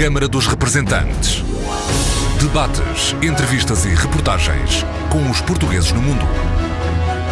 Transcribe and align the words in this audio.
Câmara 0.00 0.26
dos 0.26 0.46
Representantes. 0.46 1.42
Debates, 2.40 3.14
entrevistas 3.22 3.84
e 3.84 3.90
reportagens 3.90 4.82
com 5.12 5.30
os 5.30 5.42
portugueses 5.42 5.92
no 5.92 6.00
mundo. 6.00 6.24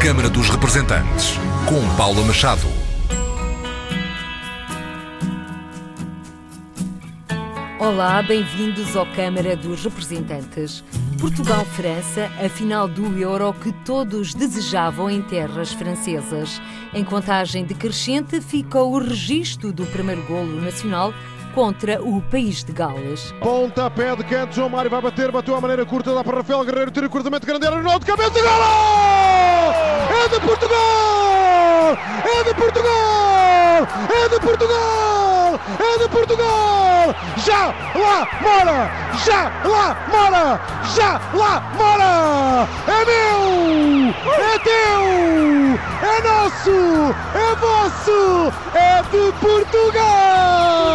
Câmara 0.03 0.29
dos 0.29 0.51
Representantes, 0.51 1.33
com 1.67 1.81
Paula 1.97 2.23
Machado. 2.27 2.69
Olá, 7.79 8.21
bem-vindos 8.21 8.95
ao 8.95 9.07
Câmara 9.15 9.57
dos 9.57 9.83
Representantes. 9.85 10.85
Portugal-França, 11.19 12.31
a 12.45 12.51
final 12.51 12.87
do 12.87 13.19
Euro 13.19 13.55
que 13.55 13.73
todos 13.83 14.35
desejavam 14.35 15.09
em 15.09 15.23
terras 15.23 15.73
francesas. 15.73 16.61
Em 16.93 17.03
contagem 17.03 17.65
decrescente 17.65 18.43
fica 18.43 18.79
o 18.83 18.99
registro 18.99 19.73
do 19.73 19.87
primeiro 19.87 20.23
golo 20.25 20.61
nacional 20.61 21.15
contra 21.59 22.01
o 22.01 22.23
país 22.23 22.63
de 22.63 22.73
Gales. 22.73 23.35
Pontapé 23.41 24.15
de 24.15 24.23
canto, 24.23 24.55
João 24.55 24.69
Mário 24.69 24.89
vai 24.89 25.03
bater, 25.03 25.33
bateu 25.33 25.57
a 25.57 25.61
maneira 25.61 25.85
curta, 25.85 26.15
dá 26.15 26.23
para 26.23 26.37
Rafael 26.37 26.65
Guerreiro, 26.65 26.93
tira 26.93 27.09
o 27.09 27.11
cruzamento 27.11 27.45
grande, 27.45 27.67
Ronaldo, 27.67 28.07
cabeça, 28.07 28.31
golo! 28.31 29.75
É 30.09 30.29
de 30.29 30.47
Portugal! 30.47 31.99
É 32.25 32.45
de 32.45 32.55
Portugal! 32.55 33.89
É 34.09 34.29
de 34.29 34.41
Portugal! 34.41 35.28
É 35.55 35.99
de 35.99 36.09
Portugal! 36.09 37.15
Já 37.39 37.67
lá 37.95 38.29
mora! 38.43 38.91
Já 39.25 39.51
lá 39.65 39.97
mora! 40.09 40.61
Já 40.95 41.21
lá 41.35 41.63
mora! 41.77 42.69
É 42.87 43.05
meu! 43.05 44.15
É 44.45 44.59
teu! 44.59 45.01
É 46.03 46.21
nosso! 46.23 47.15
É 47.35 47.55
vosso! 47.57 48.53
É 48.75 49.03
de 49.11 49.33
Portugal! 49.41 50.89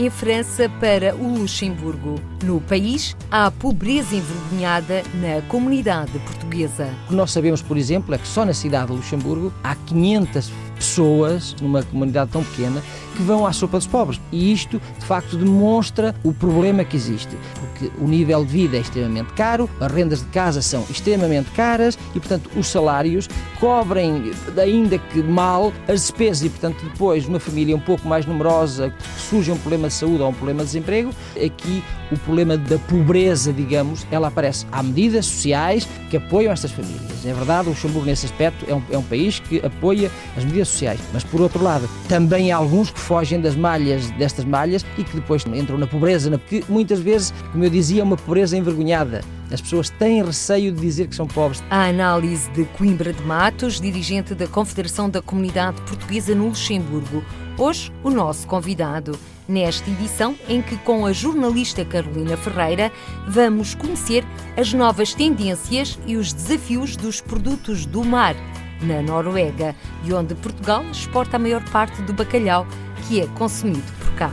Em 0.00 0.08
França 0.08 0.66
para 0.80 1.14
o 1.14 1.40
Luxemburgo. 1.40 2.14
No 2.42 2.58
país, 2.58 3.14
há 3.30 3.50
pobreza 3.50 4.16
envergonhada 4.16 5.02
na 5.16 5.42
comunidade 5.46 6.18
portuguesa. 6.20 6.88
O 7.04 7.08
que 7.08 7.14
nós 7.14 7.30
sabemos, 7.30 7.60
por 7.60 7.76
exemplo, 7.76 8.14
é 8.14 8.16
que 8.16 8.26
só 8.26 8.46
na 8.46 8.54
cidade 8.54 8.86
de 8.86 8.92
Luxemburgo 8.96 9.52
há 9.62 9.74
500 9.74 10.50
pessoas, 10.80 11.54
numa 11.60 11.82
comunidade 11.82 12.30
tão 12.30 12.42
pequena, 12.42 12.82
que 13.14 13.22
vão 13.22 13.46
à 13.46 13.52
sopa 13.52 13.76
dos 13.76 13.86
pobres. 13.86 14.18
E 14.32 14.50
isto, 14.50 14.80
de 14.98 15.04
facto, 15.04 15.36
demonstra 15.36 16.14
o 16.24 16.32
problema 16.32 16.84
que 16.84 16.96
existe. 16.96 17.36
Porque 17.54 17.90
o 17.98 18.08
nível 18.08 18.44
de 18.44 18.50
vida 18.50 18.76
é 18.78 18.80
extremamente 18.80 19.32
caro, 19.34 19.68
as 19.78 19.92
rendas 19.92 20.20
de 20.20 20.26
casa 20.26 20.62
são 20.62 20.84
extremamente 20.88 21.50
caras 21.50 21.98
e, 22.14 22.18
portanto, 22.18 22.50
os 22.56 22.66
salários 22.66 23.28
cobrem, 23.58 24.32
ainda 24.60 24.98
que 24.98 25.22
mal, 25.22 25.72
as 25.86 26.00
despesas. 26.00 26.44
E, 26.44 26.48
portanto, 26.48 26.82
depois, 26.82 27.28
uma 27.28 27.38
família 27.38 27.76
um 27.76 27.80
pouco 27.80 28.08
mais 28.08 28.24
numerosa, 28.24 28.90
que 28.90 29.20
surge 29.20 29.52
um 29.52 29.58
problema 29.58 29.88
de 29.88 29.94
saúde 29.94 30.22
ou 30.22 30.30
um 30.30 30.34
problema 30.34 30.60
de 30.60 30.66
desemprego, 30.66 31.10
aqui 31.36 31.84
o 32.10 32.18
problema 32.18 32.56
da 32.56 32.78
pobreza, 32.78 33.52
digamos, 33.52 34.06
ela 34.10 34.28
aparece. 34.28 34.66
Há 34.72 34.82
medidas 34.82 35.26
sociais 35.26 35.86
que 36.08 36.16
apoiam 36.16 36.52
estas 36.52 36.72
famílias. 36.72 37.24
É 37.24 37.32
verdade, 37.32 37.68
o 37.68 37.70
Luxemburgo, 37.70 38.06
nesse 38.06 38.26
aspecto, 38.26 38.64
é 38.68 38.74
um, 38.74 38.82
é 38.90 38.98
um 38.98 39.02
país 39.02 39.38
que 39.38 39.64
apoia 39.64 40.10
as 40.36 40.44
medidas 40.44 40.68
sociais. 40.70 41.00
Mas, 41.12 41.24
por 41.24 41.40
outro 41.40 41.62
lado, 41.62 41.88
também 42.08 42.52
há 42.52 42.56
alguns 42.56 42.90
que 42.90 42.98
fogem 43.00 43.40
das 43.40 43.56
malhas, 43.56 44.10
destas 44.12 44.44
malhas, 44.44 44.84
e 44.96 45.04
que 45.04 45.16
depois 45.16 45.44
entram 45.46 45.78
na 45.78 45.86
pobreza, 45.86 46.30
que 46.38 46.64
muitas 46.68 47.00
vezes, 47.00 47.32
como 47.52 47.64
eu 47.64 47.70
dizia, 47.70 48.00
é 48.00 48.04
uma 48.04 48.16
pobreza 48.16 48.56
envergonhada. 48.56 49.22
As 49.52 49.60
pessoas 49.60 49.90
têm 49.90 50.22
receio 50.22 50.72
de 50.72 50.80
dizer 50.80 51.08
que 51.08 51.14
são 51.14 51.26
pobres. 51.26 51.62
A 51.70 51.86
análise 51.86 52.48
de 52.50 52.64
Coimbra 52.64 53.12
de 53.12 53.22
Matos, 53.22 53.80
dirigente 53.80 54.34
da 54.34 54.46
Confederação 54.46 55.10
da 55.10 55.20
Comunidade 55.20 55.80
Portuguesa 55.82 56.34
no 56.34 56.48
Luxemburgo. 56.48 57.24
Hoje, 57.58 57.92
o 58.04 58.10
nosso 58.10 58.46
convidado. 58.46 59.18
Nesta 59.48 59.90
edição, 59.90 60.36
em 60.48 60.62
que 60.62 60.76
com 60.78 61.04
a 61.04 61.12
jornalista 61.12 61.84
Carolina 61.84 62.36
Ferreira 62.36 62.92
vamos 63.26 63.74
conhecer 63.74 64.24
as 64.56 64.72
novas 64.72 65.12
tendências 65.12 65.98
e 66.06 66.16
os 66.16 66.32
desafios 66.32 66.94
dos 66.94 67.20
produtos 67.20 67.84
do 67.84 68.04
mar 68.04 68.36
na 68.82 69.02
Noruega 69.02 69.74
e 70.04 70.12
onde 70.12 70.34
Portugal 70.34 70.84
exporta 70.90 71.36
a 71.36 71.38
maior 71.38 71.62
parte 71.70 72.00
do 72.02 72.12
bacalhau 72.12 72.66
que 73.06 73.20
é 73.20 73.26
consumido 73.28 73.92
por 73.98 74.14
cá. 74.14 74.30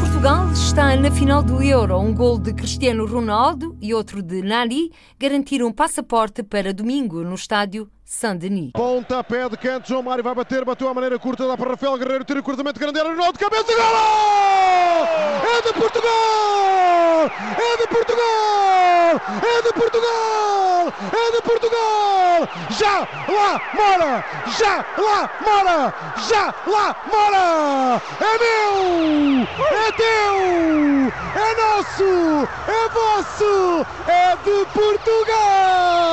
Portugal 0.00 0.52
está 0.52 0.96
na 0.96 1.10
final 1.10 1.42
do 1.42 1.60
Euro. 1.60 1.98
Um 1.98 2.14
gol 2.14 2.38
de 2.38 2.52
Cristiano 2.52 3.04
Ronaldo 3.04 3.76
e 3.80 3.92
outro 3.92 4.22
de 4.22 4.40
Nani 4.40 4.92
garantiram 5.18 5.66
um 5.66 5.72
passaporte 5.72 6.44
para 6.44 6.72
domingo 6.72 7.24
no 7.24 7.34
estádio 7.34 7.90
Saint-Denis. 8.12 8.72
Pontapé 8.72 9.48
de 9.48 9.56
canto, 9.56 9.88
João 9.88 10.02
Mário 10.02 10.22
vai 10.22 10.34
bater, 10.34 10.66
bateu 10.66 10.86
a 10.86 10.92
maneira 10.92 11.18
curta, 11.18 11.48
dá 11.48 11.56
para 11.56 11.70
Rafael 11.70 11.96
Guerreiro, 11.96 12.24
tira 12.24 12.40
o 12.40 12.42
cruzamento 12.42 12.78
grande, 12.78 13.00
Ronaldo, 13.00 13.38
cabeça, 13.38 13.74
golo! 13.74 15.06
É 15.42 15.62
de 15.62 15.72
Portugal! 15.72 17.30
É 17.56 17.76
de 17.78 17.86
Portugal! 17.88 19.18
É 19.42 19.62
de 19.62 19.72
Portugal! 19.72 20.92
É 21.10 21.30
de 21.32 21.40
Portugal! 21.42 22.48
Já 22.78 23.08
lá 23.28 23.58
mora! 23.72 24.22
Já 24.58 24.84
lá 24.98 25.30
mora! 25.40 25.94
Já 26.28 26.54
lá 26.66 26.94
mora! 27.10 28.02
É 28.20 28.38
meu! 28.38 29.48
É 29.72 29.90
teu! 29.92 31.10
É 31.34 31.54
nosso! 31.56 32.46
É 32.68 32.88
vosso! 32.90 33.86
É 34.06 34.36
de 34.44 34.66
Portugal! 34.74 36.12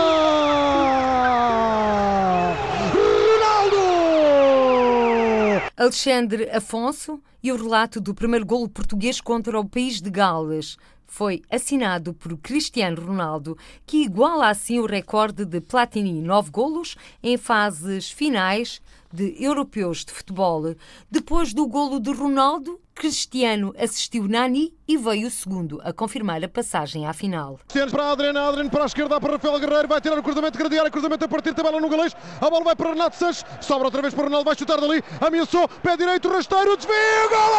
Alexandre 5.90 6.52
Afonso 6.52 7.20
e 7.42 7.52
o 7.52 7.56
relato 7.56 8.00
do 8.00 8.14
primeiro 8.14 8.46
golo 8.46 8.70
português 8.70 9.20
contra 9.20 9.60
o 9.60 9.68
país 9.68 10.00
de 10.00 10.12
Gales 10.12 10.78
foi 11.08 11.42
assinado 11.50 12.14
por 12.14 12.38
Cristiano 12.38 13.02
Ronaldo, 13.02 13.58
que 13.88 14.04
iguala 14.04 14.50
assim 14.50 14.78
o 14.78 14.86
recorde 14.86 15.46
de 15.46 15.60
Platini, 15.60 16.22
nove 16.22 16.52
golos 16.52 16.96
em 17.24 17.38
fases 17.38 18.12
finais 18.12 18.80
de 19.12 19.36
europeus 19.44 20.06
de 20.06 20.12
futebol. 20.12 20.76
Depois 21.10 21.56
do 21.56 21.66
golo 21.66 22.00
de 22.00 22.12
Ronaldo, 22.12 22.80
Cristiano 23.00 23.74
assistiu 23.80 24.28
Nani 24.28 24.74
e 24.86 24.98
veio 24.98 25.30
o 25.30 25.32
segundo 25.32 25.80
a 25.86 25.94
confirmar 25.94 26.44
a 26.44 26.50
passagem 26.50 27.08
à 27.08 27.14
final. 27.14 27.58
Cristiano 27.60 27.92
para 27.92 28.12
Adriano, 28.12 28.40
Adriano 28.40 28.70
para 28.70 28.84
a 28.84 28.88
esquerda 28.88 29.22
para 29.22 29.32
Rafael 29.32 29.58
Guerreiro, 29.58 29.88
vai 29.88 30.02
tirar 30.02 30.20
o 30.20 30.22
cruzamento 30.22 30.58
grande 30.58 30.78
área, 30.78 30.92
cruzamento 30.92 31.24
a 31.24 31.28
partir 31.30 31.54
tabela 31.54 31.80
no 31.80 31.88
galês, 31.88 32.14
a 32.42 32.50
bola 32.50 32.66
vai 32.66 32.76
para 32.76 32.90
Renato 32.90 33.16
Sanches, 33.16 33.46
sobra 33.62 33.86
outra 33.86 34.02
vez 34.02 34.14
para 34.14 34.26
Ronaldo, 34.26 34.44
vai 34.44 34.58
chutar 34.58 34.82
dali, 34.82 35.02
ameaçou, 35.22 35.70
pé 35.82 35.96
direito, 35.96 36.28
rasteiro, 36.28 36.76
desvio, 36.76 37.30
golo! 37.30 37.56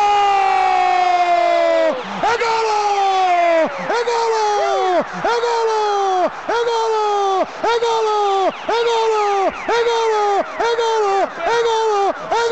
É 2.23 2.37
golo! 2.37 3.71
É 3.89 4.05
golo! 4.05 5.07
É 5.25 5.25
golo! 5.25 5.25
É 5.25 5.41
golo! 5.41 6.10
É 6.25 6.65
golo! 6.65 7.47
É 7.63 7.79
golo! 7.81 8.53
É 8.69 8.79
golo! 8.89 9.53
É 9.69 9.85
golo! 9.89 10.45
É 10.59 10.77
golo! 10.77 11.15
É 11.39 11.63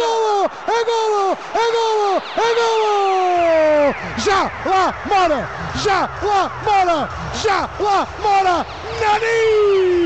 golo! 0.00 0.50
É 0.68 0.84
golo! 0.84 1.38
É 1.48 1.70
golo! 1.72 2.22
É 2.36 2.54
golo! 2.54 3.94
Já 4.18 4.50
lá 4.64 4.94
mora! 5.06 5.48
Já 5.84 6.08
lá 6.22 6.50
mora! 6.64 7.08
Já 7.34 7.68
lá 7.78 8.06
mora! 8.22 8.66
Nani! 9.00 9.97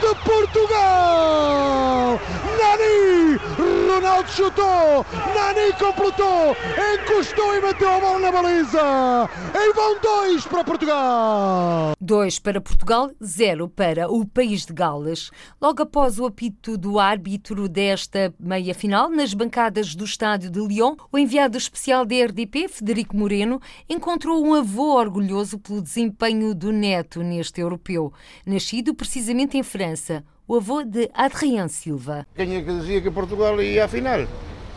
De 0.00 0.14
Portugal! 0.24 2.20
Nani! 2.58 3.38
Ronaldo 3.88 4.30
chutou! 4.30 5.06
Nani 5.34 5.72
completou! 5.78 6.56
Encostou 6.96 7.54
e 7.54 7.60
meteu 7.60 7.90
a 7.90 8.00
bola 8.00 8.18
na 8.18 8.32
baliza! 8.32 9.28
E 9.54 9.72
vão 9.74 10.00
dois 10.00 10.46
para 10.46 10.64
Portugal! 10.64 11.92
2 12.00 12.38
para 12.38 12.58
Portugal, 12.58 13.10
0 13.22 13.68
para 13.68 14.10
o 14.10 14.24
país 14.24 14.64
de 14.64 14.72
Gales. 14.72 15.30
Logo 15.60 15.82
após 15.82 16.18
o 16.18 16.24
apito 16.24 16.78
do 16.78 16.98
árbitro 16.98 17.68
desta 17.68 18.32
meia-final, 18.40 19.10
nas 19.10 19.34
bancadas 19.34 19.94
do 19.94 20.04
estádio 20.04 20.50
de 20.50 20.58
Lyon, 20.58 20.96
o 21.12 21.18
enviado 21.18 21.58
especial 21.58 22.06
da 22.06 22.14
RDP, 22.14 22.66
Federico 22.66 23.14
Moreno, 23.14 23.60
encontrou 23.90 24.42
um 24.42 24.54
avô 24.54 24.96
orgulhoso 24.96 25.58
pelo 25.58 25.82
desempenho 25.82 26.54
do 26.54 26.72
neto 26.72 27.22
neste 27.22 27.60
europeu. 27.60 28.10
Nascido 28.46 28.94
precisamente 28.94 29.58
em 29.58 29.62
França, 29.62 30.24
o 30.48 30.56
avô 30.56 30.82
de 30.82 31.10
Adrien 31.12 31.68
Silva. 31.68 32.26
Quem 32.34 32.56
é 32.56 32.62
que 32.62 32.72
dizia 32.72 33.02
que 33.02 33.10
Portugal 33.10 33.60
ia 33.60 33.84
à 33.84 33.88
final? 33.88 34.20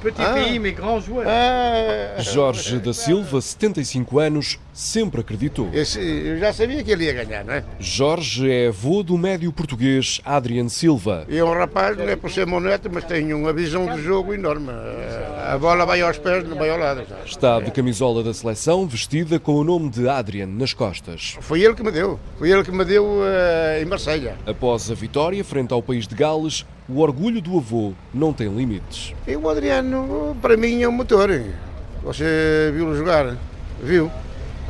Petit 0.01 0.21
ah. 0.21 0.33
pays, 0.33 0.59
mais 0.59 0.73
grand 0.73 1.01
joueur. 1.01 1.25
Ah. 1.27 2.19
Jorge 2.23 2.79
da 2.79 2.93
Silva, 2.93 3.41
75 3.41 4.17
anos, 4.19 4.59
sempre 4.73 5.19
acreditou. 5.19 5.69
Eu 5.73 6.37
já 6.37 6.53
sabia 6.53 6.81
que 6.83 6.91
ele 6.91 7.03
ia 7.03 7.13
ganhar, 7.13 7.43
não 7.43 7.53
é? 7.53 7.63
Jorge 7.79 8.49
é 8.49 8.67
avô 8.67 9.03
do 9.03 9.17
médio 9.17 9.51
português 9.51 10.21
Adrian 10.23 10.69
Silva. 10.69 11.25
É 11.29 11.43
um 11.43 11.53
rapaz, 11.53 11.97
não 11.97 12.07
é 12.07 12.15
por 12.15 12.31
ser 12.31 12.47
meu 12.47 12.61
neto, 12.61 12.89
mas 12.91 13.03
tem 13.03 13.33
uma 13.33 13.51
visão 13.51 13.93
de 13.93 14.01
jogo 14.01 14.33
enorme. 14.33 14.69
A 15.45 15.57
bola 15.57 15.85
vai 15.85 16.01
aos 16.01 16.17
pés, 16.17 16.47
não 16.47 16.55
vai 16.55 16.69
ao 16.69 16.77
lado. 16.77 17.03
Está 17.25 17.59
de 17.59 17.69
camisola 17.71 18.23
da 18.23 18.33
seleção, 18.33 18.87
vestida 18.87 19.37
com 19.37 19.55
o 19.55 19.63
nome 19.65 19.89
de 19.89 20.07
Adrian 20.07 20.47
nas 20.47 20.73
costas. 20.73 21.35
Foi 21.41 21.61
ele 21.61 21.73
que 21.73 21.83
me 21.83 21.91
deu. 21.91 22.17
Foi 22.37 22.49
ele 22.49 22.63
que 22.63 22.71
me 22.71 22.85
deu 22.85 23.03
uh, 23.05 23.81
em 23.81 23.85
Marselha. 23.85 24.37
Após 24.45 24.89
a 24.89 24.93
vitória 24.93 25.43
frente 25.43 25.73
ao 25.73 25.83
país 25.83 26.07
de 26.07 26.15
Gales, 26.15 26.65
o 26.89 26.99
orgulho 26.99 27.41
do 27.41 27.57
avô 27.57 27.93
não 28.13 28.33
tem 28.33 28.47
limites. 28.49 29.13
E 29.27 29.35
o 29.35 29.49
Adriano, 29.49 30.35
para 30.41 30.57
mim, 30.57 30.81
é 30.81 30.89
um 30.89 30.91
motor. 30.91 31.29
Você 32.03 32.71
viu-lo 32.73 32.95
jogar? 32.95 33.37
Viu? 33.81 34.11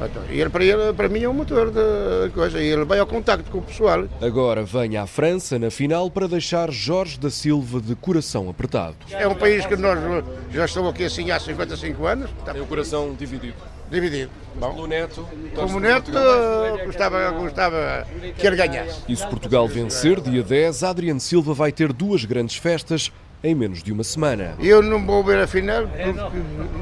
Então, 0.02 0.24
ele, 0.30 0.50
para, 0.50 0.64
ele, 0.64 0.94
para 0.94 1.10
mim 1.10 1.24
é 1.24 1.30
um 1.30 1.34
motor 1.34 1.72
de 1.72 2.30
coisa. 2.34 2.60
Ele 2.60 2.86
vai 2.86 3.00
ao 3.00 3.08
contacto 3.08 3.52
com 3.52 3.58
o 3.58 3.62
pessoal. 3.62 4.06
Agora 4.22 4.64
vem 4.64 4.98
à 4.98 5.06
França 5.06 5.60
na 5.60 5.70
final 5.70 6.10
para 6.10 6.28
deixar 6.28 6.72
Jorge 6.72 7.20
da 7.20 7.30
Silva 7.30 7.82
de 7.82 7.96
coração 7.96 8.50
apertado. 8.50 8.96
É 9.12 9.28
um 9.28 9.36
país 9.36 9.66
que 9.66 9.76
nós 9.76 10.00
já 10.52 10.66
estamos 10.66 10.90
aqui 10.90 11.04
assim 11.04 11.32
há 11.32 11.40
55 11.40 12.06
anos. 12.06 12.30
Tem 12.46 12.62
o 12.62 12.66
coração 12.66 13.14
dividido. 13.14 13.56
Dividido. 13.90 14.32
Bom. 14.60 14.74
Pelo 14.74 14.88
neto. 14.88 15.28
Como 15.56 15.80
neto, 15.80 16.12
gostava, 16.86 17.32
gostava 17.32 18.08
que 18.38 18.46
ele 18.46 18.56
ganhasse. 18.56 19.02
E 19.08 19.16
se 19.16 19.26
Portugal 19.28 19.68
vencer, 19.68 20.20
dia 20.20 20.44
10, 20.44 20.84
Adriano 20.84 21.20
Silva 21.20 21.54
vai 21.54 21.72
ter 21.72 21.92
duas 21.94 22.26
grandes 22.26 22.58
festas 22.58 23.12
em 23.44 23.56
menos 23.56 23.82
de 23.82 23.92
uma 23.92 24.04
semana. 24.04 24.56
Eu 24.60 24.82
não 24.82 25.06
vou 25.06 25.24
ver 25.24 25.40
a 25.40 25.48
final, 25.48 25.88
porque 25.88 26.38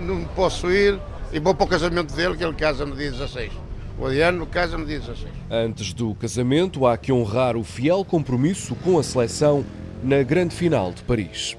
não 0.06 0.26
posso 0.36 0.72
ir 0.72 1.00
e 1.32 1.40
vou 1.40 1.54
para 1.54 1.66
o 1.66 1.68
casamento 1.68 2.14
dele, 2.16 2.36
que 2.36 2.44
ele 2.44 2.54
casa 2.54 2.86
no 2.86 2.96
dia 2.96 3.12
16. 3.12 3.52
O 4.00 4.06
Adriano 4.06 4.46
casa 4.46 4.78
no 4.78 4.86
dia 4.86 5.00
16. 5.00 5.28
Antes 5.50 5.94
do 5.94 6.14
casamento, 6.16 6.86
há 6.86 6.98
que 6.98 7.12
honrar 7.12 7.56
o 7.56 7.64
fiel 7.64 8.04
compromisso 8.06 8.76
com 8.76 9.00
a 9.00 9.04
seleção 9.04 9.66
na 10.04 10.22
grande 10.24 10.56
final 10.56 10.92
de 10.92 11.02
Paris. 11.04 11.58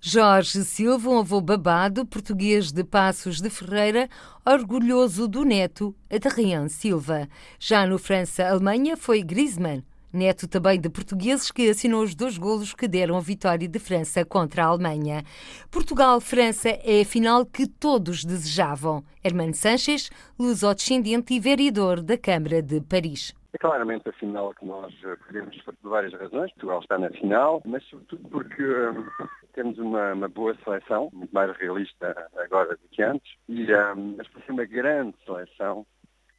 Jorge 0.00 0.62
Silva, 0.64 1.08
um 1.08 1.18
avô 1.18 1.40
babado, 1.40 2.04
português 2.06 2.70
de 2.70 2.84
Passos 2.84 3.40
de 3.40 3.48
Ferreira, 3.48 4.08
orgulhoso 4.44 5.26
do 5.26 5.44
neto 5.44 5.94
Adrien 6.10 6.68
Silva. 6.68 7.28
Já 7.58 7.86
no 7.86 7.98
França-Alemanha 7.98 8.96
foi 8.96 9.22
Griezmann, 9.22 9.82
neto 10.12 10.46
também 10.46 10.78
de 10.78 10.88
portugueses 10.88 11.50
que 11.50 11.70
assinou 11.70 12.02
os 12.02 12.14
dois 12.14 12.38
golos 12.38 12.74
que 12.74 12.86
deram 12.86 13.16
a 13.16 13.20
vitória 13.20 13.66
de 13.66 13.78
França 13.78 14.24
contra 14.24 14.64
a 14.64 14.68
Alemanha. 14.68 15.24
Portugal-França 15.70 16.68
é 16.68 17.00
a 17.00 17.04
final 17.04 17.44
que 17.44 17.66
todos 17.66 18.24
desejavam. 18.24 19.02
Hermano 19.24 19.54
Sanches, 19.54 20.10
luso-descendente 20.38 21.34
e 21.34 21.40
vereador 21.40 22.02
da 22.02 22.16
Câmara 22.18 22.62
de 22.62 22.80
Paris. 22.82 23.34
É 23.56 23.58
claramente 23.58 24.06
a 24.06 24.12
final 24.12 24.52
que 24.52 24.66
nós 24.66 24.94
queremos 25.26 25.56
por 25.62 25.74
várias 25.84 26.12
razões. 26.12 26.52
Portugal 26.52 26.80
está 26.80 26.98
na 26.98 27.08
final, 27.08 27.62
mas 27.64 27.82
sobretudo 27.84 28.28
porque 28.28 28.62
hum, 28.62 29.06
temos 29.54 29.78
uma, 29.78 30.12
uma, 30.12 30.28
boa 30.28 30.54
seleção, 30.62 31.08
muito 31.10 31.32
mais 31.32 31.56
realista 31.56 32.28
agora 32.36 32.76
do 32.76 32.88
que 32.90 33.02
antes, 33.02 33.32
e 33.48 33.64
um, 33.74 34.14
mas 34.18 34.28
para 34.28 34.42
ser 34.42 34.52
uma 34.52 34.66
grande 34.66 35.16
seleção 35.24 35.86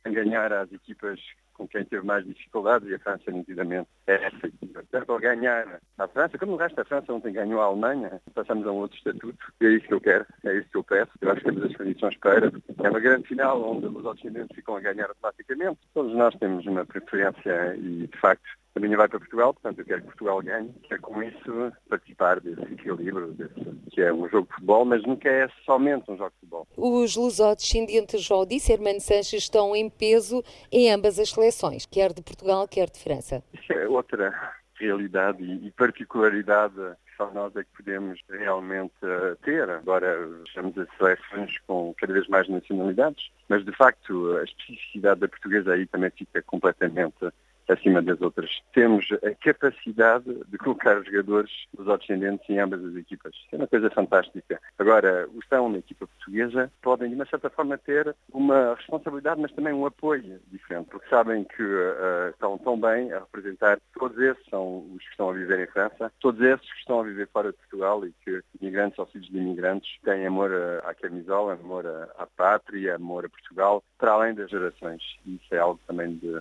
a 0.06 0.10
ganhar 0.10 0.54
às 0.54 0.72
equipas 0.72 1.20
com 1.58 1.68
quem 1.68 1.84
teve 1.84 2.06
mais 2.06 2.26
dificuldades 2.26 2.88
e 2.88 2.94
a 2.94 3.00
França 3.00 3.32
nitidamente 3.32 3.90
é 4.06 4.28
essa 4.28 4.48
equipa. 4.48 4.84
Tanto 4.92 5.12
ao 5.12 5.20
ganhar 5.20 5.80
a 5.98 6.08
França, 6.08 6.38
como 6.38 6.54
o 6.54 6.58
resto 6.58 6.76
da 6.76 6.86
França 6.86 7.12
ontem 7.12 7.34
ganhou 7.34 7.60
a 7.60 7.66
Alemanha, 7.66 8.22
passamos 8.34 8.66
a 8.68 8.72
um 8.72 8.78
outro 8.78 8.98
estatuto 8.98 9.54
e 9.60 9.66
é 9.66 9.70
isso 9.72 9.88
que 9.88 9.94
eu 9.94 10.02
quero, 10.02 10.26
é 10.46 10.58
isso 10.58 10.70
que 10.70 10.78
eu 10.78 10.84
peço. 10.84 11.12
Eu 11.20 11.32
acho 11.32 11.42
que 11.42 11.46
temos 11.50 11.64
as 11.64 11.76
condições 11.76 12.18
para. 12.18 12.52
É 12.84 12.90
uma 12.90 13.00
grande 13.00 13.28
final 13.28 13.62
onde 13.62 13.88
os 13.88 14.06
outros 14.06 14.32
ficam 14.54 14.76
a 14.76 14.80
ganhar 14.80 15.08
automaticamente. 15.10 15.80
Todos 15.94 16.14
nós 16.14 16.36
temos 16.36 16.66
uma 16.66 16.86
preferência 16.86 17.76
e, 17.76 18.08
de 18.08 18.20
facto, 18.20 18.48
a 18.78 18.80
minha 18.80 18.98
vai 18.98 19.08
para 19.08 19.20
Portugal, 19.20 19.54
portanto 19.54 19.80
eu 19.80 19.86
quero 19.86 20.02
que 20.02 20.08
Portugal 20.08 20.42
ganhe, 20.42 20.74
quero 20.84 21.02
com 21.02 21.22
isso 21.22 21.74
participar 21.90 22.40
desse 22.40 22.62
equilíbrio, 22.62 23.34
desse, 23.34 23.54
que 23.92 24.02
é 24.02 24.14
um 24.14 24.30
jogo 24.30 24.48
de 24.48 24.54
futebol, 24.54 24.86
mas 24.86 25.04
nunca 25.04 25.30
é 25.30 25.48
somente 25.66 26.10
um 26.10 26.18
jogo 26.18 26.30
de 26.30 26.36
futebol. 26.36 26.68
Os 26.78 27.16
lusodescendentes, 27.16 28.24
já 28.24 28.36
o 28.36 28.46
disse, 28.46 28.72
Hermano 28.72 29.02
Sanches, 29.02 29.44
estão 29.44 29.76
em 29.76 29.90
peso 29.90 30.44
em 30.72 30.92
ambas 30.92 31.20
as 31.20 31.30
seleções, 31.30 31.86
quer 31.86 32.14
de 32.14 32.22
Portugal, 32.22 32.68
quer 32.68 32.90
de 32.90 33.00
França. 33.00 33.44
Isso 33.54 33.74
é 33.74 33.88
outra 33.88 34.34
realidade 34.80 35.44
e 35.44 35.72
particularidade 35.72 36.76
só 37.18 37.32
nós 37.32 37.54
é 37.56 37.64
que 37.64 37.70
podemos 37.76 38.22
realmente 38.30 38.94
uh, 39.04 39.36
ter. 39.44 39.68
Agora 39.70 40.30
estamos 40.46 40.78
as 40.78 40.88
seleções 40.98 41.58
com 41.66 41.94
cada 41.98 42.14
vez 42.14 42.28
mais 42.28 42.48
nacionalidades, 42.48 43.32
mas 43.50 43.66
de 43.66 43.72
facto 43.72 44.38
a 44.38 44.44
especificidade 44.44 45.22
da 45.22 45.28
portuguesa 45.28 45.74
aí 45.74 45.88
também 45.88 46.12
fica 46.12 46.42
completamente 46.44 47.18
acima 47.68 48.02
das 48.02 48.22
outras. 48.22 48.50
Temos 48.74 49.08
a 49.24 49.34
capacidade 49.36 50.34
de 50.48 50.58
colocar 50.58 50.98
os 50.98 51.06
jogadores 51.06 51.52
dos 51.74 51.88
descendentes 52.00 52.50
em 52.50 52.60
ambas 52.60 52.84
as 52.84 52.96
equipas. 52.96 53.34
É 53.52 53.58
uma 53.58 53.68
coisa 53.68 53.90
fantástica. 53.90 54.60
Agora, 54.78 55.28
os 55.34 55.48
estão 55.48 55.70
na 55.70 55.78
equipa 55.78 56.08
portuguesa 56.08 56.72
podem, 56.82 57.10
de 57.10 57.16
uma 57.16 57.26
certa 57.26 57.50
forma, 57.50 57.78
ter 57.78 58.16
uma 58.32 58.76
responsabilidade, 58.76 59.42
mas 59.42 59.52
também 59.52 59.74
um 59.74 59.86
apoio 59.86 60.40
diferente, 60.48 60.90
porque 60.90 61.10
sabem 61.10 61.44
que 61.44 61.64
uh, 61.64 62.30
estão 62.32 62.58
tão 62.58 62.80
bem 62.80 63.12
a 63.12 63.20
representar 63.20 63.80
todos 63.98 64.18
esses 64.20 64.46
são 64.50 64.86
os 64.94 65.04
que 65.04 65.12
estão 65.12 65.30
a 65.30 65.34
viver 65.34 65.60
em 65.60 65.72
França, 65.72 66.12
todos 66.20 66.42
esses 66.42 66.72
que 66.72 66.80
estão 66.80 67.00
a 67.00 67.04
viver 67.04 67.28
fora 67.28 67.52
de 67.52 67.58
Portugal 67.58 68.06
e 68.06 68.14
que 68.24 68.42
imigrantes 68.62 69.00
ou 69.00 69.06
filhos 69.06 69.30
de 69.30 69.38
imigrantes 69.38 69.90
têm 70.04 70.26
amor 70.26 70.52
à 70.86 70.94
camisola, 70.94 71.54
amor 71.54 71.86
à 72.18 72.26
pátria, 72.26 72.96
amor 72.96 73.26
a 73.26 73.30
Portugal, 73.30 73.84
para 73.98 74.12
além 74.12 74.34
das 74.34 74.50
gerações. 74.50 75.02
Isso 75.26 75.54
é 75.54 75.58
algo 75.58 75.80
também 75.88 76.16
de 76.16 76.40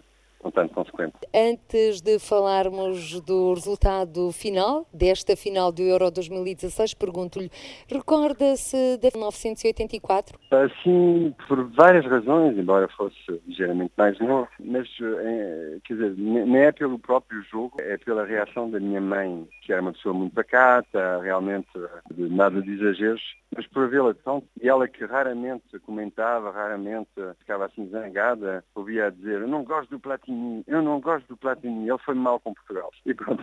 consequente. 0.53 1.15
Antes 1.35 2.01
de 2.01 2.19
falarmos 2.19 3.21
do 3.21 3.55
resultado 3.55 4.31
final, 4.33 4.87
desta 4.93 5.37
final 5.37 5.73
do 5.73 5.83
Euro 5.83 6.11
2016, 6.11 6.95
pergunto-lhe, 6.95 7.51
recorda-se 7.89 8.99
de 8.99 9.11
1984? 9.15 10.39
Sim, 10.83 11.35
por 11.47 11.65
várias 11.71 12.05
razões, 12.07 12.57
embora 12.57 12.89
fosse 12.89 13.17
ligeiramente 13.47 13.93
mais 13.97 14.19
novo, 14.21 14.49
mas 14.61 14.89
é, 15.01 15.79
quer 15.85 15.95
dizer, 15.95 16.15
nem 16.17 16.63
é 16.63 16.73
pelo 16.73 16.99
próprio 16.99 17.43
jogo, 17.43 17.77
é 17.81 17.97
pela 17.97 18.25
reação 18.25 18.71
da 18.71 18.81
minha 18.81 19.01
mãe, 19.01 19.47
que 19.63 19.73
era 19.73 19.83
uma 19.83 19.93
pessoa 19.93 20.15
muito 20.15 20.35
pacata, 20.35 21.21
realmente 21.23 21.69
nada 22.17 22.61
de 22.63 22.73
exageros, 22.73 23.23
mas 23.55 23.67
por 23.67 23.89
vê-la 23.89 24.15
tão, 24.15 24.43
e 24.61 24.69
ela 24.69 24.87
que 24.89 25.05
raramente 25.05 25.79
comentava, 25.81 26.51
raramente 26.51 27.11
ficava 27.39 27.67
assim 27.67 27.89
zangada, 27.89 28.65
ouvia 28.75 29.11
dizer, 29.11 29.41
eu 29.43 29.49
não 29.49 29.65
gosto 29.65 29.91
do 29.91 30.01
Platini, 30.01 30.36
eu 30.67 30.83
não 30.83 31.01
gosto 31.01 31.27
do 31.29 31.37
Platini, 31.37 31.89
ele 31.89 31.99
foi 31.99 32.15
mal 32.15 32.41
com 32.41 32.55
Portugal. 32.55 32.91
E 33.05 33.15
pronto, 33.15 33.43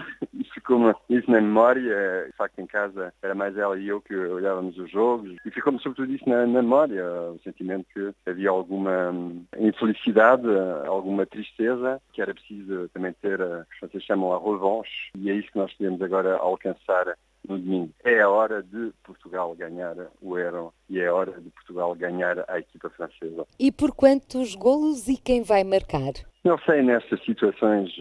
isso 0.54 0.62
ficou 0.62 0.96
isso 1.10 1.30
na 1.32 1.42
memória, 1.42 2.26
de 2.28 2.38
facto 2.38 2.60
em 2.60 2.68
casa 2.68 3.14
era 3.22 3.34
mais 3.34 3.58
ela 3.58 3.78
e 3.78 3.88
eu 3.88 4.02
que 4.02 4.16
olhávamos 4.16 4.78
os 4.78 4.90
jogos, 4.92 5.36
e 5.46 5.52
ficou-me 5.52 5.80
sobretudo 5.80 6.14
isso 6.14 6.28
na, 6.30 6.46
na 6.46 6.62
memória, 6.62 7.04
o 7.32 7.40
sentimento 7.44 7.86
que 7.94 8.14
havia 8.30 8.50
alguma 8.50 9.12
hum, 9.12 9.44
infelicidade, 9.58 10.48
alguma 10.86 11.26
tristeza, 11.26 12.02
que 12.14 12.22
era 12.22 12.34
preciso 12.34 12.90
também 12.90 13.14
ter, 13.22 13.42
o 13.42 13.66
que 13.66 13.88
vocês 13.88 14.04
chamam 14.04 14.34
a 14.34 14.40
revanche, 14.40 15.12
e 15.18 15.30
é 15.30 15.34
isso 15.34 15.52
que 15.52 15.58
nós 15.58 15.74
queremos 15.74 16.02
agora 16.02 16.38
alcançar 16.38 17.18
no 17.48 17.58
domingo. 17.58 17.92
É 18.04 18.22
a 18.22 18.30
hora 18.30 18.64
de 18.64 18.94
Portugal 19.04 19.54
ganhar 19.56 19.96
o 20.22 20.38
Euro 20.38 20.74
e 20.90 21.00
é 21.00 21.08
a 21.08 21.14
hora 21.14 21.42
de 21.42 21.50
Portugal 21.50 21.94
ganhar 21.94 22.46
a 22.48 22.60
equipa 22.60 22.90
francesa. 22.90 23.46
E 23.60 23.70
por 23.72 23.94
quantos 23.94 24.56
golos 24.56 25.10
e 25.10 25.18
quem 25.18 25.44
vai 25.44 25.64
marcar? 25.64 26.14
Não 26.44 26.58
sei, 26.60 26.82
nestas 26.82 27.22
situações 27.24 27.92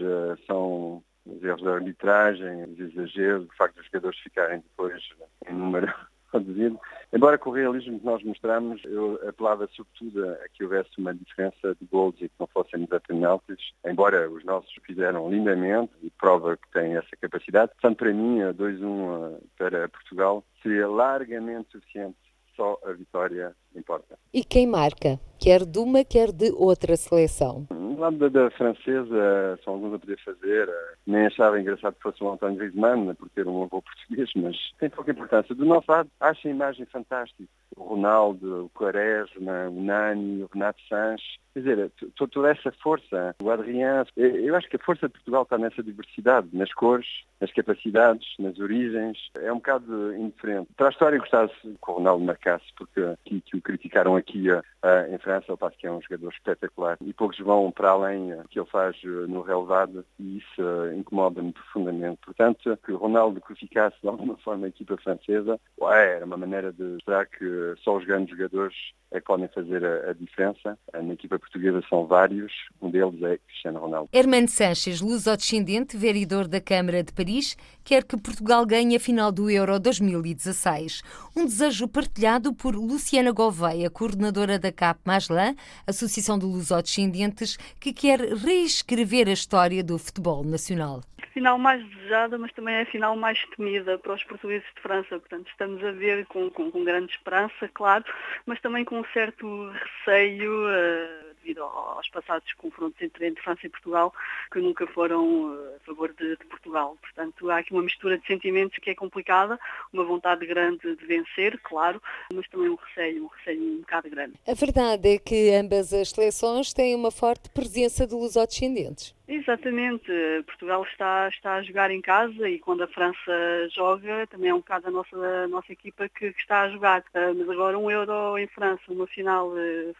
são 0.47 1.03
os 1.25 1.43
erros 1.43 1.63
da 1.63 1.75
arbitragem, 1.75 2.63
os 2.63 2.79
exageros, 2.79 3.47
o 3.47 3.55
facto 3.55 3.75
dos 3.75 3.85
jogadores 3.85 4.19
ficarem 4.19 4.59
depois 4.59 5.01
em 5.47 5.53
número 5.53 5.93
reduzido. 6.33 6.79
Embora 7.11 7.37
com 7.37 7.51
o 7.51 7.53
realismo 7.53 7.99
que 7.99 8.05
nós 8.05 8.23
mostramos, 8.23 8.81
eu 8.85 9.19
apelava 9.27 9.67
sobretudo 9.67 10.27
a 10.29 10.49
que 10.51 10.63
houvesse 10.63 10.89
uma 10.97 11.13
diferença 11.13 11.75
de 11.79 11.85
gols 11.85 12.15
e 12.17 12.27
que 12.27 12.35
não 12.39 12.47
fossem 12.47 12.87
a 12.89 12.99
penaltis, 12.99 13.71
embora 13.85 14.29
os 14.29 14.43
nossos 14.43 14.73
fizeram 14.83 15.29
lindamente 15.29 15.93
e 16.01 16.09
prova 16.09 16.57
que 16.57 16.69
têm 16.71 16.95
essa 16.95 17.15
capacidade. 17.21 17.71
Portanto, 17.73 17.97
para 17.97 18.13
mim, 18.13 18.39
2-1 18.39 19.39
para 19.57 19.87
Portugal 19.89 20.43
seria 20.61 20.87
largamente 20.87 21.71
suficiente 21.71 22.17
só 22.55 22.79
a 22.83 22.91
vitória 22.93 23.55
importa. 23.79 24.17
E 24.33 24.43
quem 24.43 24.67
marca? 24.67 25.19
quer 25.43 25.65
de 25.65 25.77
uma, 25.77 26.05
quer 26.05 26.31
de 26.31 26.53
outra 26.53 26.95
seleção? 26.95 27.67
Do 27.69 27.99
lado 27.99 28.17
da, 28.17 28.29
da 28.29 28.51
francesa, 28.51 29.59
são 29.61 29.73
alguns 29.73 29.95
a 29.95 29.99
poder 29.99 30.17
fazer. 30.23 30.69
Nem 31.05 31.25
achava 31.25 31.59
engraçado 31.59 31.95
que 31.95 32.01
fosse 32.01 32.23
o 32.23 32.31
António 32.31 32.57
Griezmann, 32.57 33.03
né, 33.03 33.13
por 33.13 33.27
ter 33.29 33.45
um 33.45 33.63
avô 33.63 33.81
português, 33.81 34.29
mas 34.37 34.55
tem 34.79 34.89
pouca 34.89 35.11
importância. 35.11 35.53
Do 35.53 35.65
nosso 35.65 35.91
lado, 35.91 36.09
acho 36.21 36.47
a 36.47 36.51
imagem 36.51 36.85
fantástica. 36.85 37.43
O 37.75 37.83
Ronaldo, 37.83 38.65
o 38.65 38.69
Quaresma, 38.69 39.67
o 39.67 39.81
Nani, 39.81 40.43
o 40.43 40.49
Renato 40.53 40.79
Sanches, 40.87 41.43
Quer 41.53 41.59
dizer, 41.59 41.91
toda 42.15 42.49
essa 42.49 42.71
força, 42.81 43.35
o 43.41 43.51
Adrien, 43.51 44.03
eu 44.15 44.55
acho 44.55 44.67
que 44.67 44.75
a 44.75 44.83
força 44.83 45.07
de 45.07 45.13
Portugal 45.13 45.43
está 45.43 45.55
nessa 45.55 45.83
diversidade, 45.83 46.49
nas 46.51 46.73
cores, 46.73 47.05
nas 47.39 47.51
capacidades, 47.51 48.25
nas 48.39 48.57
origens. 48.57 49.29
É 49.37 49.51
um 49.51 49.57
bocado 49.57 50.15
indiferente. 50.15 50.69
Para 50.75 50.87
a 50.87 50.89
história 50.89 51.19
gostasse 51.19 51.53
que 51.61 51.91
o 51.91 51.93
Ronaldo 51.93 52.25
marcasse, 52.25 52.65
porque 52.75 53.01
aqui, 53.01 53.39
que 53.41 53.57
o 53.57 53.61
criticaram 53.63 54.15
aqui 54.15 54.51
uh, 54.51 54.61
em 55.09 55.17
França, 55.17 55.45
ele 55.49 55.57
parece 55.57 55.77
que 55.77 55.87
é 55.87 55.91
um 55.91 56.01
jogador 56.01 56.31
espetacular. 56.31 56.97
E 57.01 57.13
poucos 57.13 57.39
vão 57.39 57.71
para 57.71 57.91
além 57.91 58.33
uh, 58.33 58.43
que 58.49 58.59
ele 58.59 58.69
faz 58.69 58.95
uh, 59.03 59.27
no 59.27 59.41
relevado 59.41 60.05
e 60.19 60.37
isso 60.37 60.61
uh, 60.61 60.93
incomoda-me 60.93 61.51
profundamente. 61.53 62.19
Portanto, 62.23 62.77
que 62.85 62.91
Ronaldo 62.91 63.41
ficasse 63.55 63.95
de 64.01 64.07
alguma 64.07 64.35
forma 64.43 64.65
a 64.65 64.69
equipa 64.69 64.97
francesa, 64.97 65.59
ué, 65.79 66.15
era 66.17 66.25
uma 66.25 66.37
maneira 66.37 66.71
de 66.71 66.83
mostrar 66.83 67.25
que 67.25 67.75
só 67.83 67.97
os 67.97 68.05
grandes 68.05 68.35
jogadores 68.35 68.75
é 69.11 69.19
que 69.19 69.25
podem 69.25 69.47
fazer 69.47 69.85
a, 69.85 70.09
a 70.09 70.13
diferença. 70.13 70.77
Na 70.91 71.13
equipa 71.13 71.37
portuguesa 71.37 71.83
são 71.87 72.05
vários, 72.07 72.51
um 72.81 72.89
deles 72.89 73.21
é 73.21 73.37
Cristiano 73.37 73.79
Ronaldo. 73.79 74.09
Hermano 74.11 74.47
Sanches, 74.47 75.01
luso-descendente, 75.01 75.95
vereador 75.95 76.47
da 76.47 76.59
Câmara 76.59 77.03
de 77.03 77.13
Paris, 77.13 77.55
quer 77.83 78.03
que 78.03 78.17
Portugal 78.17 78.65
ganhe 78.65 78.95
a 78.95 78.99
final 78.99 79.31
do 79.31 79.49
Euro 79.49 79.79
2016. 79.79 81.03
Um 81.35 81.45
desejo 81.45 81.87
partilhado 81.87 82.53
por 82.53 82.75
Luciana 82.75 83.31
Gouveia, 83.31 83.52
coordenadora 83.91 84.57
da 84.57 84.71
CAP 84.71 84.99
Maslan, 85.05 85.55
Associação 85.87 86.37
de 86.37 86.45
Luso-Descendentes, 86.45 87.57
que 87.79 87.93
quer 87.93 88.19
reescrever 88.19 89.27
a 89.27 89.33
história 89.33 89.83
do 89.83 89.97
futebol 89.97 90.43
nacional 90.43 91.01
final 91.33 91.57
mais 91.57 91.83
desejada, 91.83 92.37
mas 92.37 92.53
também 92.53 92.75
é 92.75 92.85
final 92.85 93.15
mais 93.15 93.43
temida 93.57 93.97
para 93.97 94.13
os 94.13 94.23
portugueses 94.23 94.67
de 94.75 94.81
França. 94.81 95.19
Portanto, 95.19 95.47
estamos 95.49 95.83
a 95.83 95.91
ver 95.91 96.25
com, 96.27 96.49
com, 96.51 96.71
com 96.71 96.83
grande 96.83 97.11
esperança, 97.11 97.67
claro, 97.73 98.05
mas 98.45 98.61
também 98.61 98.85
com 98.85 98.99
um 98.99 99.05
certo 99.13 99.71
receio. 100.05 100.51
Uh, 100.51 101.32
devido 101.43 101.63
aos 101.63 102.09
passados 102.09 102.51
confrontos 102.53 102.99
entre, 103.01 103.27
entre, 103.27 103.43
França 103.43 103.65
e 103.65 103.69
Portugal, 103.69 104.13
que 104.51 104.59
nunca 104.59 104.87
foram 104.87 105.53
eh, 105.53 105.75
a 105.75 105.79
favor 105.85 106.13
de, 106.13 106.37
de, 106.37 106.45
Portugal. 106.45 106.97
Portanto, 107.01 107.49
há 107.51 107.57
aqui 107.57 107.73
uma 107.73 107.83
mistura 107.83 108.17
de 108.17 108.25
sentimentos 108.25 108.77
que 108.79 108.89
é 108.89 108.95
complicada, 108.95 109.59
uma 109.91 110.03
vontade 110.03 110.45
grande 110.45 110.95
de 110.95 111.05
vencer, 111.05 111.59
claro, 111.61 112.01
mas 112.33 112.47
também 112.47 112.69
um 112.69 112.75
receio, 112.75 113.25
um 113.25 113.27
receio 113.27 113.61
um 113.61 113.79
bocado 113.81 114.09
grande. 114.09 114.33
A 114.47 114.53
verdade 114.53 115.15
é 115.15 115.17
que 115.19 115.51
ambas 115.53 115.93
as 115.93 116.09
seleções 116.09 116.73
têm 116.73 116.95
uma 116.95 117.11
forte 117.11 117.49
presença 117.49 118.07
de 118.07 118.13
lusodescendentes. 118.13 119.13
Exatamente. 119.25 120.11
Portugal 120.45 120.83
está, 120.83 121.29
está 121.29 121.55
a 121.55 121.63
jogar 121.63 121.89
em 121.89 122.01
casa 122.01 122.49
e 122.49 122.59
quando 122.59 122.83
a 122.83 122.87
França 122.87 123.69
joga, 123.73 124.27
também 124.27 124.49
é 124.49 124.53
um 124.53 124.57
bocado 124.57 124.89
a 124.89 124.91
nossa, 124.91 125.15
a 125.15 125.47
nossa 125.47 125.71
equipa 125.71 126.09
que, 126.09 126.33
que, 126.33 126.41
está 126.41 126.63
a 126.63 126.69
jogar. 126.69 127.01
Uh, 127.15 127.33
mas 127.33 127.49
agora 127.49 127.79
um 127.79 127.89
Euro 127.89 128.37
em 128.37 128.47
França, 128.47 128.81
uma 128.89 129.07
final 129.07 129.47
uh, 129.47 129.95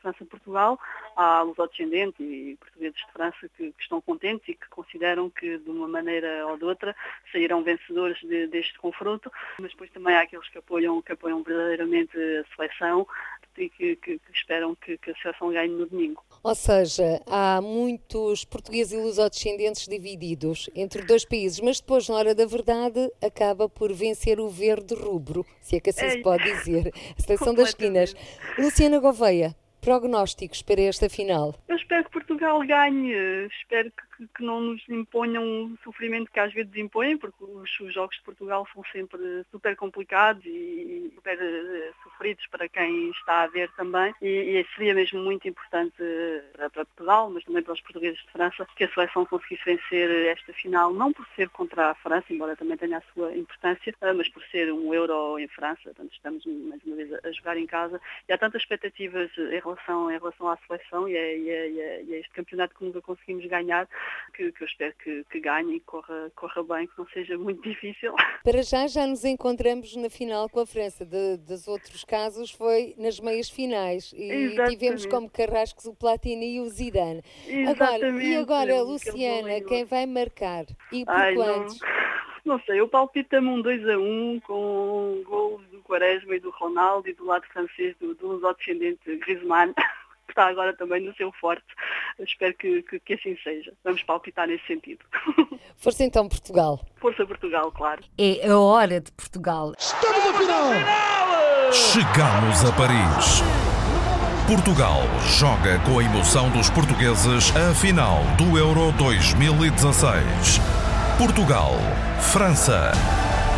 França-Portugal, 0.00 0.78
França, 0.78 1.12
há 1.16 1.42
lusodescendentes 1.42 2.18
e 2.18 2.56
portugueses 2.58 2.96
de 2.96 3.12
França 3.12 3.48
que, 3.56 3.72
que, 3.72 3.82
estão 3.82 4.00
contentes 4.00 4.48
e 4.48 4.54
que 4.54 4.68
consideram 4.70 5.28
que 5.28 5.58
de 5.58 5.70
uma 5.70 5.86
maneira 5.86 6.46
ou 6.46 6.56
de 6.56 6.64
outra 6.64 6.96
sairão 7.30 7.62
vencedores 7.62 8.18
de, 8.20 8.46
deste 8.46 8.78
confronto, 8.78 9.30
mas 9.60 9.70
depois 9.72 9.90
também 9.90 10.16
há 10.16 10.22
aqueles 10.22 10.48
que 10.48 10.56
apoiam, 10.56 11.02
que 11.02 11.12
apoiam 11.12 11.42
verdadeiramente 11.42 12.16
a 12.16 12.56
seleção 12.56 13.06
e 13.58 13.68
que, 13.68 13.96
que, 13.96 14.18
que 14.18 14.32
esperam 14.32 14.74
que, 14.74 14.96
que, 14.98 15.10
a 15.10 15.14
seleção 15.16 15.52
ganhe 15.52 15.68
no 15.68 15.86
domingo. 15.86 16.22
Ou 16.42 16.54
seja, 16.54 17.20
há 17.26 17.60
muitos 17.60 18.44
portugueses 18.44 18.92
e 18.92 18.96
lusodescendentes 18.96 19.86
divididos 19.86 20.70
entre 20.74 21.02
dois 21.02 21.24
países, 21.24 21.60
mas 21.60 21.80
depois, 21.80 22.08
na 22.08 22.16
hora 22.16 22.34
da 22.34 22.46
verdade, 22.46 23.10
acaba 23.22 23.68
por 23.68 23.92
vencer 23.92 24.40
o 24.40 24.48
verde 24.48 24.94
rubro, 24.94 25.44
se 25.60 25.76
é 25.76 25.80
que 25.80 25.90
assim 25.90 26.06
é, 26.06 26.10
se 26.10 26.22
pode 26.22 26.44
dizer, 26.44 26.92
a 27.18 27.22
seleção 27.22 27.54
das 27.54 27.68
esquinas. 27.68 28.14
Luciana 28.58 28.98
Gouveia, 28.98 29.54
prognósticos 29.82 30.62
para 30.62 30.80
esta 30.80 31.10
final? 31.10 31.54
Eu 31.68 31.76
espero 31.76 32.04
que 32.04 32.10
Portugal 32.12 32.60
ganhe, 32.66 33.46
espero 33.46 33.90
que 33.90 34.11
que, 34.22 34.28
que, 34.34 34.44
não 34.44 34.60
nos 34.60 34.88
imponham 34.88 35.44
o 35.64 35.78
sofrimento 35.82 36.30
que 36.30 36.40
às 36.40 36.52
vezes 36.52 36.74
impõem, 36.76 37.16
porque 37.16 37.42
os, 37.42 37.80
os, 37.80 37.92
jogos 37.92 38.16
de 38.16 38.22
Portugal 38.22 38.66
são 38.72 38.82
sempre 38.92 39.44
super 39.50 39.76
complicados 39.76 40.44
e 40.44 41.10
super 41.14 41.38
uh, 41.38 41.94
sofridos 42.02 42.46
para 42.48 42.68
quem 42.68 43.10
está 43.10 43.42
a 43.42 43.46
ver 43.46 43.70
também. 43.72 44.14
E, 44.20 44.26
e 44.28 44.66
seria 44.74 44.94
mesmo 44.94 45.20
muito 45.20 45.46
importante 45.48 45.96
para, 46.52 46.70
para, 46.70 46.84
Portugal, 46.84 47.30
mas 47.30 47.44
também 47.44 47.62
para 47.62 47.72
os 47.72 47.80
portugueses 47.80 48.20
de 48.20 48.30
França, 48.30 48.66
que 48.76 48.84
a 48.84 48.88
seleção 48.92 49.24
conseguisse 49.26 49.64
vencer 49.64 50.10
esta 50.28 50.52
final, 50.52 50.92
não 50.92 51.12
por 51.12 51.26
ser 51.34 51.48
contra 51.50 51.90
a 51.90 51.94
França, 51.94 52.26
embora 52.30 52.56
também 52.56 52.76
tenha 52.76 52.98
a 52.98 53.12
sua 53.12 53.36
importância, 53.36 53.94
uh, 54.02 54.14
mas 54.14 54.28
por 54.28 54.42
ser 54.44 54.72
um 54.72 54.92
euro 54.94 55.38
em 55.38 55.48
França. 55.48 55.82
Portanto, 55.84 56.12
estamos 56.12 56.44
mais 56.46 56.82
uma 56.84 56.96
vez 56.96 57.12
a, 57.12 57.32
jogar 57.32 57.56
em 57.56 57.66
casa 57.66 58.00
e 58.28 58.32
há 58.32 58.38
tantas 58.38 58.62
expectativas 58.62 59.30
em 59.36 59.60
relação, 59.60 60.10
em 60.10 60.18
relação 60.18 60.48
à 60.48 60.56
seleção 60.66 61.08
e 61.08 61.16
a, 61.16 61.34
e, 61.34 61.50
a, 61.50 61.66
e 62.02 62.14
a 62.14 62.18
este 62.18 62.30
campeonato 62.30 62.74
que 62.74 62.84
nunca 62.84 63.00
conseguimos 63.00 63.46
ganhar 63.46 63.88
que, 64.34 64.52
que 64.52 64.62
eu 64.62 64.66
espero 64.66 64.94
que, 65.02 65.24
que 65.30 65.40
ganhe 65.40 65.76
e 65.76 65.80
corra, 65.80 66.32
corra 66.34 66.62
bem, 66.62 66.86
que 66.86 66.98
não 66.98 67.06
seja 67.08 67.36
muito 67.38 67.62
difícil. 67.68 68.14
Para 68.42 68.62
já, 68.62 68.86
já 68.86 69.06
nos 69.06 69.24
encontramos 69.24 69.94
na 69.96 70.10
final 70.10 70.48
com 70.48 70.60
a 70.60 70.66
França. 70.66 71.04
De, 71.04 71.36
dos 71.38 71.68
outros 71.68 72.04
casos 72.04 72.50
foi 72.50 72.94
nas 72.96 73.20
meias 73.20 73.50
finais 73.50 74.12
e 74.14 74.30
Exatamente. 74.30 74.70
tivemos 74.70 75.06
como 75.06 75.30
carrascos 75.30 75.84
o 75.86 75.94
Platini 75.94 76.56
e 76.56 76.60
o 76.60 76.68
Zidane. 76.68 77.22
Agora, 77.68 78.08
e 78.22 78.36
agora, 78.36 78.82
Luciana, 78.82 79.60
quem 79.66 79.84
vai 79.84 80.06
marcar? 80.06 80.64
E 80.92 81.04
por 81.04 81.14
Ai, 81.14 81.34
quantos? 81.34 81.80
Não. 81.80 81.88
não 82.56 82.60
sei, 82.60 82.80
eu 82.80 82.88
palpita-me 82.88 83.48
um 83.48 83.60
2 83.60 83.88
a 83.88 83.98
1 83.98 84.02
um, 84.02 84.40
com 84.40 85.22
gols 85.24 85.62
do 85.68 85.80
Quaresma 85.82 86.36
e 86.36 86.40
do 86.40 86.50
Ronaldo 86.50 87.08
e 87.08 87.12
do 87.12 87.24
lado 87.24 87.46
francês 87.46 87.94
do, 87.98 88.14
do 88.14 88.54
descendente 88.54 89.16
Griezmann. 89.16 89.74
está 90.32 90.46
agora 90.46 90.74
também 90.74 91.02
no 91.04 91.14
seu 91.14 91.32
forte. 91.32 91.64
Eu 92.18 92.24
espero 92.24 92.54
que, 92.54 92.82
que, 92.82 93.00
que, 93.00 93.14
assim 93.14 93.36
seja. 93.42 93.72
Vamos 93.84 94.02
palpitar 94.02 94.46
nesse 94.48 94.66
sentido. 94.66 95.04
Força 95.76 96.04
então 96.04 96.28
Portugal. 96.28 96.84
Força 97.00 97.24
Portugal, 97.26 97.70
claro. 97.72 98.02
É 98.18 98.48
a 98.48 98.58
hora 98.58 99.00
de 99.00 99.12
Portugal. 99.12 99.72
Estamos 99.78 100.24
na 100.24 100.32
final! 100.34 101.72
Chegamos 101.72 102.64
a 102.64 102.72
Paris. 102.76 103.42
Portugal 104.46 105.00
joga 105.38 105.78
com 105.80 105.98
a 105.98 106.04
emoção 106.04 106.50
dos 106.50 106.68
portugueses 106.68 107.54
a 107.56 107.74
final 107.74 108.18
do 108.36 108.58
Euro 108.58 108.92
2016. 108.92 110.60
Portugal, 111.16 111.72
França. 112.20 112.92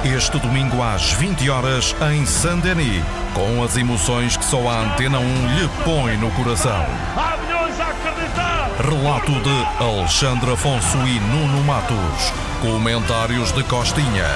Este 0.05 0.39
domingo 0.39 0.83
às 0.83 1.13
20 1.15 1.49
horas 1.49 1.97
em 2.13 2.27
Saint-Denis, 2.27 3.03
com 3.33 3.65
as 3.65 3.75
emoções 3.79 4.37
que 4.37 4.45
só 4.45 4.69
a 4.69 4.83
Antena 4.83 5.19
1 5.19 5.23
lhe 5.57 5.69
põe 5.83 6.17
no 6.19 6.31
coração. 6.33 6.85
Há 7.17 7.39
milhões 7.39 7.81
a 7.81 7.89
acreditar! 7.89 8.71
Relato 8.87 9.33
de 9.33 9.83
Alexandre 9.83 10.53
Afonso 10.53 10.99
e 10.99 11.19
Nuno 11.21 11.65
Matos. 11.65 12.33
Comentários 12.61 13.51
de 13.53 13.65
Costinha. 13.65 14.29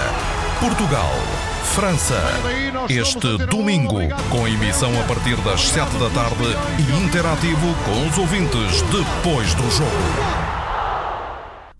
Portugal, 0.58 1.12
França. 1.74 2.18
Este 2.88 3.36
domingo, 3.46 3.98
com 4.30 4.48
emissão 4.48 4.98
a 4.98 5.04
partir 5.04 5.36
das 5.42 5.68
7 5.68 5.98
da 5.98 6.08
tarde 6.08 6.56
e 6.78 7.04
interativo 7.04 7.74
com 7.84 8.08
os 8.08 8.16
ouvintes 8.16 8.80
depois 8.90 9.52
do 9.52 9.70
jogo. 9.70 10.47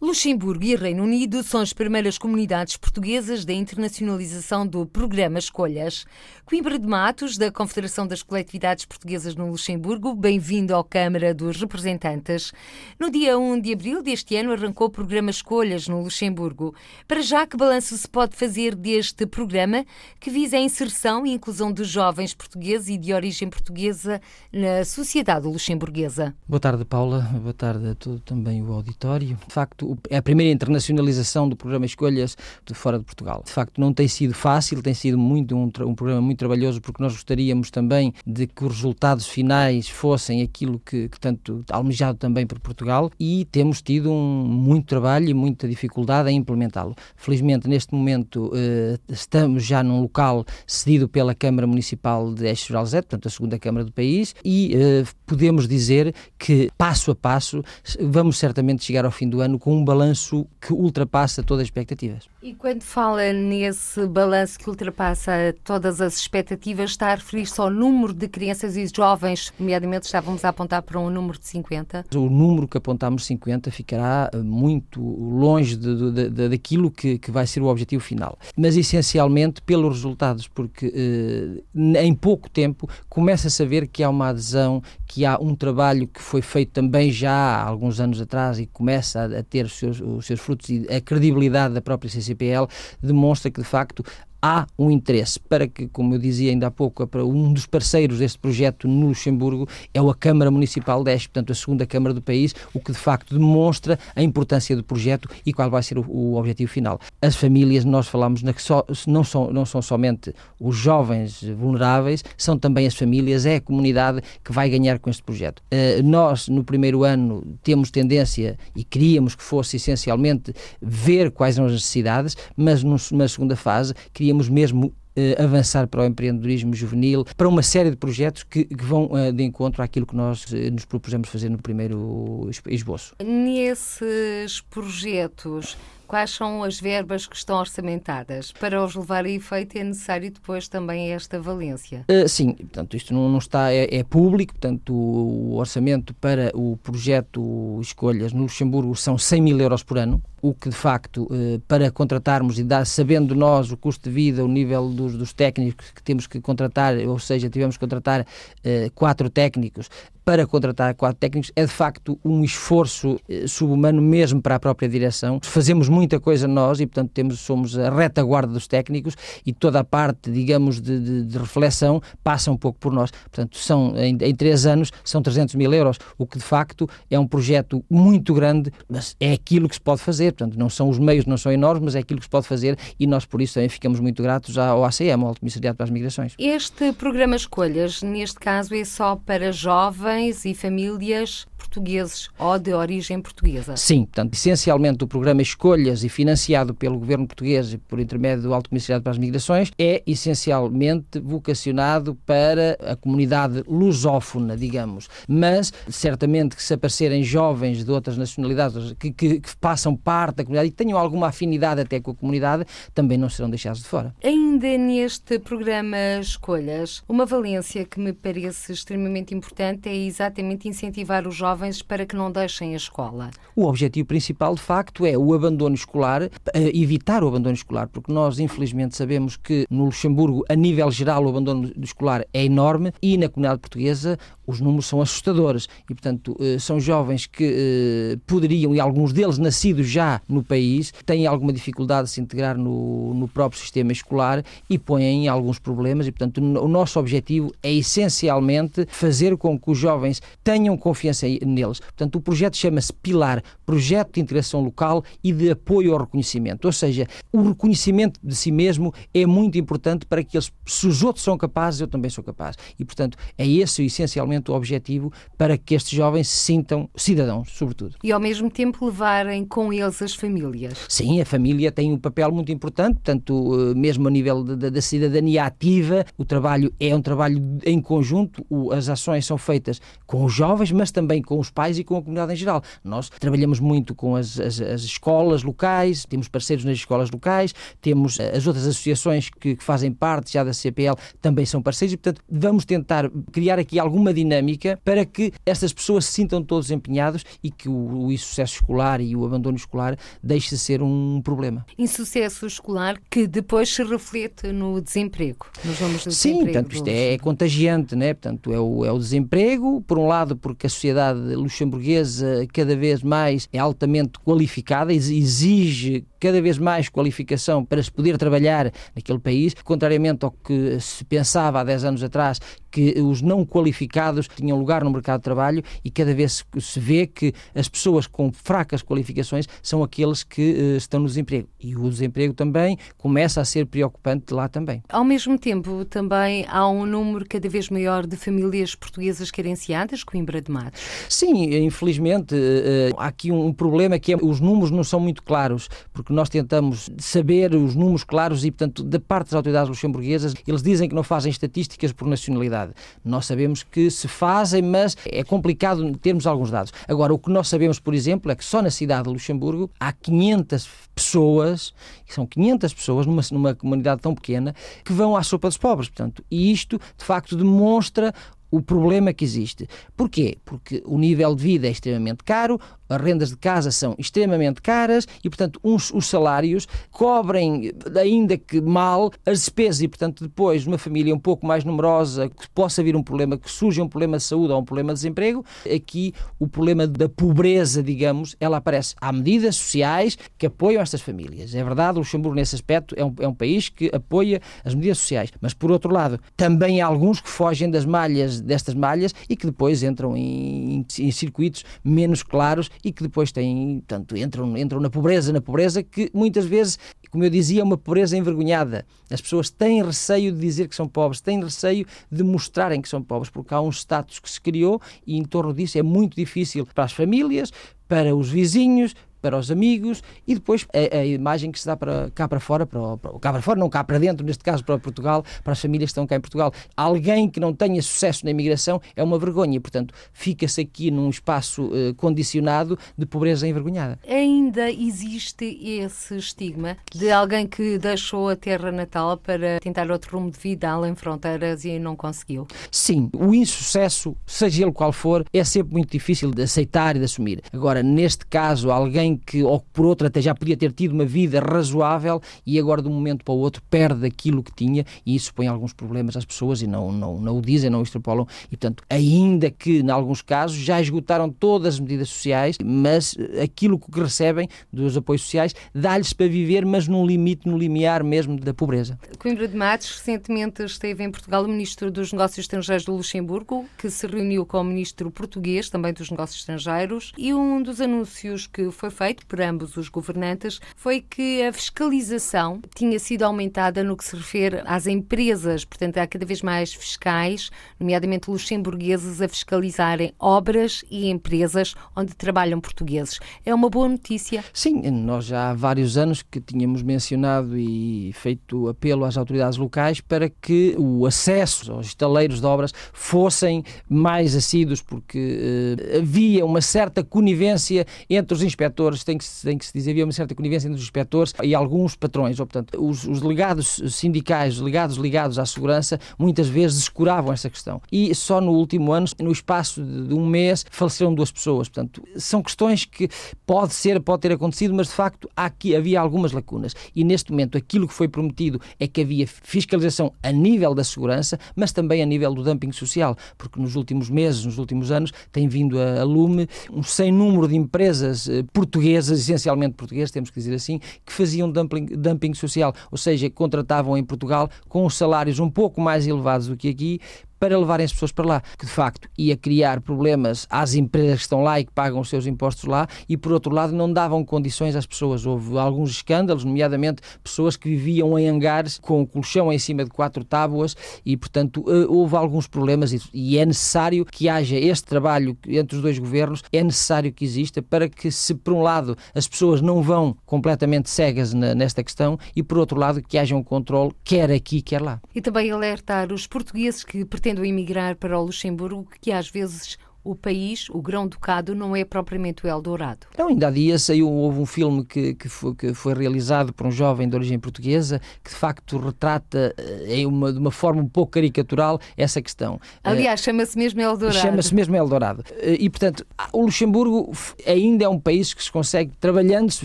Luxemburgo 0.01 0.63
e 0.63 0.77
Reino 0.77 1.03
Unido 1.03 1.43
são 1.43 1.61
as 1.61 1.73
primeiras 1.73 2.17
comunidades 2.17 2.77
portuguesas 2.77 3.45
da 3.45 3.53
internacionalização 3.53 4.65
do 4.65 4.87
programa 4.87 5.41
Escolhas. 5.41 6.07
Coimbra 6.45 6.79
de 6.79 6.87
Matos, 6.87 7.37
da 7.37 7.51
Confederação 7.51 8.07
das 8.07 8.23
Coletividades 8.23 8.85
Portuguesas 8.85 9.35
no 9.35 9.51
Luxemburgo, 9.51 10.15
bem-vindo 10.15 10.77
à 10.77 10.85
Câmara 10.85 11.35
dos 11.35 11.61
Representantes. 11.61 12.53
No 12.97 13.11
dia 13.11 13.37
1 13.37 13.61
de 13.61 13.73
abril 13.73 14.01
deste 14.01 14.37
ano 14.37 14.53
arrancou 14.53 14.87
o 14.87 14.91
programa 14.91 15.31
Escolhas 15.31 15.89
no 15.89 16.01
Luxemburgo. 16.01 16.77
Para 17.09 17.21
já, 17.21 17.45
que 17.45 17.57
balanço 17.57 17.99
se 17.99 18.09
pode 18.09 18.37
fazer 18.37 18.77
deste 18.77 19.27
programa 19.27 19.85
que 20.21 20.31
visa 20.31 20.59
a 20.59 20.61
inserção 20.61 21.27
e 21.27 21.33
inclusão 21.33 21.73
dos 21.73 21.89
jovens 21.89 22.33
portugueses 22.33 22.89
e 22.89 22.97
de 22.97 23.13
origem 23.13 23.51
portuguesa 23.51 24.21
na 24.53 24.85
sociedade 24.85 25.49
luxemburguesa? 25.49 26.37
Boa 26.49 26.61
tarde, 26.61 26.85
Paula. 26.85 27.23
Boa 27.43 27.53
tarde 27.53 27.89
a 27.89 27.95
todo 27.97 28.21
também 28.21 28.63
o 28.63 28.73
auditório. 28.73 29.37
De 29.49 29.53
facto, 29.53 29.88
a 30.11 30.23
primeira 30.23 30.53
internacionalização 30.53 31.49
do 31.49 31.57
programa 31.57 31.87
Escolhas 31.87 32.37
de 32.65 32.75
fora 32.75 32.99
de 32.99 33.05
Portugal. 33.05 33.43
De 33.45 33.53
facto, 33.53 33.81
não 33.81 33.93
tem 33.93 34.09
sido 34.09 34.35
fácil, 34.35 34.83
tem 34.83 34.95
sido 34.95 35.19
muito 35.19 35.57
um, 35.57 35.71
um 35.87 35.95
programa 35.95 36.21
muito 36.21 36.39
trabalhoso 36.39 36.81
porque 36.81 37.03
nós 37.03 37.13
gostaríamos 37.13 37.71
também 37.71 38.13
de 38.27 38.47
que 38.47 38.65
os 38.65 38.77
resultados 38.77 39.27
finais 39.27 39.89
fossem 39.89 40.43
aquilo 40.43 40.79
que, 40.79 41.09
que 41.09 41.21
tanto 41.21 41.65
almejado 41.71 42.19
também 42.19 42.47
por 42.47 42.59
Portugal 42.59 43.11
e 43.19 43.47
temos 43.51 43.83
tido 43.83 44.11
um, 44.11 44.45
muito 44.45 44.87
trabalho 44.87 45.29
e 45.29 45.35
muita 45.35 45.69
dificuldade 45.69 46.31
em 46.31 46.37
implementá-lo. 46.37 46.95
Felizmente, 47.17 47.69
neste 47.69 47.95
momento, 47.95 48.51
eh, 48.55 48.99
estamos 49.09 49.65
já 49.65 49.83
num 49.83 50.01
local 50.01 50.45
cedido 50.67 51.09
pela 51.09 51.35
Câmara 51.35 51.67
Municipal 51.67 52.33
de 52.33 52.47
Eixo 52.47 52.77
Alzete, 52.77 53.09
portanto, 53.09 53.27
a 53.27 53.31
segunda 53.31 53.59
Câmara 53.59 53.85
do 53.85 53.93
país, 53.93 54.35
e 54.45 54.75
eh, 54.75 55.05
podemos 55.27 55.69
dizer 55.69 56.15
que, 56.39 56.71
passo 56.77 57.11
a 57.11 57.15
passo, 57.15 57.63
vamos 58.01 58.39
certamente 58.39 58.85
chegar 58.85 59.05
ao 59.05 59.11
fim 59.11 59.29
do 59.29 59.41
ano 59.41 59.59
com 59.59 59.78
um 59.79 59.85
balanço 59.85 60.47
que 60.61 60.73
ultrapassa 60.73 61.43
todas 61.43 61.63
as 61.63 61.67
expectativas. 61.69 62.29
E 62.43 62.55
quando 62.55 62.83
fala 62.83 63.33
nesse 63.33 64.07
balanço 64.07 64.59
que 64.59 64.69
ultrapassa 64.69 65.55
todas 65.65 66.01
as 66.01 66.17
expectativas, 66.17 66.91
está 66.91 67.13
a 67.13 67.15
referir-se 67.15 67.61
ao 67.61 67.71
número 67.71 68.13
de 68.13 68.29
crianças 68.29 68.77
e 68.77 68.87
jovens, 68.95 69.53
nomeadamente 69.59 70.07
estávamos 70.07 70.45
a 70.45 70.49
apontar 70.49 70.83
para 70.83 70.99
um 70.99 71.11
número 71.11 71.39
de 71.39 71.47
50? 71.47 72.07
O 72.15 72.29
número 72.29 72.67
que 72.67 72.77
apontámos 72.77 73.25
50 73.27 73.71
ficará 73.71 74.31
eh, 74.33 74.39
muito 74.39 75.01
longe 75.01 75.77
de, 75.77 76.13
de, 76.13 76.31
de, 76.31 76.49
daquilo 76.49 76.91
que, 76.91 77.19
que 77.19 77.31
vai 77.31 77.47
ser 77.47 77.61
o 77.61 77.67
objetivo 77.67 78.03
final. 78.03 78.39
Mas 78.57 78.77
essencialmente 78.77 79.63
pelos 79.63 79.97
resultados, 79.97 80.49
porque 80.49 81.63
eh, 81.75 82.03
em 82.03 82.15
pouco 82.15 82.49
tempo 82.49 82.89
começa-se 83.09 83.63
a 83.63 83.67
ver 83.67 83.87
que 83.87 84.03
há 84.03 84.11
uma 84.11 84.29
adesão, 84.29 84.83
que 85.07 85.25
há 85.25 85.39
um 85.39 85.55
trabalho 85.55 86.09
que 86.09 86.21
foi 86.21 86.43
feito 86.43 86.73
também 86.73 87.11
já 87.11 87.33
há 87.33 87.65
alguns 87.65 88.01
anos 88.01 88.21
atrás 88.21 88.59
e 88.59 88.67
começa 88.67 89.21
a, 89.21 89.41
a 89.41 89.43
ter 89.43 89.68
os 89.69 89.79
seus, 89.79 90.01
os 90.01 90.27
seus 90.27 90.41
frutos 90.41 90.69
e 90.69 90.87
a 90.91 91.01
credibilidade 91.01 91.75
da 91.75 91.81
própria 91.81 92.11
CCP 92.11 92.39
CPL 92.39 92.67
demonstra 93.03 93.51
que, 93.51 93.61
de 93.61 93.67
facto, 93.67 94.05
há 94.41 94.67
um 94.79 94.91
interesse 94.91 95.39
para 95.41 95.67
que, 95.67 95.89
como 95.89 96.15
eu 96.15 96.19
dizia 96.19 96.51
ainda 96.51 96.69
há 96.69 96.71
pouco, 96.71 97.07
para 97.07 97.25
um 97.25 97.53
dos 97.53 97.67
parceiros 97.67 98.19
deste 98.19 98.39
projeto 98.39 98.87
no 98.87 99.09
Luxemburgo 99.09 99.69
é 99.93 99.99
a 99.99 100.15
Câmara 100.15 100.51
Municipal 100.51 101.03
de 101.03 101.13
Este, 101.13 101.29
portanto 101.29 101.53
a 101.53 101.55
segunda 101.55 101.87
Câmara 101.87 102.15
do 102.15 102.23
país, 102.23 102.55
o 102.73 102.81
que 102.81 102.93
de 102.93 102.99
facto 102.99 103.37
demonstra 103.37 103.99
a 104.15 104.23
importância 104.23 104.75
do 104.77 104.83
projeto 104.83 105.29
e 105.45 105.53
qual 105.53 105.71
vai 105.71 105.83
ser 105.83 105.99
o, 105.99 106.05
o 106.09 106.37
objetivo 106.37 106.71
final. 106.71 107.01
As 107.21 107.37
famílias, 107.37 107.85
nós 107.85 108.09
falamos 108.09 108.43
na 108.43 108.53
que 108.53 108.63
não, 109.07 109.25
são, 109.25 109.51
não 109.51 109.67
são 109.67 109.83
somente 109.83 110.35
os 110.61 110.77
jovens 110.77 111.43
vulneráveis, 111.43 112.25
são 112.37 112.59
também 112.59 112.87
as 112.87 112.95
famílias, 112.95 113.47
é 113.47 113.57
a 113.57 113.61
comunidade 113.61 114.23
que 114.45 114.53
vai 114.53 114.69
ganhar 114.69 114.99
com 114.99 115.11
este 115.11 115.23
projeto. 115.23 115.63
Uh, 115.73 116.03
nós, 116.03 116.49
no 116.49 116.65
primeiro 116.65 117.05
ano, 117.05 117.59
temos 117.63 117.91
tendência 117.91 118.59
e 118.75 118.85
queríamos 118.85 119.35
que 119.35 119.43
fosse 119.43 119.77
essencialmente 119.77 120.53
ver 120.81 121.31
quais 121.31 121.57
são 121.57 121.67
as 121.67 121.73
necessidades, 121.73 122.37
mas 122.57 122.83
numa 122.83 123.29
segunda 123.29 123.57
fase 123.57 123.95
queríamos 124.13 124.28
queríamos 124.29 124.51
mesmo 124.51 124.93
avançar 125.39 125.87
para 125.87 126.03
o 126.03 126.05
empreendedorismo 126.05 126.75
juvenil, 126.75 127.25
para 127.37 127.49
uma 127.49 127.63
série 127.63 127.91
de 127.91 127.97
projetos 127.97 128.43
que, 128.43 128.65
que 128.65 128.85
vão 128.85 129.07
uh, 129.07 129.33
de 129.33 129.43
encontro 129.43 129.83
àquilo 129.83 130.07
que 130.07 130.17
nós 130.17 130.45
uh, 130.45 130.71
nos 130.73 130.85
propusemos 130.85 131.29
fazer 131.29 131.49
no 131.49 131.59
primeiro 131.59 132.49
esboço. 132.69 133.15
Nesses 133.23 134.61
projetos, 134.63 135.77
quais 136.09 136.31
são 136.31 136.65
as 136.65 136.81
verbas 136.81 137.27
que 137.27 137.37
estão 137.37 137.59
orçamentadas? 137.59 138.51
Para 138.51 138.83
os 138.83 138.95
levar 138.95 139.27
a 139.27 139.29
efeito 139.29 139.77
é 139.77 139.85
necessário 139.85 140.31
depois 140.31 140.67
também 140.67 141.13
esta 141.13 141.39
valência? 141.39 142.05
Uh, 142.11 142.27
sim, 142.27 142.55
portanto, 142.55 142.97
isto 142.97 143.13
não, 143.13 143.29
não 143.29 143.39
está, 143.39 143.73
é, 143.73 143.95
é, 143.95 144.03
público, 144.03 144.55
portanto, 144.55 144.95
o, 144.95 145.53
o, 145.53 145.57
orçamento 145.57 146.15
para 146.15 146.51
o 146.55 146.77
projeto 146.79 147.79
Escolhas 147.83 148.33
no 148.33 148.43
Luxemburgo 148.43 148.97
são 148.97 149.19
100 149.19 149.43
mil 149.43 149.61
euros 149.61 149.83
por 149.83 149.99
ano, 149.99 150.23
o 150.41 150.55
que 150.55 150.71
de 150.71 150.75
facto, 150.75 151.25
uh, 151.25 151.61
para 151.69 151.91
contratarmos 151.91 152.59
e 152.59 152.65
dar, 152.65 152.87
sabendo 152.87 153.35
nós 153.35 153.71
o 153.71 153.77
custo 153.77 154.09
de 154.09 154.15
vida, 154.15 154.45
o 154.45 154.49
nível 154.49 154.89
dos, 155.15 155.33
técnicos 155.33 155.91
que 155.91 156.03
temos 156.03 156.27
que 156.27 156.41
contratar, 156.41 156.97
ou 157.07 157.19
seja, 157.19 157.49
tivemos 157.49 157.77
que 157.77 157.81
contratar 157.81 158.23
uh, 158.23 158.91
quatro 158.95 159.31
técnicos, 159.31 159.89
para 160.29 160.47
contratar 160.47 160.95
quatro 160.95 161.19
técnicos 161.19 161.51
é 161.57 161.65
de 161.65 161.73
facto 161.73 162.21
um 162.23 162.45
esforço 162.45 163.19
eh, 163.27 163.47
subhumano 163.47 164.03
mesmo 164.03 164.43
para 164.43 164.57
a 164.57 164.61
própria 164.61 164.87
direção. 164.87 165.41
Fazemos 165.43 165.89
muita 165.89 166.21
coisa 166.21 166.47
nós 166.47 166.81
e, 166.81 166.87
portanto, 166.87 167.13
temos, 167.15 167.41
somos 167.41 167.79
a 167.79 167.89
retaguarda 167.89 168.53
dos 168.53 168.67
técnicos 168.67 169.15
e 169.47 169.55
toda 169.55 169.81
a 169.81 169.85
parte, 169.85 170.31
digamos, 170.31 170.83
de, 170.83 171.01
de, 171.01 171.23
de 171.25 171.39
reflexão 171.39 172.03
passa 172.23 172.51
um 172.51 172.59
pouco 172.59 172.79
por 172.79 172.93
nós. 172.93 173.11
Portanto, 173.11 173.57
são, 173.57 173.97
em, 173.97 174.19
em, 174.21 174.35
três 174.35 174.67
anos 174.67 174.93
são 175.03 175.23
300 175.23 175.55
mil 175.55 175.73
euros, 175.73 175.97
o 176.19 176.27
que 176.27 176.37
de 176.37 176.45
facto 176.45 176.87
é 177.11 177.19
um 177.19 177.27
projeto 177.27 177.83
muito 177.89 178.35
grande, 178.35 178.71
mas 178.87 179.17
é 179.19 179.33
aquilo 179.33 179.67
que 179.67 179.77
se 179.77 179.81
pode 179.81 180.03
fazer. 180.03 180.35
Portanto, 180.35 180.59
não 180.59 180.69
são 180.69 180.91
os 180.91 180.99
meios, 180.99 181.25
não 181.25 181.39
são 181.39 181.51
enormes, 181.51 181.83
mas 181.83 181.95
é 181.95 182.01
aquilo 182.01 182.21
que 182.21 182.27
se 182.27 182.31
pode 182.31 182.47
fazer 182.47 182.77
e 183.01 183.07
nós 183.07 183.25
por 183.25 183.41
isso 183.41 183.55
também 183.55 183.71
ficamos 183.71 183.99
muito 183.99 184.23
gratos 184.23 184.59
ao 184.59 184.85
ACM, 184.85 185.23
ao 185.23 185.29
Alto 185.29 185.41
Comissariado 185.41 185.79
para 185.79 185.85
as 185.85 185.91
Migrações. 185.91 186.35
Este 186.39 186.93
programa 186.93 187.35
Escolhas, 187.35 188.03
neste 188.03 188.39
caso, 188.39 188.75
é 188.75 188.85
só 188.85 189.17
para 189.17 189.51
jovens 189.53 190.18
e 190.45 190.55
famílias 190.55 191.47
portugueses 191.69 192.31
ou 192.39 192.59
de 192.59 192.73
origem 192.73 193.21
portuguesa. 193.21 193.77
Sim, 193.77 194.05
portanto, 194.05 194.35
essencialmente 194.35 195.05
o 195.05 195.07
programa 195.07 195.43
Escolhas 195.43 196.03
e 196.03 196.09
financiado 196.09 196.75
pelo 196.75 196.99
governo 196.99 197.27
português 197.27 197.73
e 197.75 197.79
por 197.79 198.01
intermédio 198.01 198.45
do 198.45 198.55
Alto 198.55 198.71
Comissariado 198.71 199.03
para 199.03 199.13
as 199.13 199.19
Migrações 199.19 199.71
é 199.79 200.03
essencialmente 200.07 201.21
vocacionado 201.21 202.15
para 202.27 202.79
a 202.81 202.97
comunidade 202.97 203.63
lusófona, 203.69 204.57
digamos. 204.57 205.09
Mas 205.29 205.73
certamente 205.89 206.57
que 206.57 206.63
se 206.63 206.75
aparecerem 206.75 207.23
jovens 207.23 207.85
de 207.85 207.91
outras 207.91 208.17
nacionalidades 208.17 208.95
que, 208.99 209.13
que, 209.13 209.41
que 209.41 209.57
passam 209.59 209.95
parte 209.95 210.37
da 210.37 210.45
comunidade 210.45 210.69
e 210.69 210.73
tenham 210.73 210.99
alguma 210.99 211.29
afinidade 211.29 211.81
até 211.81 212.01
com 212.01 212.13
a 212.13 212.15
comunidade, 212.15 212.65
também 212.95 213.19
não 213.19 213.29
serão 213.29 213.51
deixados 213.51 213.83
de 213.83 213.89
fora. 213.89 214.15
Ainda 214.25 214.79
neste 214.79 215.39
programa 215.39 215.97
Escolhas, 216.21 217.03
uma 217.09 217.27
valência 217.27 217.85
que 217.85 218.01
me 218.01 218.13
parece 218.13 218.73
extremamente 218.73 219.35
importante 219.35 219.89
é 219.89 219.95
exatamente 219.95 220.69
incentivar 220.69 221.27
os 221.27 221.35
jovens 221.35 221.58
jovens 221.59 221.83
para 221.83 222.07
que 222.07 222.15
não 222.15 222.31
deixem 222.31 222.75
a 222.75 222.77
escola? 222.77 223.31
O 223.57 223.67
objetivo 223.67 224.07
principal, 224.07 224.55
de 224.55 224.61
facto, 224.61 225.05
é 225.05 225.19
o 225.19 225.35
abandono 225.35 225.75
escolar, 225.75 226.23
eh, 226.23 226.31
evitar 226.73 227.25
o 227.25 227.29
abandono 227.29 227.55
escolar, 227.55 227.89
porque 227.89 228.13
nós, 228.13 228.39
infelizmente, 228.39 228.97
sabemos 228.97 229.37
que 229.37 229.67
no 229.69 229.87
Luxemburgo, 229.87 230.45
a 230.49 230.55
nível 230.55 230.89
geral, 230.93 231.25
o 231.25 231.29
abandono 231.29 231.73
escolar 231.83 232.25
é 232.33 232.45
enorme 232.45 232.93
e 233.03 233.19
na 233.19 233.29
comunidade 233.29 233.61
portuguesa 233.61 234.17
os 234.49 234.61
números 234.61 234.87
são 234.87 235.03
assustadores 235.03 235.69
e, 235.85 235.95
portanto, 235.95 236.35
eh, 236.41 236.59
são 236.59 236.81
jovens 236.81 237.27
que 237.27 237.45
eh, 237.45 238.19
poderiam, 238.27 238.75
e 238.75 238.81
alguns 238.81 239.13
deles 239.13 239.37
nascidos 239.37 239.87
já 239.87 240.23
no 240.27 240.43
país, 240.43 240.91
têm 241.05 241.27
alguma 241.27 241.53
dificuldade 241.53 242.09
de 242.09 242.15
se 242.15 242.21
integrar 242.21 242.57
no, 242.57 243.13
no 243.13 243.29
próprio 243.29 243.61
sistema 243.61 243.93
escolar 243.93 244.43
e 244.69 244.79
põem 244.79 245.29
alguns 245.29 245.59
problemas 245.59 246.07
e, 246.07 246.13
portanto, 246.13 246.39
o 246.39 246.67
nosso 246.67 246.99
objetivo 246.99 247.53
é 247.63 247.71
essencialmente 247.71 248.87
fazer 248.89 249.37
com 249.37 249.59
que 249.59 249.71
os 249.71 249.77
jovens 249.77 250.23
tenham 250.43 250.79
confiança 250.79 251.27
neles. 251.45 251.81
Portanto, 251.81 252.17
o 252.17 252.21
projeto 252.21 252.57
chama-se 252.57 252.91
Pilar, 252.93 253.43
Projeto 253.67 254.15
de 254.15 254.21
Integração 254.23 254.63
Local 254.65 255.05
e 255.23 255.31
de 255.31 255.51
Apoio 255.51 255.93
ao 255.93 256.01
Reconhecimento. 256.01 256.65
Ou 256.65 256.73
seja, 256.73 257.07
o 257.31 257.43
reconhecimento 257.43 258.19
de 258.25 258.35
si 258.35 258.51
mesmo 258.51 258.95
é 259.13 259.27
muito 259.27 259.59
importante 259.59 260.07
para 260.07 260.25
que 260.25 260.39
eles, 260.39 260.51
se 260.65 260.87
os 260.87 261.03
outros 261.03 261.23
são 261.23 261.37
capazes, 261.37 261.83
eu 261.83 261.87
também 261.87 262.11
sou 262.11 262.25
capaz. 262.25 262.57
E, 262.79 262.85
portanto, 262.85 263.19
é 263.37 263.47
esse 263.47 263.85
essencialmente 263.85 264.38
o 264.47 264.55
objetivo 264.55 265.13
para 265.37 265.59
que 265.59 265.75
estes 265.75 265.93
jovens 265.93 266.29
se 266.29 266.39
sintam 266.39 266.89
cidadãos, 266.97 267.51
sobretudo. 267.51 267.97
E 268.03 268.13
ao 268.13 268.21
mesmo 268.21 268.51
tempo 268.51 268.87
levarem 268.87 269.45
com 269.45 269.73
eles 269.73 270.01
as 270.01 270.15
famílias. 270.15 270.79
Sim, 270.89 271.21
a 271.21 271.27
família 271.27 271.73
tem 271.73 271.93
um 271.93 271.99
papel 271.99 272.31
muito 272.31 272.53
importante, 272.53 272.95
portanto, 272.95 273.73
eh, 273.73 273.75
mesmo 273.75 274.09
a 274.09 274.11
nível 274.11 274.43
da 274.43 274.81
cidadania 274.81 275.45
ativa, 275.45 276.05
o 276.17 276.25
trabalho 276.25 276.73
é 276.79 276.95
um 276.95 277.03
trabalho 277.03 277.59
em 277.65 277.81
conjunto, 277.81 278.45
as 278.73 278.89
ações 278.89 279.27
são 279.27 279.37
feitas 279.37 279.81
com 280.07 280.25
os 280.25 280.33
jovens, 280.33 280.73
mas 280.73 280.91
também 280.91 281.21
com 281.21 281.39
os 281.39 281.51
pais 281.51 281.79
e 281.79 281.85
com 281.85 281.97
a 281.97 282.01
comunidade 282.01 282.33
em 282.33 282.37
geral. 282.37 282.63
Nós 282.83 283.09
trabalhamos 283.09 283.61
muito 283.61 283.95
com 283.95 284.17
as, 284.17 284.39
as, 284.39 284.61
as 284.61 284.83
escolas 284.83 285.43
locais, 285.43 286.05
temos 286.05 286.29
parceiros 286.29 286.65
nas 286.65 286.77
escolas 286.77 287.11
locais, 287.11 287.55
temos 287.81 288.19
eh, 288.19 288.37
as 288.37 288.47
outras 288.47 288.67
associações 288.67 289.29
que, 289.31 289.57
que 289.57 289.65
fazem 289.65 289.93
parte 289.93 290.33
já 290.33 290.45
da 290.45 290.53
CPL, 290.53 290.95
também 291.21 291.45
são 291.45 291.61
parceiros 291.61 291.95
e, 291.95 291.97
portanto, 291.97 292.23
vamos 292.31 292.65
tentar 292.65 293.11
criar 293.33 293.59
aqui 293.59 293.79
alguma 293.79 294.13
dinâmica 294.13 294.28
dinâmica 294.29 294.79
para 294.85 295.05
que 295.05 295.33
estas 295.47 295.73
pessoas 295.73 296.05
se 296.05 296.13
sintam 296.13 296.43
todos 296.43 296.71
empenhados 296.71 297.25
e 297.43 297.51
que 297.51 297.69
o, 297.69 298.07
o 298.07 298.13
insucesso 298.13 298.57
escolar 298.57 299.01
e 299.01 299.17
o 299.17 299.25
abandono 299.25 299.57
escolar 299.57 299.97
deixe 300.23 300.51
de 300.51 300.59
ser 300.59 300.83
um 300.83 301.21
problema. 301.23 301.65
Insucesso 301.79 302.47
escolar 302.47 303.01
que 303.11 303.27
depois 303.27 303.69
se 303.75 303.83
reflete 303.83 304.53
no 304.53 304.81
desemprego, 304.81 305.47
nos 305.65 305.81
números 305.81 306.05
do 306.05 306.13
Sim, 306.13 306.33
desemprego. 306.33 306.47
Sim, 306.47 306.53
portanto, 306.53 306.73
isto 306.75 306.89
é, 306.89 307.15
é, 307.15 307.19
contagiante, 307.19 307.97
né? 307.97 308.15
portanto, 308.15 308.53
é 308.53 308.61
o, 308.61 308.85
é 308.85 308.93
o 308.93 308.99
desemprego, 308.99 309.81
por 309.83 309.99
um 309.99 310.07
lado, 310.07 310.37
porque 310.37 310.67
a 310.67 310.71
sociedade 310.71 311.19
luxemburguesa 311.35 312.47
cada 312.53 312.77
vez 312.77 313.03
mais 313.03 313.49
é 313.53 313.59
altamente 313.59 314.19
qualificada, 314.21 314.93
exige 314.93 316.05
cada 316.21 316.43
vez 316.43 316.59
mais 316.59 316.89
qualificação 316.89 317.65
para 317.65 317.83
se 317.83 317.91
poder 317.91 318.19
trabalhar 318.19 318.73
naquele 318.95 319.19
país, 319.19 319.55
contrariamente 319.65 320.25
ao 320.25 320.31
que 320.31 320.79
se 320.81 321.05
pensava 321.05 321.61
há 321.61 321.65
10 321.65 321.85
anos 321.85 322.03
atrás, 322.03 322.41
que 322.71 323.01
os 323.01 323.23
não 323.23 323.45
qualificados 323.45 324.29
tinham 324.29 324.59
lugar 324.59 324.85
no 324.85 324.91
mercado 324.91 325.21
de 325.21 325.25
trabalho 325.25 325.63
e 325.85 325.91
cada 325.91 326.15
vez 326.15 326.45
se 326.61 326.81
vê 326.81 327.07
que 327.07 327.33
as 327.55 327.69
pessoas 327.69 328.07
com 328.07 328.33
fracas 328.33 328.83
qualificações 328.83 329.47
são 329.63 329.83
aqueles 329.83 330.23
que 330.23 330.53
uh, 330.53 330.77
estão 330.77 331.01
no 331.01 331.07
desemprego. 331.07 331.49
E 331.61 331.77
o 331.77 331.89
desemprego 331.89 332.35
também 332.35 332.79
começa 332.97 333.41
a 333.41 333.45
ser 333.45 333.67
preocupante 333.67 334.33
lá 334.33 334.49
também. 334.49 334.83
Ao 334.89 335.05
mesmo 335.05 335.39
tempo, 335.39 335.85
também 335.85 336.47
há 336.49 336.69
um 336.69 336.87
número 336.87 337.27
cada 337.29 337.49
vez 337.49 337.69
maior 337.71 338.07
de 338.07 338.17
famílias 338.17 338.75
portuguesas 338.75 339.31
carenciadas, 339.31 340.05
Coimbra 340.05 340.41
de 340.41 340.51
Matos. 340.51 340.81
Sim, 341.09 341.55
infelizmente, 341.57 342.35
uh, 342.35 342.95
há 342.99 343.07
aqui 343.07 343.33
um 343.33 343.53
problema 343.53 343.99
que 343.99 344.13
é 344.13 344.17
os 344.17 344.41
números 344.41 344.71
não 344.71 344.85
são 344.85 345.01
muito 345.01 345.23
claros, 345.23 345.69
porque 345.93 346.13
nós 346.13 346.29
tentamos 346.29 346.91
saber 346.99 347.55
os 347.55 347.75
números 347.75 348.05
claros 348.05 348.45
e, 348.45 348.51
portanto, 348.51 348.83
da 348.83 349.01
parte 349.01 349.27
das 349.27 349.35
autoridades 349.35 349.69
luxemburguesas, 349.69 350.35
eles 350.47 350.63
dizem 350.63 350.89
que 350.89 350.95
não 350.95 351.03
fazem 351.03 351.31
estatísticas 351.31 351.93
por 351.93 352.07
nacionalidade. 352.07 352.58
Nós 353.05 353.27
sabemos 353.27 353.63
que 353.63 353.91
se 353.91 354.09
fazem, 354.09 354.63
mas 354.63 354.97
é 355.07 355.23
complicado 355.23 355.97
termos 355.99 356.27
alguns 356.27 356.51
dados. 356.51 356.73
Agora, 356.87 357.13
o 357.13 357.19
que 357.19 357.31
nós 357.31 357.49
sabemos, 357.49 357.79
por 357.79 357.95
exemplo, 357.95 358.31
é 358.31 358.35
que 358.35 358.45
só 358.45 358.61
na 358.63 358.71
cidade 358.71 359.05
de 359.05 359.11
Luxemburgo 359.11 359.71
há 359.79 359.93
500 359.93 360.69
pessoas, 360.95 361.75
são 362.07 362.27
500 362.27 362.75
pessoas 362.75 363.07
numa, 363.07 363.23
numa 363.31 363.55
comunidade 363.55 364.01
tão 364.01 364.15
pequena, 364.15 364.55
que 364.85 364.93
vão 364.93 365.17
à 365.17 365.23
sopa 365.23 365.49
dos 365.49 365.57
pobres. 365.57 365.89
Portanto, 365.89 366.25
e 366.31 366.51
isto, 366.51 366.81
de 366.97 367.05
facto, 367.05 367.37
demonstra 367.37 368.13
o 368.51 368.61
problema 368.63 369.13
que 369.13 369.25
existe. 369.25 369.69
Porquê? 369.97 370.39
Porque 370.45 370.83
o 370.87 370.99
nível 370.99 371.35
de 371.35 371.43
vida 371.43 371.67
é 371.67 371.71
extremamente 371.71 372.25
caro, 372.25 372.59
as 372.89 373.01
rendas 373.01 373.29
de 373.31 373.37
casa 373.37 373.71
são 373.71 373.95
extremamente 373.99 374.63
caras 374.63 375.07
e, 375.23 375.29
portanto, 375.29 375.61
uns, 375.63 375.93
os 375.93 376.07
salários 376.07 376.67
cobrem, 376.91 377.73
ainda 378.01 378.39
que 378.39 378.61
mal, 378.61 379.13
as 379.27 379.41
despesas 379.41 379.83
e, 379.83 379.89
portanto, 379.89 380.25
depois, 380.25 380.67
uma 380.67 380.79
família 380.79 381.15
um 381.15 381.19
pouco 381.19 381.47
mais 381.47 381.65
numerosa, 381.65 382.29
que 382.29 382.49
possa 382.51 382.83
vir 382.83 382.97
um 382.97 383.03
problema, 383.03 383.37
que 383.37 383.51
surja 383.51 383.83
um 383.83 383.89
problema 383.89 384.17
de 384.17 384.23
saúde 384.23 384.53
ou 384.53 384.61
um 384.61 384.65
problema 384.65 384.93
de 384.93 385.01
desemprego, 385.01 385.45
aqui 385.65 386.15
o 386.39 386.49
problema 386.49 386.87
da 386.87 387.09
pobreza, 387.09 387.83
digamos, 387.83 388.35
ela 388.41 388.57
aparece. 388.57 388.95
Há 389.01 389.13
medidas 389.13 389.57
sociais 389.57 390.17
que 390.39 390.47
apoiam 390.47 390.81
estas 390.81 391.03
famílias. 391.03 391.55
É 391.55 391.63
verdade, 391.63 391.99
o 391.99 392.01
Luxemburgo, 392.01 392.37
nesse 392.37 392.55
aspecto, 392.55 392.95
é 392.97 393.05
um, 393.05 393.15
é 393.21 393.29
um 393.29 393.35
país 393.35 393.69
que 393.69 393.91
apoia 393.93 394.41
as 394.65 394.75
medidas 394.75 394.99
sociais. 394.99 395.31
Mas, 395.41 395.53
por 395.53 395.71
outro 395.71 395.93
lado, 395.93 396.19
também 396.37 396.81
há 396.81 396.87
alguns 396.87 397.21
que 397.21 397.29
fogem 397.29 397.71
das 397.71 397.85
malhas, 397.85 398.38
destas 398.41 398.75
malhas, 398.75 399.15
e 399.29 399.37
que 399.37 399.47
depois 399.47 399.83
entram 399.83 400.17
em, 400.17 400.85
em, 400.99 401.11
circuitos 401.11 401.65
menos 401.85 402.23
claros 402.23 402.71
e 402.85 402.93
que 402.93 403.03
depois 403.03 403.33
têm, 403.33 403.81
portanto, 403.81 404.17
entram, 404.17 404.57
entram 404.57 404.81
na 404.81 404.91
pobreza, 404.91 405.33
na 405.33 405.41
pobreza 405.41 405.83
que 405.83 406.11
muitas 406.13 406.45
vezes, 406.45 406.79
como 407.11 407.25
eu 407.25 407.31
dizia, 407.31 407.61
é 407.61 407.65
uma 407.65 407.79
pobreza 407.79 408.17
envergonhada. 408.17 408.87
As 409.11 409.21
pessoas 409.21 409.51
têm 409.51 409.83
receio 409.83 410.33
de 410.33 410.39
dizer 410.41 410.69
que 410.69 410.75
são 410.75 410.89
pobres, 410.89 411.21
têm 411.21 411.43
receio 411.43 411.87
de 412.11 412.23
mostrarem 412.23 412.81
que 412.81 412.89
são 412.89 413.03
pobres, 413.03 413.31
porque 413.31 413.55
há 413.55 413.61
um 413.61 413.71
status 413.71 414.19
que 414.19 414.31
se 414.31 414.41
criou 414.41 414.81
e 415.07 415.17
em 415.17 415.25
torno 415.25 415.53
disso 415.53 415.79
é 415.79 415.83
muito 415.83 416.17
difícil 416.17 416.67
para 416.67 416.85
as 416.85 416.93
famílias, 416.93 417.53
para 417.89 418.15
os 418.15 418.29
vizinhos, 418.29 418.95
para 419.21 419.37
os 419.37 419.51
amigos 419.51 420.03
e 420.27 420.35
depois 420.35 420.67
a, 420.73 420.99
a, 420.99 421.07
imagem 421.07 421.51
que 421.51 421.59
se 421.59 421.67
dá 421.67 421.77
para 421.77 422.11
cá 422.11 422.29
para 422.29 422.41
fora, 422.41 422.67
para, 422.67 422.97
para, 422.97 423.19
cá 423.19 423.33
para 423.33 423.43
fora, 423.43 423.59
não 423.59 423.69
cá 423.69 423.83
para 423.85 423.99
dentro, 423.99 424.25
neste 424.25 424.45
caso 424.45 424.65
para 424.65 424.79
Portugal, 424.79 425.25
para 425.43 425.53
as 425.53 425.61
famílias 425.61 425.89
que 425.89 425.93
estão 425.93 426.07
cá 426.07 426.17
em 426.17 426.21
Portugal. 426.21 426.53
Alguém 426.77 427.29
que 427.29 427.41
não 427.41 427.53
tenha 427.53 427.81
sucesso 427.83 428.25
na 428.25 428.31
imigração 428.31 428.81
é 428.95 429.03
uma 429.03 429.19
vergonha, 429.19 429.61
portanto, 429.61 429.95
fica-se 430.13 430.61
aqui 430.61 430.91
num 430.91 431.11
espaço 431.11 431.67
uh, 431.67 431.95
condicionado 431.97 432.79
de 432.97 433.07
pobreza 433.07 433.47
envergonhada. 433.47 433.99
Ainda 434.07 434.71
existe 434.71 435.45
esse 435.63 436.17
estigma 436.17 436.77
de 436.93 437.11
alguém 437.11 437.47
que 437.47 437.79
deixou 437.79 438.29
a 438.29 438.37
terra 438.37 438.71
natal 438.71 439.17
para 439.17 439.61
tentar 439.61 439.91
outro 439.91 440.19
rumo 440.19 440.31
de 440.31 440.39
vida 440.39 440.69
além 440.69 440.95
fronteiras 440.95 441.65
e 441.65 441.79
não 441.79 441.97
conseguiu? 441.97 442.47
Sim, 442.71 443.11
o 443.15 443.35
insucesso, 443.35 444.17
seja 444.27 444.65
ele 444.65 444.73
qual 444.73 444.93
for, 444.93 445.25
é 445.33 445.45
sempre 445.45 445.73
muito 445.73 445.91
difícil 445.91 446.31
de 446.31 446.43
aceitar 446.43 446.97
e 446.97 446.99
de 446.99 447.05
assumir. 447.05 447.43
Agora, 447.53 447.83
neste 447.83 448.27
caso, 448.27 448.71
alguém 448.71 449.08
alguém 449.09 449.17
que, 449.17 449.43
ou 449.43 449.61
por 449.73 449.87
outro, 449.87 450.07
até 450.07 450.21
já 450.21 450.35
podia 450.35 450.57
ter 450.57 450.73
tido 450.73 450.93
uma 450.93 451.05
vida 451.05 451.41
razoável 451.41 452.21
e 452.45 452.59
agora 452.59 452.83
de 452.83 452.89
um 452.89 452.93
momento 452.93 453.25
para 453.25 453.35
o 453.35 453.39
outro 453.39 453.63
perde 453.71 454.07
aquilo 454.07 454.43
que 454.43 454.55
tinha 454.55 454.85
e 455.07 455.15
isso 455.15 455.33
põe 455.35 455.47
alguns 455.47 455.73
problemas 455.73 456.17
às 456.17 456.25
pessoas 456.25 456.61
e 456.63 456.67
não, 456.67 456.93
não, 456.93 457.21
não 457.21 457.39
o 457.39 457.43
dizem, 457.43 457.71
não 457.71 457.81
o 457.81 457.83
extrapolam. 457.83 458.27
E, 458.47 458.57
portanto, 458.57 458.83
ainda 458.91 459.51
que, 459.51 459.79
em 459.81 459.91
alguns 459.91 460.23
casos, 460.23 460.57
já 460.57 460.81
esgotaram 460.81 461.31
todas 461.31 461.75
as 461.75 461.81
medidas 461.81 462.09
sociais, 462.09 462.57
mas 462.63 463.17
aquilo 463.43 463.79
que 463.79 464.01
recebem 464.01 464.49
dos 464.73 464.97
apoios 464.97 465.23
sociais 465.23 465.55
dá-lhes 465.75 466.13
para 466.13 466.29
viver, 466.29 466.65
mas 466.65 466.89
num 466.89 467.07
limite, 467.07 467.49
no 467.49 467.57
limiar 467.57 468.03
mesmo 468.03 468.39
da 468.39 468.53
pobreza. 468.53 468.99
Coimbra 469.19 469.49
de 469.49 469.57
Matos, 469.57 469.91
recentemente 469.91 470.63
esteve 470.63 471.05
em 471.05 471.11
Portugal 471.11 471.45
o 471.45 471.49
Ministro 471.49 471.91
dos 471.91 472.13
Negócios 472.13 472.45
Estrangeiros 472.45 472.85
do 472.85 472.95
Luxemburgo, 472.95 473.65
que 473.77 473.91
se 473.91 474.07
reuniu 474.07 474.45
com 474.45 474.61
o 474.61 474.65
Ministro 474.65 475.11
português, 475.11 475.71
também 475.71 475.93
dos 475.93 476.11
Negócios 476.11 476.41
Estrangeiros, 476.41 477.13
e 477.17 477.33
um 477.33 477.63
dos 477.63 477.81
anúncios 477.81 478.47
que 478.47 478.71
foi 478.71 478.91
feito 478.99 479.25
por 479.27 479.41
ambos 479.41 479.77
os 479.77 479.89
governantes 479.89 480.61
foi 480.75 481.01
que 481.01 481.41
a 481.45 481.53
fiscalização 481.53 482.61
tinha 482.75 482.99
sido 482.99 483.23
aumentada 483.23 483.85
no 483.85 483.97
que 483.97 484.05
se 484.05 484.17
refere 484.17 484.61
às 484.67 484.89
empresas. 484.89 485.65
Portanto, 485.65 485.99
há 485.99 486.07
cada 486.07 486.27
vez 486.27 486.43
mais 486.43 486.75
fiscais, 486.75 487.49
nomeadamente 487.79 488.29
luxemburgueses, 488.29 489.23
a 489.23 489.29
fiscalizarem 489.29 490.13
obras 490.19 490.85
e 490.91 491.09
empresas 491.09 491.77
onde 491.95 492.13
trabalham 492.17 492.61
portugueses. 492.61 493.21
É 493.47 493.55
uma 493.55 493.71
boa 493.71 493.89
notícia? 493.89 494.45
Sim, 494.53 494.91
nós 494.91 495.27
já 495.27 495.51
há 495.51 495.55
vários 495.55 495.97
anos 495.97 496.21
que 496.21 496.41
tínhamos 496.41 496.83
mencionado 496.83 497.57
e 497.57 498.13
feito 498.15 498.67
apelo 498.67 499.05
às 499.05 499.17
autoridades 499.17 499.59
locais 499.59 500.01
para 500.01 500.29
que 500.29 500.75
o 500.77 501.07
acesso 501.07 501.73
aos 501.73 501.87
estaleiros 501.87 502.41
de 502.41 502.47
obras 502.47 502.73
fossem 502.93 503.63
mais 503.89 504.35
assíduos, 504.35 504.83
porque 504.83 505.77
uh, 505.79 505.99
havia 505.99 506.45
uma 506.45 506.61
certa 506.61 507.05
conivência 507.05 507.87
entre 508.11 508.35
os 508.35 508.43
inspectores 508.43 508.88
inspectores, 508.89 509.05
tem 509.05 509.19
que, 509.19 509.25
tem 509.43 509.59
que 509.59 509.67
se 509.67 509.73
dizer, 509.73 509.91
havia 509.93 510.05
uma 510.05 510.13
certa 510.13 510.35
conivência 510.35 510.69
entre 510.69 510.79
os 510.79 510.83
inspectores 510.83 511.33
e 511.43 511.55
alguns 511.55 511.95
patrões, 511.95 512.39
ou 512.41 512.47
portanto, 512.47 512.81
os, 512.83 513.05
os 513.05 513.21
delegados 513.21 513.81
sindicais, 513.89 514.55
os 514.55 514.61
delegados 514.61 514.97
ligados 514.97 515.39
à 515.39 515.47
segurança, 515.47 515.99
muitas 516.19 516.49
vezes 516.49 516.79
escuravam 516.79 517.33
essa 517.33 517.51
questão. 517.51 517.81
E 517.91 518.15
só 518.15 518.41
no 518.41 518.53
último 518.53 518.93
ano, 518.93 519.07
no 519.21 519.33
espaço 519.33 519.83
de, 519.83 520.09
de 520.09 520.15
um 520.15 520.27
mês, 520.27 520.65
faleceram 520.71 521.15
duas 521.15 521.31
pessoas. 521.31 521.69
Portanto, 521.69 522.03
são 522.17 522.43
questões 522.43 522.85
que 522.85 523.09
pode 523.47 523.75
ser, 523.75 524.01
pode 524.01 524.23
ter 524.23 524.33
acontecido, 524.33 524.75
mas 524.75 524.89
de 524.89 524.95
facto 524.95 525.29
aqui 525.37 525.75
havia 525.75 526.01
algumas 526.01 526.33
lacunas. 526.33 526.75
E 526.95 527.05
neste 527.05 527.31
momento 527.31 527.57
aquilo 527.57 527.87
que 527.87 527.95
foi 527.95 528.09
prometido 528.09 528.61
é 528.79 528.87
que 528.87 529.01
havia 529.01 529.27
fiscalização 529.27 530.13
a 530.23 530.33
nível 530.33 530.75
da 530.75 530.85
segurança, 530.85 531.39
mas 531.55 531.73
também 531.73 532.03
a 532.03 532.07
nível 532.07 532.35
do 532.35 532.43
dumping 532.43 532.73
social, 532.73 533.17
porque 533.37 533.61
nos 533.61 533.77
últimos 533.77 534.11
meses, 534.11 534.45
nos 534.45 534.59
últimos 534.59 534.91
anos, 534.91 535.13
tem 535.33 535.49
vindo 535.49 535.79
a, 535.81 536.03
lume 536.03 536.49
um 536.73 536.83
sem 536.83 537.13
número 537.13 537.49
de 537.49 537.57
empresas 537.57 538.29
eh, 538.29 538.45
portuguesas 538.53 538.78
portuguesas, 538.79 539.21
essencialmente 539.21 539.75
portuguesas, 539.75 540.11
temos 540.11 540.31
que 540.31 540.39
dizer 540.39 540.55
assim, 540.55 540.79
que 541.05 541.13
faziam 541.13 541.51
dumping, 541.51 541.87
dumping 541.87 542.35
social, 542.35 542.73
ou 542.91 542.97
seja, 542.97 543.29
contratavam 543.29 543.97
em 543.97 544.05
Portugal 544.05 544.49
com 544.69 544.87
os 544.87 544.97
salários 544.97 545.39
um 545.41 545.51
pouco 545.51 545.81
mais 545.81 546.07
elevados 546.07 546.47
do 546.47 546.57
que 546.57 546.69
aqui, 546.69 547.01
para 547.39 547.59
levarem 547.59 547.85
as 547.85 547.93
pessoas 547.93 548.13
para 548.13 548.27
lá, 548.27 548.43
que 548.59 548.67
de 548.67 548.73
facto 548.73 549.09
ia 549.17 549.37
criar 549.37 549.81
problemas 549.81 550.47
às 550.51 550.75
empresas 550.75 551.17
que 551.17 551.23
estão 551.23 551.43
lá 551.43 551.61
e 551.61 551.65
que 551.65 551.73
pagam 551.73 552.01
os 552.01 552.09
seus 552.09 552.27
impostos 552.27 552.65
lá, 552.65 552.87
e 553.09 553.17
por 553.17 553.33
outro 553.33 553.55
lado 553.55 553.73
não 553.73 553.93
davam 553.93 554.25
condições 554.25 554.75
às 554.75 554.87
pessoas. 554.87 555.27
Houve 555.27 555.57
alguns 555.59 555.91
escândalos, 555.91 556.45
nomeadamente 556.45 557.03
pessoas 557.23 557.57
que 557.57 557.69
viviam 557.69 558.19
em 558.19 558.29
hangares 558.29 558.79
com 558.79 559.03
o 559.03 559.07
colchão 559.07 559.53
em 559.53 559.59
cima 559.59 559.85
de 559.85 559.91
quatro 559.91 560.25
tábuas, 560.25 560.77
e 561.05 561.17
portanto 561.17 561.65
eh, 561.69 561.87
houve 561.89 562.17
alguns 562.17 562.47
problemas, 562.47 562.93
e 563.13 563.39
é 563.39 563.47
necessário 563.47 564.05
que 564.05 564.29
haja 564.29 564.57
este 564.57 564.85
trabalho 564.87 565.37
entre 565.47 565.77
os 565.77 565.83
dois 565.83 565.99
governos, 565.99 566.43
é 566.53 566.63
necessário 566.63 567.13
que 567.13 567.25
exista 567.25 567.63
para 567.63 567.89
que, 567.89 568.11
se 568.11 568.35
por 568.35 568.53
um 568.53 568.63
lado 568.63 568.97
as 569.15 569.29
pessoas 569.29 569.61
não 569.61 569.83
vão 569.83 570.17
completamente 570.27 570.91
cegas 570.91 571.33
nesta 571.33 571.83
questão, 571.83 572.19
e 572.35 572.43
por 572.43 572.59
outro 572.59 572.79
lado 572.79 573.03
que 573.03 573.19
haja 573.19 573.37
um 573.37 573.43
controle, 573.43 573.93
quer 574.03 574.31
aqui, 574.31 574.61
quer 574.63 574.81
lá. 574.81 575.01
E 575.15 575.21
também 575.21 575.51
alertar 575.51 576.13
os 576.13 576.27
portugueses 576.27 576.85
que 576.85 577.05
pretendem 577.05 577.28
pretendo 577.29 577.45
emigrar 577.45 577.97
para 577.97 578.19
o 578.19 578.25
Luxemburgo, 578.25 578.89
que 579.03 579.13
às 579.13 579.29
vezes 579.29 579.79
o 580.09 580.15
país, 580.15 580.71
o 580.71 580.81
Grão-Ducado, 580.81 581.55
não 581.55 581.77
é 581.77 581.85
propriamente 581.85 582.47
o 582.47 582.49
Eldorado. 582.49 583.07
Não, 583.19 583.29
ainda 583.29 583.49
há 583.49 583.51
dias 583.51 583.83
saiu, 583.83 584.11
houve 584.11 584.41
um 584.41 584.47
filme 584.47 584.83
que, 584.83 585.13
que, 585.13 585.29
foi, 585.29 585.55
que 585.55 585.75
foi 585.75 585.93
realizado 585.93 586.51
por 586.51 586.67
um 586.67 586.71
jovem 586.71 587.07
de 587.07 587.15
origem 587.15 587.39
portuguesa 587.39 588.01
que 588.25 588.31
de 588.31 588.37
facto 588.37 588.79
retrata 588.79 589.55
eh, 589.59 589.97
em 589.97 590.07
uma, 590.07 590.33
de 590.33 590.39
uma 590.39 590.51
forma 590.51 590.81
um 590.81 590.89
pouco 590.89 591.13
caricatural 591.13 591.79
essa 591.95 592.23
questão. 592.23 592.59
Aliás, 592.83 593.21
chama-se 593.21 593.59
mesmo 593.59 593.83
Eldorado. 593.83 594.19
Chama-se 594.19 594.55
mesmo 594.55 594.75
Eldorado. 594.75 595.23
Eh, 595.41 595.59
e, 595.61 595.69
portanto, 595.69 596.07
o 596.33 596.41
Luxemburgo 596.41 597.13
ainda 597.47 597.85
é 597.85 597.89
um 597.89 598.01
país 598.01 598.33
que 598.33 598.43
se 598.43 598.51
consegue, 598.51 598.93
trabalhando-se, 598.99 599.65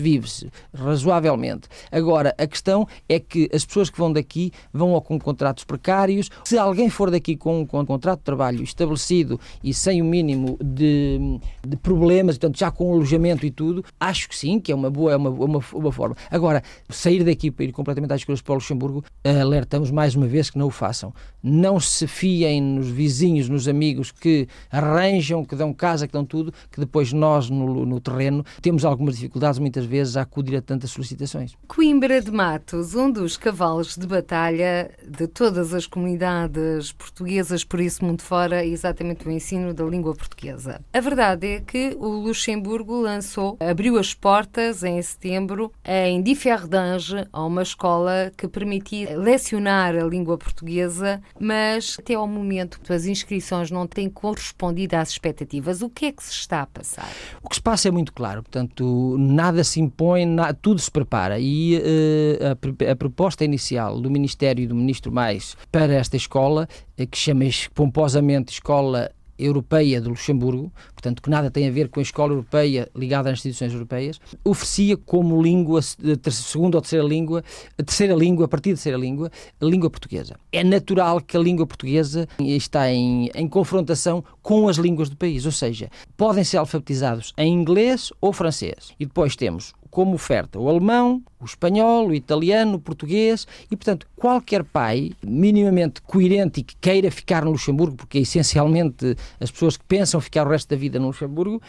vive-se 0.00 0.50
razoavelmente. 0.74 1.68
Agora, 1.90 2.34
a 2.36 2.46
questão 2.46 2.86
é 3.08 3.18
que 3.18 3.48
as 3.50 3.64
pessoas 3.64 3.88
que 3.88 3.96
vão 3.96 4.12
daqui 4.12 4.52
vão 4.74 4.90
ou 4.90 5.00
com 5.00 5.18
contratos 5.18 5.64
precários. 5.64 6.28
Se 6.44 6.58
alguém 6.58 6.90
for 6.90 7.10
daqui 7.10 7.34
com 7.34 7.60
um 7.60 7.66
contrato 7.66 8.18
de 8.18 8.24
trabalho 8.24 8.62
estabelecido 8.62 9.40
e 9.62 9.72
sem 9.72 10.02
o 10.02 10.04
mínimo 10.04 10.33
mínimo 10.34 10.58
de, 10.62 11.40
de 11.66 11.76
problemas, 11.76 12.36
portanto, 12.36 12.58
já 12.58 12.70
com 12.70 12.92
alojamento 12.92 13.46
e 13.46 13.50
tudo, 13.50 13.84
acho 13.98 14.28
que 14.28 14.36
sim, 14.36 14.60
que 14.60 14.72
é 14.72 14.74
uma 14.74 14.90
boa, 14.90 15.12
é 15.12 15.16
uma, 15.16 15.30
uma, 15.30 15.60
uma 15.72 15.92
forma. 15.92 16.16
Agora, 16.30 16.62
sair 16.88 17.24
daqui 17.24 17.50
para 17.50 17.64
ir 17.64 17.72
completamente 17.72 18.12
às 18.12 18.20
escolas 18.20 18.42
para 18.42 18.52
o 18.52 18.54
Luxemburgo, 18.56 19.04
alertamos 19.24 19.90
mais 19.90 20.14
uma 20.14 20.26
vez 20.26 20.50
que 20.50 20.58
não 20.58 20.66
o 20.66 20.70
façam. 20.70 21.12
Não 21.42 21.78
se 21.78 22.06
fiem 22.06 22.60
nos 22.60 22.88
vizinhos, 22.88 23.48
nos 23.48 23.68
amigos 23.68 24.10
que 24.10 24.48
arranjam, 24.70 25.44
que 25.44 25.54
dão 25.54 25.72
casa, 25.72 26.06
que 26.06 26.12
dão 26.12 26.24
tudo, 26.24 26.52
que 26.70 26.80
depois 26.80 27.12
nós, 27.12 27.48
no, 27.48 27.86
no 27.86 28.00
terreno, 28.00 28.44
temos 28.60 28.84
algumas 28.84 29.16
dificuldades 29.16 29.58
muitas 29.58 29.84
vezes 29.84 30.16
a 30.16 30.22
acudir 30.22 30.56
a 30.56 30.62
tantas 30.62 30.90
solicitações. 30.90 31.54
Coimbra 31.68 32.20
de 32.20 32.30
Matos, 32.30 32.94
um 32.94 33.10
dos 33.10 33.36
cavalos 33.36 33.96
de 33.96 34.06
batalha 34.06 34.90
de 35.06 35.26
todas 35.26 35.72
as 35.74 35.86
comunidades 35.86 36.92
portuguesas, 36.92 37.64
por 37.64 37.80
isso 37.80 38.04
muito 38.04 38.22
fora, 38.22 38.64
é 38.64 38.66
exatamente 38.66 39.26
o 39.26 39.30
ensino 39.30 39.74
da 39.74 39.84
portuguesa. 40.14 40.80
A 40.92 41.00
verdade 41.00 41.46
é 41.46 41.60
que 41.60 41.96
o 41.98 42.08
Luxemburgo 42.08 43.00
lançou, 43.00 43.56
abriu 43.60 43.98
as 43.98 44.14
portas 44.14 44.82
em 44.82 45.00
setembro 45.02 45.72
em 45.84 46.22
Differdange, 46.22 47.26
a 47.32 47.44
uma 47.44 47.62
escola 47.62 48.32
que 48.36 48.48
permitia 48.48 49.18
lecionar 49.18 49.94
a 49.94 50.04
língua 50.04 50.38
portuguesa, 50.38 51.20
mas 51.38 51.96
até 51.98 52.14
ao 52.14 52.26
momento 52.26 52.80
as 52.92 53.06
inscrições 53.06 53.70
não 53.70 53.86
têm 53.86 54.08
correspondido 54.08 54.96
às 54.96 55.10
expectativas. 55.10 55.82
O 55.82 55.88
que 55.88 56.06
é 56.06 56.12
que 56.12 56.22
se 56.22 56.32
está 56.32 56.62
a 56.62 56.66
passar? 56.66 57.10
O 57.42 57.48
que 57.48 57.56
se 57.56 57.62
passa 57.62 57.88
é 57.88 57.90
muito 57.90 58.12
claro, 58.12 58.42
portanto, 58.42 59.16
nada 59.18 59.62
se 59.64 59.80
impõe, 59.80 60.24
tudo 60.62 60.80
se 60.80 60.90
prepara 60.90 61.38
e 61.38 61.76
uh, 61.76 62.86
a, 62.88 62.92
a, 62.92 62.96
proposta 62.96 63.44
inicial 63.44 64.00
do 64.00 64.10
Ministério 64.10 64.62
e 64.62 64.66
do 64.66 64.74
Ministro 64.74 65.12
Mais 65.12 65.56
para 65.70 65.92
esta 65.94 66.16
escola, 66.16 66.68
uh, 66.98 67.06
que 67.06 67.18
chama 67.18 67.44
pomposamente 67.74 68.52
Escola 68.52 69.10
Europeia 69.38 70.00
de 70.00 70.08
Luxemburgo, 70.08 70.72
portanto, 70.92 71.22
que 71.22 71.30
nada 71.30 71.50
tem 71.50 71.68
a 71.68 71.70
ver 71.70 71.88
com 71.88 72.00
a 72.00 72.02
escola 72.02 72.32
europeia 72.32 72.88
ligada 72.94 73.30
às 73.30 73.38
instituições 73.38 73.72
europeias, 73.72 74.20
oferecia 74.44 74.96
como 74.96 75.42
língua, 75.42 75.80
segunda 75.82 76.76
ou 76.76 76.80
terceira 76.80 77.04
língua, 77.04 77.42
a 77.78 77.82
terceira 77.82 78.14
língua, 78.14 78.46
a 78.46 78.48
partir 78.48 78.70
da 78.70 78.76
terceira 78.76 78.98
língua, 78.98 79.30
a 79.60 79.64
língua 79.64 79.90
portuguesa. 79.90 80.36
É 80.52 80.62
natural 80.62 81.20
que 81.20 81.36
a 81.36 81.40
língua 81.40 81.66
portuguesa 81.66 82.28
está 82.38 82.90
em, 82.90 83.30
em 83.34 83.48
confrontação 83.48 84.24
com 84.42 84.68
as 84.68 84.76
línguas 84.76 85.08
do 85.08 85.16
país, 85.16 85.46
ou 85.46 85.52
seja, 85.52 85.90
podem 86.16 86.44
ser 86.44 86.58
alfabetizados 86.58 87.32
em 87.36 87.52
inglês 87.52 88.12
ou 88.20 88.32
francês. 88.32 88.92
E 88.98 89.06
depois 89.06 89.36
temos 89.36 89.72
como 89.94 90.16
oferta 90.16 90.58
o 90.58 90.68
alemão, 90.68 91.22
o 91.40 91.44
espanhol, 91.44 92.08
o 92.08 92.14
italiano, 92.14 92.74
o 92.74 92.80
português 92.80 93.46
e, 93.70 93.76
portanto, 93.76 94.08
qualquer 94.16 94.64
pai 94.64 95.12
minimamente 95.22 96.02
coerente 96.02 96.58
e 96.58 96.62
que 96.64 96.74
queira 96.80 97.12
ficar 97.12 97.44
no 97.44 97.52
Luxemburgo, 97.52 97.94
porque 97.94 98.18
é 98.18 98.22
essencialmente 98.22 99.16
as 99.38 99.52
pessoas 99.52 99.76
que 99.76 99.84
pensam 99.84 100.20
ficar 100.20 100.48
o 100.48 100.50
resto 100.50 100.70
da 100.70 100.76
vida 100.76 100.98
no 100.98 101.06
Luxemburgo, 101.06 101.62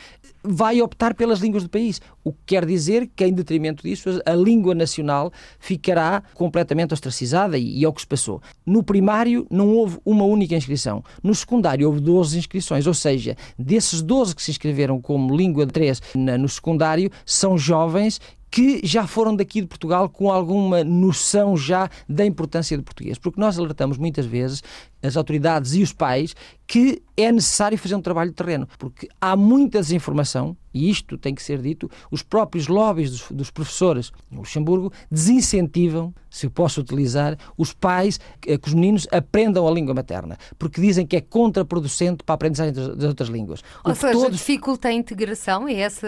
vai 0.48 0.82
optar 0.82 1.14
pelas 1.14 1.40
línguas 1.40 1.64
do 1.64 1.70
país. 1.70 2.02
O 2.24 2.32
que 2.32 2.40
quer 2.48 2.66
dizer 2.66 3.10
que, 3.16 3.26
em 3.26 3.34
detrimento 3.34 3.84
disso, 3.84 4.22
a 4.26 4.34
língua 4.34 4.74
nacional 4.76 5.32
ficará 5.60 6.24
completamente 6.34 6.94
ostracizada 6.94 7.58
e, 7.58 7.84
é 7.84 7.88
o 7.88 7.94
que 7.94 8.02
se 8.02 8.08
passou. 8.08 8.42
No 8.66 8.84
primário 8.84 9.46
não 9.50 9.70
houve 9.70 10.00
uma 10.06 10.24
única 10.24 10.56
inscrição. 10.56 11.04
No 11.24 11.34
secundário 11.34 11.88
houve 11.88 12.00
12 12.00 12.38
inscrições, 12.38 12.88
ou 12.88 12.94
seja, 12.94 13.36
desses 13.58 14.02
12 14.02 14.36
que 14.36 14.44
se 14.44 14.52
inscreveram 14.52 15.02
como 15.02 15.36
língua 15.36 15.66
3 15.66 16.02
no 16.40 16.50
secundário, 16.50 17.10
são 17.26 17.58
jovens 17.58 18.20
que 18.56 18.80
já 18.86 19.06
foram 19.06 19.36
daqui 19.36 19.60
de 19.60 19.68
Portugal 19.68 20.08
com 20.08 20.32
alguma 20.32 20.82
noção 20.82 21.58
já 21.58 21.90
da 22.08 22.26
importância 22.26 22.78
do 22.78 22.84
português. 22.84 23.18
Porque 23.18 23.38
nós 23.38 23.60
alertamos 23.60 23.98
muitas 23.98 24.26
vezes 24.26 24.64
as 25.06 25.18
autoridades 25.18 25.74
e 25.74 25.82
os 25.82 25.94
pais 25.94 26.36
que 26.68 27.02
é 27.18 27.32
necessário 27.32 27.78
fazer 27.78 27.96
um 27.96 28.02
trabalho 28.02 28.32
de 28.32 28.36
terreno, 28.36 28.68
porque 28.78 29.08
há 29.22 29.36
muita 29.36 29.80
desinformação, 29.80 30.58
e 30.74 30.90
isto 30.90 31.18
tem 31.18 31.34
que 31.34 31.42
ser 31.42 31.62
dito, 31.62 31.90
os 32.12 32.22
próprios 32.22 32.68
lobbies 32.68 33.12
dos, 33.12 33.32
dos 33.32 33.52
professores 33.52 34.12
no 34.30 34.40
Luxemburgo 34.40 34.92
desincentivam, 35.10 36.14
se 36.30 36.48
eu 36.48 36.52
posso 36.52 36.82
utilizar, 36.82 37.38
os 37.58 37.72
pais 37.72 38.20
que, 38.42 38.58
que 38.58 38.68
os 38.68 38.74
meninos 38.74 39.08
aprendam 39.12 39.66
a 39.66 39.72
língua 39.72 39.94
materna, 39.94 40.38
porque 40.60 40.82
dizem 40.82 41.06
que 41.06 41.16
é 41.16 41.22
contraproducente 41.22 42.24
para 42.26 42.34
a 42.34 42.36
aprendizagem 42.36 42.74
das, 42.74 42.98
das 42.98 43.08
outras 43.08 43.30
línguas. 43.30 43.64
Ou 43.86 43.94
o 43.94 43.96
seja, 43.96 44.12
todos... 44.12 44.38
dificulta 44.38 44.90
a 44.90 44.92
integração, 44.92 45.70
é 45.70 45.76
essa 45.76 46.08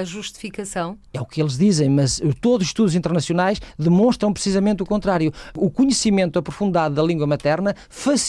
a 0.00 0.04
justificação? 0.04 0.96
É 1.12 1.20
o 1.20 1.26
que 1.26 1.42
eles 1.42 1.58
dizem, 1.58 1.90
mas 1.90 2.22
todos 2.40 2.64
os 2.64 2.70
estudos 2.70 2.94
internacionais 2.94 3.60
demonstram 3.78 4.32
precisamente 4.32 4.82
o 4.82 4.86
contrário. 4.86 5.30
O 5.54 5.70
conhecimento 5.70 6.38
aprofundado 6.38 6.94
da 6.94 7.02
língua 7.02 7.26
materna 7.26 7.74
facilita 7.90 8.27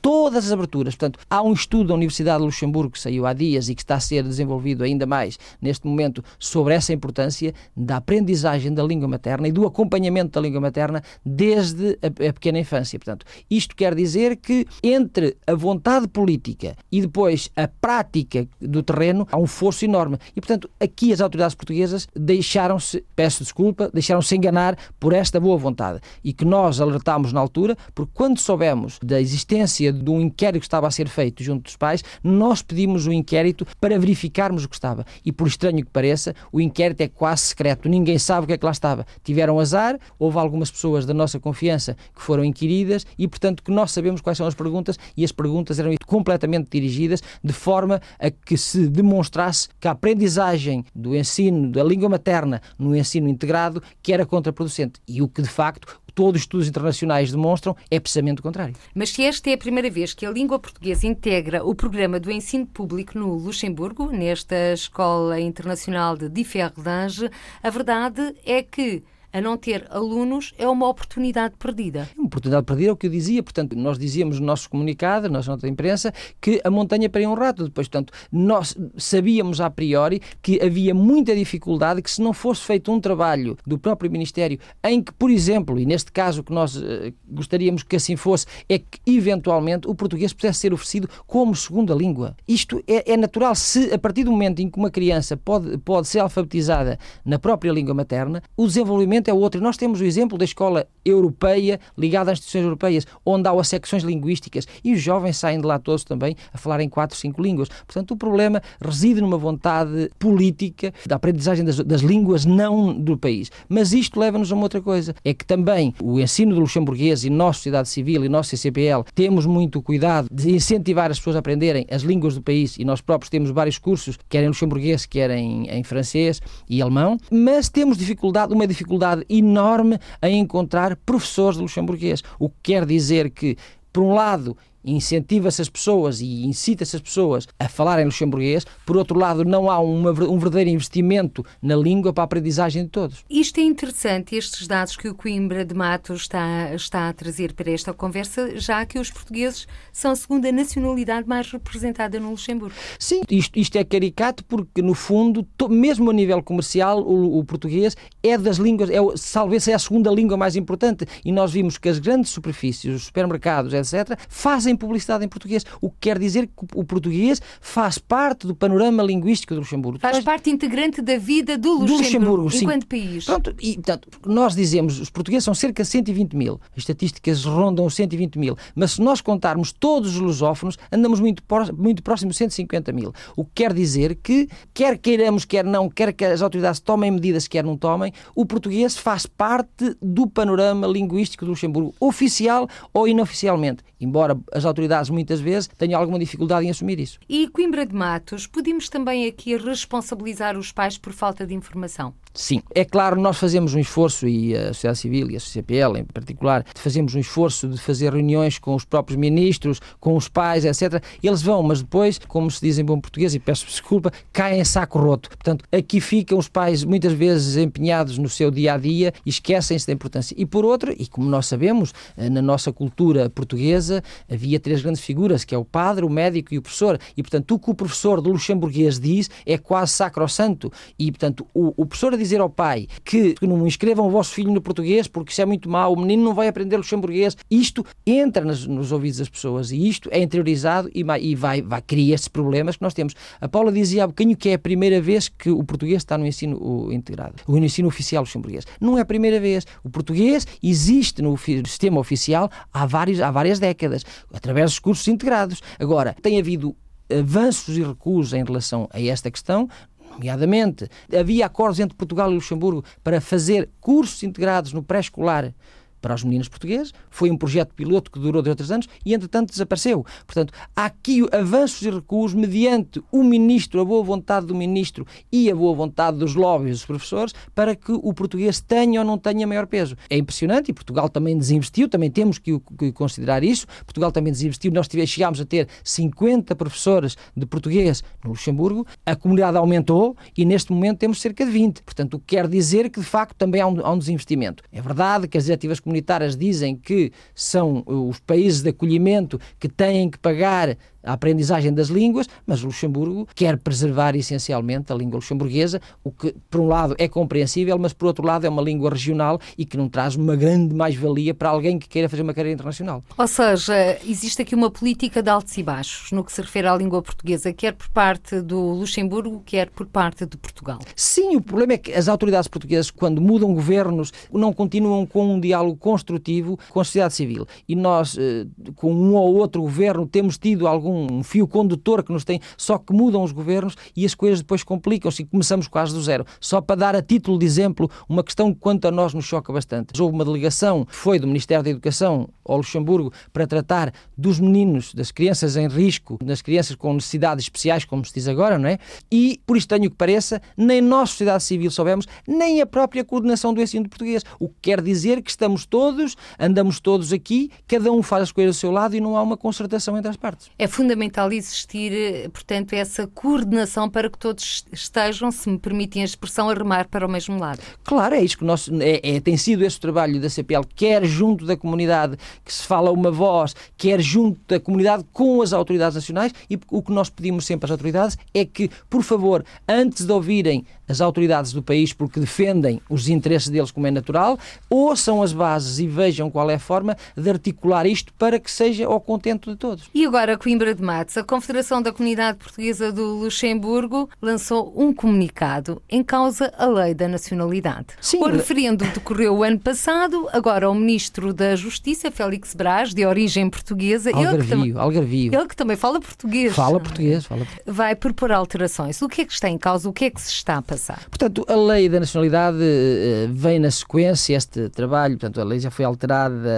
todas 0.00 0.46
as 0.46 0.52
aberturas. 0.52 0.94
Portanto, 0.94 1.18
há 1.28 1.42
um 1.42 1.52
estudo 1.52 1.88
da 1.88 1.94
Universidade 1.94 2.38
de 2.38 2.46
Luxemburgo 2.46 2.92
que 2.92 3.00
saiu 3.00 3.26
há 3.26 3.32
dias 3.32 3.68
e 3.68 3.74
que 3.74 3.82
está 3.82 3.96
a 3.96 4.00
ser 4.00 4.22
desenvolvido 4.22 4.84
ainda 4.84 5.06
mais 5.06 5.38
neste 5.60 5.86
momento 5.86 6.22
sobre 6.38 6.74
essa 6.74 6.92
importância 6.92 7.52
da 7.76 7.96
aprendizagem 7.96 8.72
da 8.72 8.82
língua 8.82 9.08
materna 9.08 9.48
e 9.48 9.52
do 9.52 9.66
acompanhamento 9.66 10.32
da 10.32 10.40
língua 10.40 10.60
materna 10.60 11.02
desde 11.24 11.98
a, 12.02 12.32
pequena 12.32 12.58
infância. 12.58 12.98
Portanto, 12.98 13.26
isto 13.50 13.74
quer 13.74 13.94
dizer 13.94 14.36
que 14.36 14.66
entre 14.82 15.36
a 15.46 15.54
vontade 15.54 16.08
política 16.08 16.76
e 16.90 17.00
depois 17.00 17.50
a 17.56 17.68
prática 17.68 18.46
do 18.60 18.82
terreno 18.82 19.26
há 19.30 19.36
um 19.36 19.46
fosso 19.46 19.84
enorme. 19.84 20.18
E, 20.34 20.40
portanto, 20.40 20.70
aqui 20.80 21.12
as 21.12 21.20
autoridades 21.20 21.54
portuguesas 21.54 22.06
deixaram-se, 22.14 23.04
peço 23.14 23.42
desculpa, 23.42 23.90
deixaram-se 23.92 24.34
enganar 24.36 24.76
por 24.98 25.12
esta 25.12 25.40
boa 25.40 25.56
vontade 25.56 26.00
e 26.22 26.32
que 26.32 26.44
nós 26.44 26.80
alertámos 26.80 27.32
na 27.32 27.40
altura, 27.40 27.76
porque 27.94 28.12
quando 28.14 28.38
soubemos 28.38 28.98
da 29.08 29.20
existência 29.20 29.90
de 29.90 30.10
um 30.10 30.20
inquérito 30.20 30.60
que 30.60 30.66
estava 30.66 30.86
a 30.86 30.90
ser 30.90 31.08
feito 31.08 31.42
junto 31.42 31.64
dos 31.64 31.76
pais, 31.76 32.04
nós 32.22 32.60
pedimos 32.60 33.06
o 33.06 33.12
inquérito 33.12 33.66
para 33.80 33.98
verificarmos 33.98 34.64
o 34.64 34.68
que 34.68 34.76
estava. 34.76 35.04
E 35.24 35.32
por 35.32 35.48
estranho 35.48 35.78
que 35.84 35.90
pareça, 35.90 36.34
o 36.52 36.60
inquérito 36.60 37.00
é 37.00 37.08
quase 37.08 37.42
secreto, 37.42 37.88
ninguém 37.88 38.18
sabe 38.18 38.44
o 38.44 38.46
que 38.46 38.52
é 38.52 38.58
que 38.58 38.64
lá 38.64 38.70
estava. 38.70 39.06
Tiveram 39.24 39.58
azar, 39.58 39.98
houve 40.18 40.38
algumas 40.38 40.70
pessoas 40.70 41.06
da 41.06 41.14
nossa 41.14 41.40
confiança 41.40 41.96
que 42.14 42.20
foram 42.20 42.44
inquiridas 42.44 43.06
e, 43.18 43.26
portanto, 43.26 43.62
que 43.62 43.70
nós 43.70 43.90
sabemos 43.90 44.20
quais 44.20 44.36
são 44.36 44.46
as 44.46 44.54
perguntas 44.54 44.98
e 45.16 45.24
as 45.24 45.32
perguntas 45.32 45.78
eram 45.78 45.94
completamente 46.06 46.68
dirigidas 46.70 47.22
de 47.42 47.52
forma 47.52 48.00
a 48.18 48.30
que 48.30 48.58
se 48.58 48.88
demonstrasse 48.88 49.68
que 49.80 49.88
a 49.88 49.92
aprendizagem 49.92 50.84
do 50.94 51.16
ensino 51.16 51.72
da 51.72 51.82
língua 51.82 52.10
materna 52.10 52.60
no 52.78 52.94
ensino 52.94 53.28
integrado 53.28 53.82
que 54.02 54.12
era 54.12 54.26
contraproducente. 54.26 55.00
E 55.08 55.22
o 55.22 55.28
que, 55.28 55.40
de 55.40 55.48
facto, 55.48 55.98
todos 56.18 56.40
os 56.40 56.42
estudos 56.42 56.66
internacionais 56.66 57.30
demonstram, 57.30 57.76
é 57.88 58.00
precisamente 58.00 58.40
o 58.40 58.42
contrário. 58.42 58.74
Mas 58.92 59.10
se 59.10 59.22
esta 59.22 59.50
é 59.50 59.54
a 59.54 59.58
primeira 59.58 59.88
vez 59.88 60.14
que 60.14 60.26
a 60.26 60.30
língua 60.32 60.58
portuguesa 60.58 61.06
integra 61.06 61.64
o 61.64 61.76
programa 61.76 62.18
do 62.18 62.28
ensino 62.28 62.66
público 62.66 63.16
no 63.16 63.34
Luxemburgo, 63.34 64.10
nesta 64.10 64.72
Escola 64.72 65.38
Internacional 65.38 66.16
de 66.16 66.28
Differdange, 66.28 67.30
a 67.62 67.70
verdade 67.70 68.34
é 68.44 68.64
que 68.64 69.04
a 69.32 69.40
não 69.40 69.56
ter 69.56 69.86
alunos 69.90 70.54
é 70.58 70.66
uma 70.68 70.88
oportunidade 70.88 71.54
perdida. 71.58 72.08
Uma 72.16 72.26
oportunidade 72.26 72.64
perdida 72.64 72.90
é 72.90 72.92
o 72.92 72.96
que 72.96 73.06
eu 73.06 73.10
dizia, 73.10 73.42
portanto, 73.42 73.76
nós 73.76 73.98
dizíamos 73.98 74.40
no 74.40 74.46
nosso 74.46 74.68
comunicado, 74.70 75.28
na 75.28 75.38
nossa 75.38 75.50
nota 75.50 75.66
de 75.66 75.72
imprensa, 75.72 76.12
que 76.40 76.60
a 76.64 76.70
montanha 76.70 77.08
para 77.08 77.28
um 77.28 77.34
rato. 77.34 77.64
Depois, 77.64 77.88
portanto, 77.88 78.12
nós 78.30 78.76
sabíamos 78.96 79.60
a 79.60 79.70
priori 79.70 80.20
que 80.42 80.60
havia 80.62 80.94
muita 80.94 81.34
dificuldade 81.34 82.02
que 82.02 82.10
se 82.10 82.22
não 82.22 82.32
fosse 82.32 82.62
feito 82.62 82.92
um 82.92 83.00
trabalho 83.00 83.56
do 83.66 83.78
próprio 83.78 84.10
Ministério 84.10 84.58
em 84.84 85.02
que, 85.02 85.12
por 85.12 85.30
exemplo, 85.30 85.78
e 85.78 85.86
neste 85.86 86.12
caso 86.12 86.42
que 86.42 86.52
nós 86.52 86.76
uh, 86.76 87.12
gostaríamos 87.28 87.82
que 87.82 87.96
assim 87.96 88.16
fosse, 88.16 88.46
é 88.68 88.78
que 88.78 88.98
eventualmente 89.06 89.88
o 89.88 89.94
português 89.94 90.32
pudesse 90.32 90.60
ser 90.60 90.72
oferecido 90.72 91.08
como 91.26 91.54
segunda 91.54 91.94
língua. 91.94 92.36
Isto 92.46 92.82
é, 92.86 93.12
é 93.12 93.16
natural 93.16 93.54
se 93.54 93.92
a 93.92 93.98
partir 93.98 94.24
do 94.24 94.30
momento 94.30 94.60
em 94.60 94.70
que 94.70 94.78
uma 94.78 94.90
criança 94.90 95.36
pode, 95.36 95.76
pode 95.78 96.08
ser 96.08 96.20
alfabetizada 96.20 96.98
na 97.24 97.38
própria 97.38 97.72
língua 97.72 97.94
materna, 97.94 98.42
o 98.56 98.66
desenvolvimento 98.66 99.17
é 99.26 99.34
outro. 99.34 99.60
Nós 99.60 99.76
temos 99.76 100.00
o 100.00 100.04
exemplo 100.04 100.38
da 100.38 100.44
escola 100.44 100.86
europeia 101.04 101.80
ligada 101.96 102.30
às 102.30 102.38
instituições 102.38 102.64
europeias, 102.64 103.06
onde 103.26 103.48
há 103.48 103.52
as 103.52 103.66
secções 103.66 104.04
linguísticas 104.04 104.68
e 104.84 104.92
os 104.92 105.00
jovens 105.00 105.36
saem 105.36 105.60
de 105.60 105.66
lá 105.66 105.78
todos 105.78 106.04
também 106.04 106.36
a 106.52 106.58
falar 106.58 106.80
em 106.80 106.88
quatro, 106.88 107.16
cinco 107.16 107.42
línguas. 107.42 107.68
Portanto, 107.68 108.12
o 108.12 108.16
problema 108.16 108.62
reside 108.80 109.20
numa 109.20 109.38
vontade 109.38 110.10
política 110.18 110.92
da 111.06 111.16
aprendizagem 111.16 111.64
das, 111.64 111.78
das 111.78 112.02
línguas 112.02 112.44
não 112.44 112.94
do 112.94 113.16
país. 113.16 113.50
Mas 113.68 113.92
isto 113.92 114.20
leva-nos 114.20 114.52
a 114.52 114.54
uma 114.54 114.64
outra 114.64 114.80
coisa, 114.80 115.14
é 115.24 115.32
que 115.34 115.44
também 115.44 115.94
o 116.02 116.20
ensino 116.20 116.54
do 116.54 116.60
luxemburguês 116.60 117.24
e 117.24 117.30
nós, 117.30 117.56
sociedade 117.56 117.88
civil 117.88 118.24
e 118.24 118.28
nós, 118.28 118.48
CCPL, 118.48 119.04
temos 119.14 119.46
muito 119.46 119.82
cuidado 119.82 120.28
de 120.30 120.50
incentivar 120.54 121.10
as 121.10 121.18
pessoas 121.18 121.36
a 121.36 121.38
aprenderem 121.38 121.86
as 121.90 122.02
línguas 122.02 122.34
do 122.34 122.42
país 122.42 122.76
e 122.78 122.84
nós 122.84 123.00
próprios 123.00 123.30
temos 123.30 123.50
vários 123.50 123.78
cursos, 123.78 124.18
quer 124.28 124.42
em 124.42 124.48
luxemburguês, 124.48 125.06
quer 125.06 125.30
em, 125.30 125.68
em 125.68 125.82
francês 125.82 126.40
e 126.68 126.82
alemão, 126.82 127.18
mas 127.30 127.68
temos 127.68 127.96
dificuldade, 127.96 128.52
uma 128.52 128.66
dificuldade 128.66 129.07
dificuldade 129.08 129.24
enorme 129.28 129.98
em 130.22 130.40
encontrar 130.40 130.96
professores 130.96 131.56
de 131.56 131.62
luxemburguês. 131.62 132.22
O 132.38 132.48
que 132.48 132.56
quer 132.62 132.84
dizer 132.84 133.30
que, 133.30 133.56
por 133.92 134.02
um 134.02 134.14
lado, 134.14 134.56
incentiva-se 134.92 135.62
as 135.62 135.68
pessoas 135.68 136.20
e 136.20 136.44
incita-se 136.44 136.96
as 136.96 137.02
pessoas 137.02 137.46
a 137.58 137.68
falarem 137.68 138.04
luxemburguês, 138.04 138.64
por 138.86 138.96
outro 138.96 139.18
lado, 139.18 139.44
não 139.44 139.70
há 139.70 139.78
uma, 139.78 140.10
um 140.10 140.38
verdadeiro 140.38 140.70
investimento 140.70 141.44
na 141.62 141.76
língua 141.76 142.12
para 142.12 142.24
a 142.24 142.26
aprendizagem 142.26 142.84
de 142.84 142.90
todos. 142.90 143.24
Isto 143.28 143.60
é 143.60 143.62
interessante, 143.62 144.36
estes 144.36 144.66
dados 144.66 144.96
que 144.96 145.08
o 145.08 145.14
Coimbra 145.14 145.64
de 145.64 145.74
Matos 145.74 146.22
está, 146.22 146.74
está 146.74 147.08
a 147.08 147.12
trazer 147.12 147.52
para 147.52 147.70
esta 147.70 147.92
conversa, 147.92 148.56
já 148.56 148.84
que 148.86 148.98
os 148.98 149.10
portugueses 149.10 149.66
são 149.92 150.12
a 150.12 150.16
segunda 150.16 150.50
nacionalidade 150.50 151.28
mais 151.28 151.50
representada 151.50 152.18
no 152.18 152.30
Luxemburgo. 152.30 152.74
Sim, 152.98 153.22
isto, 153.30 153.58
isto 153.58 153.76
é 153.76 153.84
caricato 153.84 154.44
porque, 154.44 154.82
no 154.82 154.94
fundo, 154.94 155.46
to, 155.56 155.68
mesmo 155.68 156.10
a 156.10 156.12
nível 156.12 156.42
comercial, 156.42 157.02
o, 157.02 157.38
o 157.38 157.44
português 157.44 157.96
é 158.22 158.36
das 158.38 158.56
línguas, 158.56 158.90
é, 158.90 158.98
talvez 159.32 159.66
é 159.68 159.74
a 159.74 159.78
segunda 159.78 160.10
língua 160.10 160.36
mais 160.36 160.56
importante 160.56 161.06
e 161.24 161.32
nós 161.32 161.52
vimos 161.52 161.78
que 161.78 161.88
as 161.88 161.98
grandes 161.98 162.30
superfícies, 162.30 162.94
os 162.94 163.04
supermercados, 163.04 163.72
etc., 163.74 164.18
fazem 164.28 164.76
publicidade 164.78 165.24
em 165.24 165.28
português, 165.28 165.64
o 165.80 165.90
que 165.90 165.96
quer 166.00 166.18
dizer 166.18 166.46
que 166.46 166.66
o 166.74 166.84
português 166.84 167.40
faz 167.60 167.98
parte 167.98 168.46
do 168.46 168.54
panorama 168.54 169.02
linguístico 169.02 169.54
do 169.54 169.60
Luxemburgo. 169.60 169.98
Faz 169.98 170.20
parte 170.20 170.50
integrante 170.50 171.02
da 171.02 171.18
vida 171.18 171.58
do 171.58 171.80
Luxemburgo, 171.80 171.86
do 171.86 172.42
Luxemburgo 172.44 172.56
enquanto 172.56 172.82
sim. 172.82 172.88
país. 172.88 173.24
Pronto, 173.24 173.54
e, 173.60 173.74
portanto, 173.74 174.08
nós 174.26 174.54
dizemos, 174.54 175.00
os 175.00 175.10
portugueses 175.10 175.44
são 175.44 175.54
cerca 175.54 175.82
de 175.82 175.88
120 175.88 176.34
mil, 176.34 176.60
as 176.72 176.78
estatísticas 176.78 177.44
rondam 177.44 177.84
os 177.84 177.94
120 177.94 178.38
mil, 178.38 178.56
mas 178.74 178.92
se 178.92 179.02
nós 179.02 179.20
contarmos 179.20 179.72
todos 179.72 180.14
os 180.14 180.20
lusófonos, 180.20 180.78
andamos 180.92 181.20
muito, 181.20 181.42
muito 181.76 182.02
próximo 182.02 182.30
de 182.30 182.36
150 182.36 182.92
mil. 182.92 183.12
O 183.36 183.44
que 183.44 183.50
quer 183.56 183.72
dizer 183.72 184.14
que, 184.16 184.48
quer 184.72 184.98
queiramos, 184.98 185.44
quer 185.44 185.64
não, 185.64 185.88
quer 185.88 186.12
que 186.12 186.24
as 186.24 186.42
autoridades 186.42 186.80
tomem 186.80 187.10
medidas, 187.10 187.48
quer 187.48 187.64
não 187.64 187.76
tomem, 187.76 188.12
o 188.34 188.46
português 188.46 188.96
faz 188.96 189.26
parte 189.26 189.96
do 190.00 190.26
panorama 190.26 190.86
linguístico 190.86 191.44
do 191.44 191.50
Luxemburgo, 191.50 191.94
oficial 192.00 192.68
ou 192.92 193.08
inoficialmente, 193.08 193.82
embora 194.00 194.38
as 194.52 194.64
autoridades 194.68 195.10
muitas 195.10 195.40
vezes 195.40 195.68
tenham 195.76 196.00
alguma 196.00 196.18
dificuldade 196.18 196.66
em 196.66 196.70
assumir 196.70 197.00
isso. 197.00 197.18
E 197.28 197.48
Coimbra 197.48 197.84
de 197.84 197.94
Matos, 197.94 198.46
podemos 198.46 198.88
também 198.88 199.26
aqui 199.26 199.56
responsabilizar 199.56 200.56
os 200.56 200.70
pais 200.70 200.96
por 200.96 201.12
falta 201.12 201.46
de 201.46 201.54
informação? 201.54 202.14
Sim, 202.34 202.62
é 202.74 202.84
claro, 202.84 203.20
nós 203.20 203.36
fazemos 203.38 203.74
um 203.74 203.78
esforço, 203.78 204.28
e 204.28 204.54
a 204.54 204.68
sociedade 204.68 204.98
civil 204.98 205.30
e 205.30 205.36
a 205.36 205.40
CCPL 205.40 205.98
em 205.98 206.04
particular, 206.04 206.64
fazemos 206.74 207.14
um 207.14 207.18
esforço 207.18 207.68
de 207.68 207.78
fazer 207.78 208.12
reuniões 208.12 208.58
com 208.58 208.74
os 208.74 208.84
próprios 208.84 209.18
ministros, 209.18 209.80
com 209.98 210.16
os 210.16 210.28
pais, 210.28 210.64
etc. 210.64 211.02
Eles 211.22 211.42
vão, 211.42 211.62
mas 211.62 211.82
depois, 211.82 212.18
como 212.28 212.50
se 212.50 212.60
diz 212.60 212.78
em 212.78 212.84
bom 212.84 213.00
português, 213.00 213.34
e 213.34 213.38
peço 213.38 213.66
desculpa, 213.66 214.12
caem 214.32 214.60
em 214.60 214.64
saco 214.64 214.98
roto. 214.98 215.28
Portanto, 215.30 215.64
aqui 215.72 216.00
ficam 216.00 216.38
os 216.38 216.48
pais 216.48 216.84
muitas 216.84 217.12
vezes 217.12 217.56
empenhados 217.56 218.18
no 218.18 218.28
seu 218.28 218.50
dia 218.50 218.74
a 218.74 218.78
dia 218.78 219.12
e 219.24 219.30
esquecem-se 219.30 219.86
da 219.86 219.92
importância. 219.92 220.34
E 220.38 220.46
por 220.46 220.64
outro, 220.64 220.94
e 220.96 221.06
como 221.06 221.28
nós 221.28 221.46
sabemos, 221.46 221.92
eh, 222.16 222.28
na 222.30 222.42
nossa 222.42 222.72
cultura 222.72 223.28
portuguesa 223.28 224.02
havia 224.30 224.60
três 224.60 224.82
grandes 224.82 225.00
figuras, 225.00 225.44
que 225.44 225.54
é 225.54 225.58
o 225.58 225.64
padre, 225.64 226.04
o 226.04 226.10
médico 226.10 226.54
e 226.54 226.58
o 226.58 226.62
professor. 226.62 226.98
E 227.16 227.22
portanto, 227.22 227.54
o 227.54 227.58
que 227.58 227.70
o 227.70 227.74
professor 227.74 228.20
do 228.20 228.30
luxemburguês 228.30 228.98
diz 228.98 229.30
é 229.44 229.58
quase 229.58 229.92
sacrossanto. 229.92 230.72
E 230.98 231.10
portanto, 231.10 231.46
o, 231.54 231.72
o 231.76 231.86
professor 231.86 232.16
diz 232.16 232.27
dizer 232.28 232.40
ao 232.40 232.50
pai 232.50 232.86
que 233.04 233.34
não 233.42 233.66
inscrevam 233.66 234.06
o 234.06 234.10
vosso 234.10 234.32
filho 234.32 234.52
no 234.52 234.60
português 234.60 235.08
porque 235.08 235.32
isso 235.32 235.42
é 235.42 235.46
muito 235.46 235.68
mau, 235.68 235.92
o 235.92 236.00
menino 236.00 236.22
não 236.22 236.34
vai 236.34 236.48
aprender 236.48 236.76
luxemburguês, 236.76 237.36
isto 237.50 237.84
entra 238.06 238.44
nos, 238.44 238.66
nos 238.66 238.92
ouvidos 238.92 239.18
das 239.18 239.28
pessoas 239.28 239.70
e 239.70 239.88
isto 239.88 240.08
é 240.12 240.20
interiorizado 240.20 240.90
e, 240.94 241.04
e 241.20 241.34
vai, 241.34 241.62
vai 241.62 241.82
criar 241.82 242.14
esses 242.14 242.28
problemas 242.28 242.76
que 242.76 242.82
nós 242.82 242.94
temos. 242.94 243.14
A 243.40 243.48
Paula 243.48 243.72
dizia 243.72 244.04
há 244.04 244.06
bocadinho 244.06 244.36
que 244.36 244.50
é 244.50 244.54
a 244.54 244.58
primeira 244.58 245.00
vez 245.00 245.28
que 245.28 245.50
o 245.50 245.62
português 245.64 246.02
está 246.02 246.18
no 246.18 246.26
ensino 246.26 246.92
integrado, 246.92 247.34
no 247.46 247.58
ensino 247.58 247.88
oficial 247.88 248.22
luxemburguês. 248.22 248.64
Não 248.80 248.98
é 248.98 249.00
a 249.00 249.04
primeira 249.04 249.40
vez. 249.40 249.66
O 249.82 249.90
português 249.90 250.46
existe 250.62 251.22
no 251.22 251.36
sistema 251.38 251.98
oficial 251.98 252.50
há, 252.72 252.86
vários, 252.86 253.20
há 253.20 253.30
várias 253.30 253.58
décadas, 253.58 254.04
através 254.32 254.70
dos 254.70 254.78
cursos 254.78 255.06
integrados. 255.08 255.60
Agora, 255.78 256.14
tem 256.22 256.38
havido 256.38 256.76
avanços 257.10 257.76
e 257.76 257.82
recuos 257.82 258.32
em 258.32 258.44
relação 258.44 258.88
a 258.92 259.00
esta 259.00 259.30
questão, 259.30 259.68
nomeadamente, 260.18 260.88
havia 261.16 261.46
acordos 261.46 261.78
entre 261.78 261.96
Portugal 261.96 262.30
e 262.30 262.34
Luxemburgo 262.34 262.84
para 263.02 263.20
fazer 263.20 263.70
cursos 263.80 264.22
integrados 264.22 264.72
no 264.72 264.82
pré-escolar 264.82 265.54
para 266.00 266.14
os 266.14 266.24
meninos 266.24 266.48
portugueses, 266.48 266.92
foi 267.10 267.30
um 267.30 267.36
projeto 267.36 267.74
piloto 267.74 268.10
que 268.10 268.18
durou 268.18 268.42
dois 268.42 268.52
ou 268.52 268.56
três 268.56 268.70
anos 268.70 268.88
e, 269.04 269.14
entretanto, 269.14 269.50
desapareceu. 269.50 270.04
Portanto, 270.26 270.52
há 270.74 270.86
aqui 270.86 271.26
avanços 271.32 271.82
e 271.82 271.90
recuos 271.90 272.34
mediante 272.34 273.02
o 273.10 273.22
ministro, 273.22 273.80
a 273.80 273.84
boa 273.84 274.02
vontade 274.02 274.46
do 274.46 274.54
ministro 274.54 275.06
e 275.30 275.50
a 275.50 275.54
boa 275.54 275.74
vontade 275.74 276.18
dos 276.18 276.34
lobbies 276.34 276.78
dos 276.78 276.86
professores 276.86 277.34
para 277.54 277.74
que 277.74 277.92
o 277.92 278.12
português 278.12 278.60
tenha 278.60 279.00
ou 279.00 279.06
não 279.06 279.18
tenha 279.18 279.46
maior 279.46 279.66
peso. 279.66 279.96
É 280.08 280.16
impressionante 280.16 280.70
e 280.70 280.74
Portugal 280.74 281.08
também 281.08 281.36
desinvestiu, 281.36 281.88
também 281.88 282.10
temos 282.10 282.38
que, 282.38 282.58
que 282.78 282.92
considerar 282.92 283.42
isso. 283.42 283.66
Portugal 283.84 284.12
também 284.12 284.32
desinvestiu, 284.32 284.72
nós 284.72 284.88
tivemos, 284.88 285.10
chegámos 285.10 285.40
a 285.40 285.44
ter 285.44 285.68
50 285.84 286.54
professores 286.56 287.16
de 287.36 287.46
português 287.46 288.02
no 288.22 288.30
Luxemburgo, 288.30 288.86
a 289.04 289.16
comunidade 289.16 289.56
aumentou 289.56 290.16
e 290.36 290.44
neste 290.44 290.72
momento 290.72 290.98
temos 290.98 291.20
cerca 291.20 291.44
de 291.44 291.50
20. 291.50 291.82
Portanto, 291.82 292.14
o 292.14 292.18
que 292.18 292.36
quer 292.36 292.46
dizer 292.48 292.90
que, 292.90 293.00
de 293.00 293.06
facto, 293.06 293.34
também 293.36 293.60
há 293.60 293.66
um, 293.66 293.84
há 293.84 293.92
um 293.92 293.98
desinvestimento. 293.98 294.62
É 294.72 294.80
verdade 294.80 295.28
que 295.28 295.38
as 295.38 295.44
diretivas 295.44 295.80
comunitárias 295.88 296.36
dizem 296.36 296.76
que 296.76 297.10
são 297.34 297.82
os 297.86 298.20
países 298.20 298.60
de 298.60 298.68
acolhimento 298.68 299.40
que 299.58 299.68
têm 299.68 300.10
que 300.10 300.18
pagar 300.18 300.76
a 301.02 301.12
aprendizagem 301.12 301.72
das 301.72 301.88
línguas, 301.88 302.28
mas 302.46 302.62
o 302.62 302.66
Luxemburgo 302.66 303.26
quer 303.34 303.56
preservar 303.58 304.16
essencialmente 304.16 304.92
a 304.92 304.96
língua 304.96 305.16
luxemburguesa, 305.16 305.80
o 306.02 306.10
que, 306.10 306.34
por 306.50 306.60
um 306.60 306.68
lado, 306.68 306.94
é 306.98 307.08
compreensível, 307.08 307.78
mas, 307.78 307.92
por 307.92 308.06
outro 308.06 308.24
lado, 308.24 308.46
é 308.46 308.48
uma 308.48 308.62
língua 308.62 308.90
regional 308.90 309.40
e 309.56 309.64
que 309.64 309.76
não 309.76 309.88
traz 309.88 310.16
uma 310.16 310.36
grande 310.36 310.74
mais-valia 310.74 311.34
para 311.34 311.48
alguém 311.48 311.78
que 311.78 311.88
queira 311.88 312.08
fazer 312.08 312.22
uma 312.22 312.34
carreira 312.34 312.54
internacional. 312.54 313.02
Ou 313.16 313.26
seja, 313.26 313.98
existe 314.06 314.42
aqui 314.42 314.54
uma 314.54 314.70
política 314.70 315.22
de 315.22 315.30
altos 315.30 315.56
e 315.56 315.62
baixos 315.62 316.12
no 316.12 316.24
que 316.24 316.32
se 316.32 316.40
refere 316.40 316.66
à 316.66 316.76
língua 316.76 317.02
portuguesa, 317.02 317.52
quer 317.52 317.72
por 317.72 317.88
parte 317.88 318.40
do 318.40 318.58
Luxemburgo, 318.72 319.42
quer 319.44 319.70
por 319.70 319.86
parte 319.86 320.26
de 320.26 320.36
Portugal. 320.36 320.78
Sim, 320.94 321.36
o 321.36 321.40
problema 321.40 321.74
é 321.74 321.78
que 321.78 321.92
as 321.92 322.08
autoridades 322.08 322.48
portuguesas, 322.48 322.90
quando 322.90 323.20
mudam 323.20 323.54
governos, 323.54 324.12
não 324.32 324.52
continuam 324.52 325.06
com 325.06 325.34
um 325.34 325.40
diálogo 325.40 325.76
construtivo 325.76 326.58
com 326.70 326.80
a 326.80 326.84
sociedade 326.84 327.14
civil. 327.14 327.46
E 327.68 327.74
nós, 327.74 328.16
eh, 328.18 328.46
com 328.74 328.92
um 328.92 329.14
ou 329.14 329.36
outro 329.36 329.62
governo, 329.62 330.06
temos 330.06 330.38
tido 330.38 330.66
algum 330.66 330.87
um 330.92 331.22
fio 331.22 331.46
condutor 331.46 332.02
que 332.02 332.12
nos 332.12 332.24
tem, 332.24 332.40
só 332.56 332.78
que 332.78 332.92
mudam 332.92 333.22
os 333.22 333.32
governos 333.32 333.76
e 333.96 334.04
as 334.04 334.14
coisas 334.14 334.40
depois 334.40 334.62
complicam-se 334.62 335.22
e 335.22 335.24
começamos 335.24 335.68
quase 335.68 335.94
do 335.94 336.02
zero. 336.02 336.24
Só 336.40 336.60
para 336.60 336.76
dar 336.76 336.96
a 336.96 337.02
título 337.02 337.38
de 337.38 337.46
exemplo, 337.46 337.90
uma 338.08 338.22
questão 338.22 338.52
que 338.52 338.60
quanto 338.60 338.86
a 338.86 338.90
nós 338.90 339.14
nos 339.14 339.24
choca 339.24 339.52
bastante. 339.52 340.00
Houve 340.00 340.14
uma 340.14 340.24
delegação 340.24 340.84
que 340.84 340.94
foi 340.94 341.18
do 341.18 341.26
Ministério 341.26 341.62
da 341.62 341.70
Educação 341.70 342.28
ao 342.44 342.56
Luxemburgo 342.58 343.12
para 343.32 343.46
tratar 343.46 343.92
dos 344.16 344.40
meninos, 344.40 344.94
das 344.94 345.10
crianças 345.10 345.56
em 345.56 345.68
risco, 345.68 346.18
das 346.22 346.42
crianças 346.42 346.74
com 346.74 346.94
necessidades 346.94 347.44
especiais, 347.44 347.84
como 347.84 348.04
se 348.04 348.14
diz 348.14 348.28
agora, 348.28 348.58
não 348.58 348.68
é? 348.68 348.78
E, 349.10 349.40
por 349.46 349.56
estranho 349.56 349.90
que 349.90 349.96
pareça, 349.96 350.40
nem 350.56 350.80
nós, 350.80 351.10
sociedade 351.10 351.42
civil, 351.42 351.70
soubemos, 351.70 352.06
nem 352.26 352.60
a 352.60 352.66
própria 352.66 353.04
coordenação 353.04 353.52
do 353.52 353.60
ensino 353.60 353.88
português. 353.88 354.24
O 354.38 354.48
que 354.48 354.56
quer 354.62 354.80
dizer 354.80 355.22
que 355.22 355.30
estamos 355.30 355.66
todos, 355.66 356.16
andamos 356.38 356.80
todos 356.80 357.12
aqui, 357.12 357.50
cada 357.66 357.92
um 357.92 358.02
faz 358.02 358.24
as 358.24 358.32
coisas 358.32 358.56
do 358.56 358.58
seu 358.58 358.70
lado 358.70 358.96
e 358.96 359.00
não 359.00 359.16
há 359.16 359.22
uma 359.22 359.36
concertação 359.36 359.96
entre 359.96 360.10
as 360.10 360.16
partes. 360.16 360.50
É 360.58 360.66
fundamental 360.78 361.32
existir, 361.32 361.92
eh, 361.92 362.28
portanto, 362.28 362.72
essa 362.72 363.04
coordenação 363.08 363.90
para 363.90 364.08
que 364.08 364.16
todos 364.16 364.64
estejam, 364.72 365.28
se 365.32 365.50
me 365.50 365.58
permitem 365.58 366.02
a 366.02 366.04
expressão, 366.04 366.48
a 366.48 366.54
remar 366.54 366.86
para 366.86 367.04
o 367.04 367.10
mesmo 367.10 367.36
lado. 367.36 367.58
Claro, 367.82 368.14
é 368.14 368.22
isso 368.22 368.38
que 368.38 368.44
nós, 368.44 368.70
é, 368.80 369.16
é, 369.16 369.20
tem 369.20 369.36
sido 369.36 369.64
esse 369.64 369.80
trabalho 369.80 370.20
da 370.20 370.30
CPL, 370.30 370.62
quer 370.76 371.04
junto 371.04 371.44
da 371.44 371.56
comunidade, 371.56 372.16
que 372.44 372.54
se 372.54 372.62
fala 372.62 372.92
uma 372.92 373.10
voz, 373.10 373.56
quer 373.76 374.00
junto 374.00 374.38
da 374.46 374.60
comunidade 374.60 375.04
com 375.12 375.42
as 375.42 375.52
autoridades 375.52 375.96
nacionais, 375.96 376.32
e 376.48 376.56
o 376.70 376.80
que 376.80 376.92
nós 376.92 377.10
pedimos 377.10 377.44
sempre 377.44 377.64
às 377.64 377.72
autoridades 377.72 378.16
é 378.32 378.44
que, 378.44 378.70
por 378.88 379.02
favor, 379.02 379.44
antes 379.68 380.06
de 380.06 380.12
ouvirem 380.12 380.64
as 380.88 381.00
autoridades 381.00 381.52
do 381.52 381.62
país 381.62 381.92
porque 381.92 382.18
defendem 382.18 382.80
os 382.88 383.08
interesses 383.08 383.48
deles, 383.48 383.70
como 383.70 383.86
é 383.86 383.90
natural, 383.90 384.38
ouçam 384.70 385.22
as 385.22 385.32
bases 385.32 385.78
e 385.78 385.86
vejam 385.86 386.30
qual 386.30 386.48
é 386.50 386.54
a 386.54 386.58
forma 386.58 386.96
de 387.16 387.28
articular 387.28 387.84
isto 387.84 388.12
para 388.14 388.38
que 388.38 388.50
seja 388.50 388.86
ao 388.86 389.00
contento 389.00 389.50
de 389.50 389.56
todos. 389.56 389.90
E 389.92 390.06
agora, 390.06 390.38
Coimbra 390.38 390.67
de 390.74 390.82
Matos, 390.82 391.16
a 391.16 391.24
Confederação 391.24 391.80
da 391.80 391.92
Comunidade 391.92 392.38
Portuguesa 392.38 392.92
do 392.92 393.04
Luxemburgo 393.04 394.08
lançou 394.20 394.72
um 394.76 394.92
comunicado 394.92 395.82
em 395.88 396.02
causa 396.02 396.52
a 396.56 396.66
lei 396.66 396.94
da 396.94 397.08
nacionalidade. 397.08 397.86
Sim, 398.00 398.18
o 398.18 398.26
referendo 398.26 398.84
decorreu 398.84 399.36
o 399.36 399.42
ano 399.42 399.58
passado, 399.58 400.28
agora 400.32 400.70
o 400.70 400.74
Ministro 400.74 401.32
da 401.32 401.56
Justiça, 401.56 402.10
Félix 402.10 402.54
Braz, 402.54 402.94
de 402.94 403.04
origem 403.06 403.48
portuguesa, 403.48 404.10
Algarvio, 404.10 404.64
ele, 404.64 404.72
que 404.72 404.78
Algarvio. 404.78 405.34
ele 405.34 405.46
que 405.46 405.56
também 405.56 405.76
fala 405.76 406.00
português. 406.00 406.54
Fala 406.54 406.80
português, 406.80 407.24
fala 407.24 407.44
português. 407.44 407.76
Vai 407.76 407.94
propor 407.94 408.32
alterações. 408.32 409.00
O 409.02 409.08
que 409.08 409.22
é 409.22 409.24
que 409.24 409.32
está 409.32 409.48
em 409.48 409.58
causa? 409.58 409.88
O 409.88 409.92
que 409.92 410.06
é 410.06 410.10
que 410.10 410.20
se 410.20 410.32
está 410.32 410.56
a 410.56 410.62
passar? 410.62 411.00
Portanto, 411.08 411.44
a 411.48 411.56
lei 411.56 411.88
da 411.88 412.00
nacionalidade 412.00 412.58
uh, 412.58 413.32
vem 413.32 413.58
na 413.58 413.70
sequência, 413.70 414.36
este 414.36 414.68
trabalho, 414.68 415.18
portanto, 415.18 415.40
a 415.40 415.44
lei 415.44 415.60
já 415.60 415.70
foi 415.70 415.84
alterada 415.84 416.48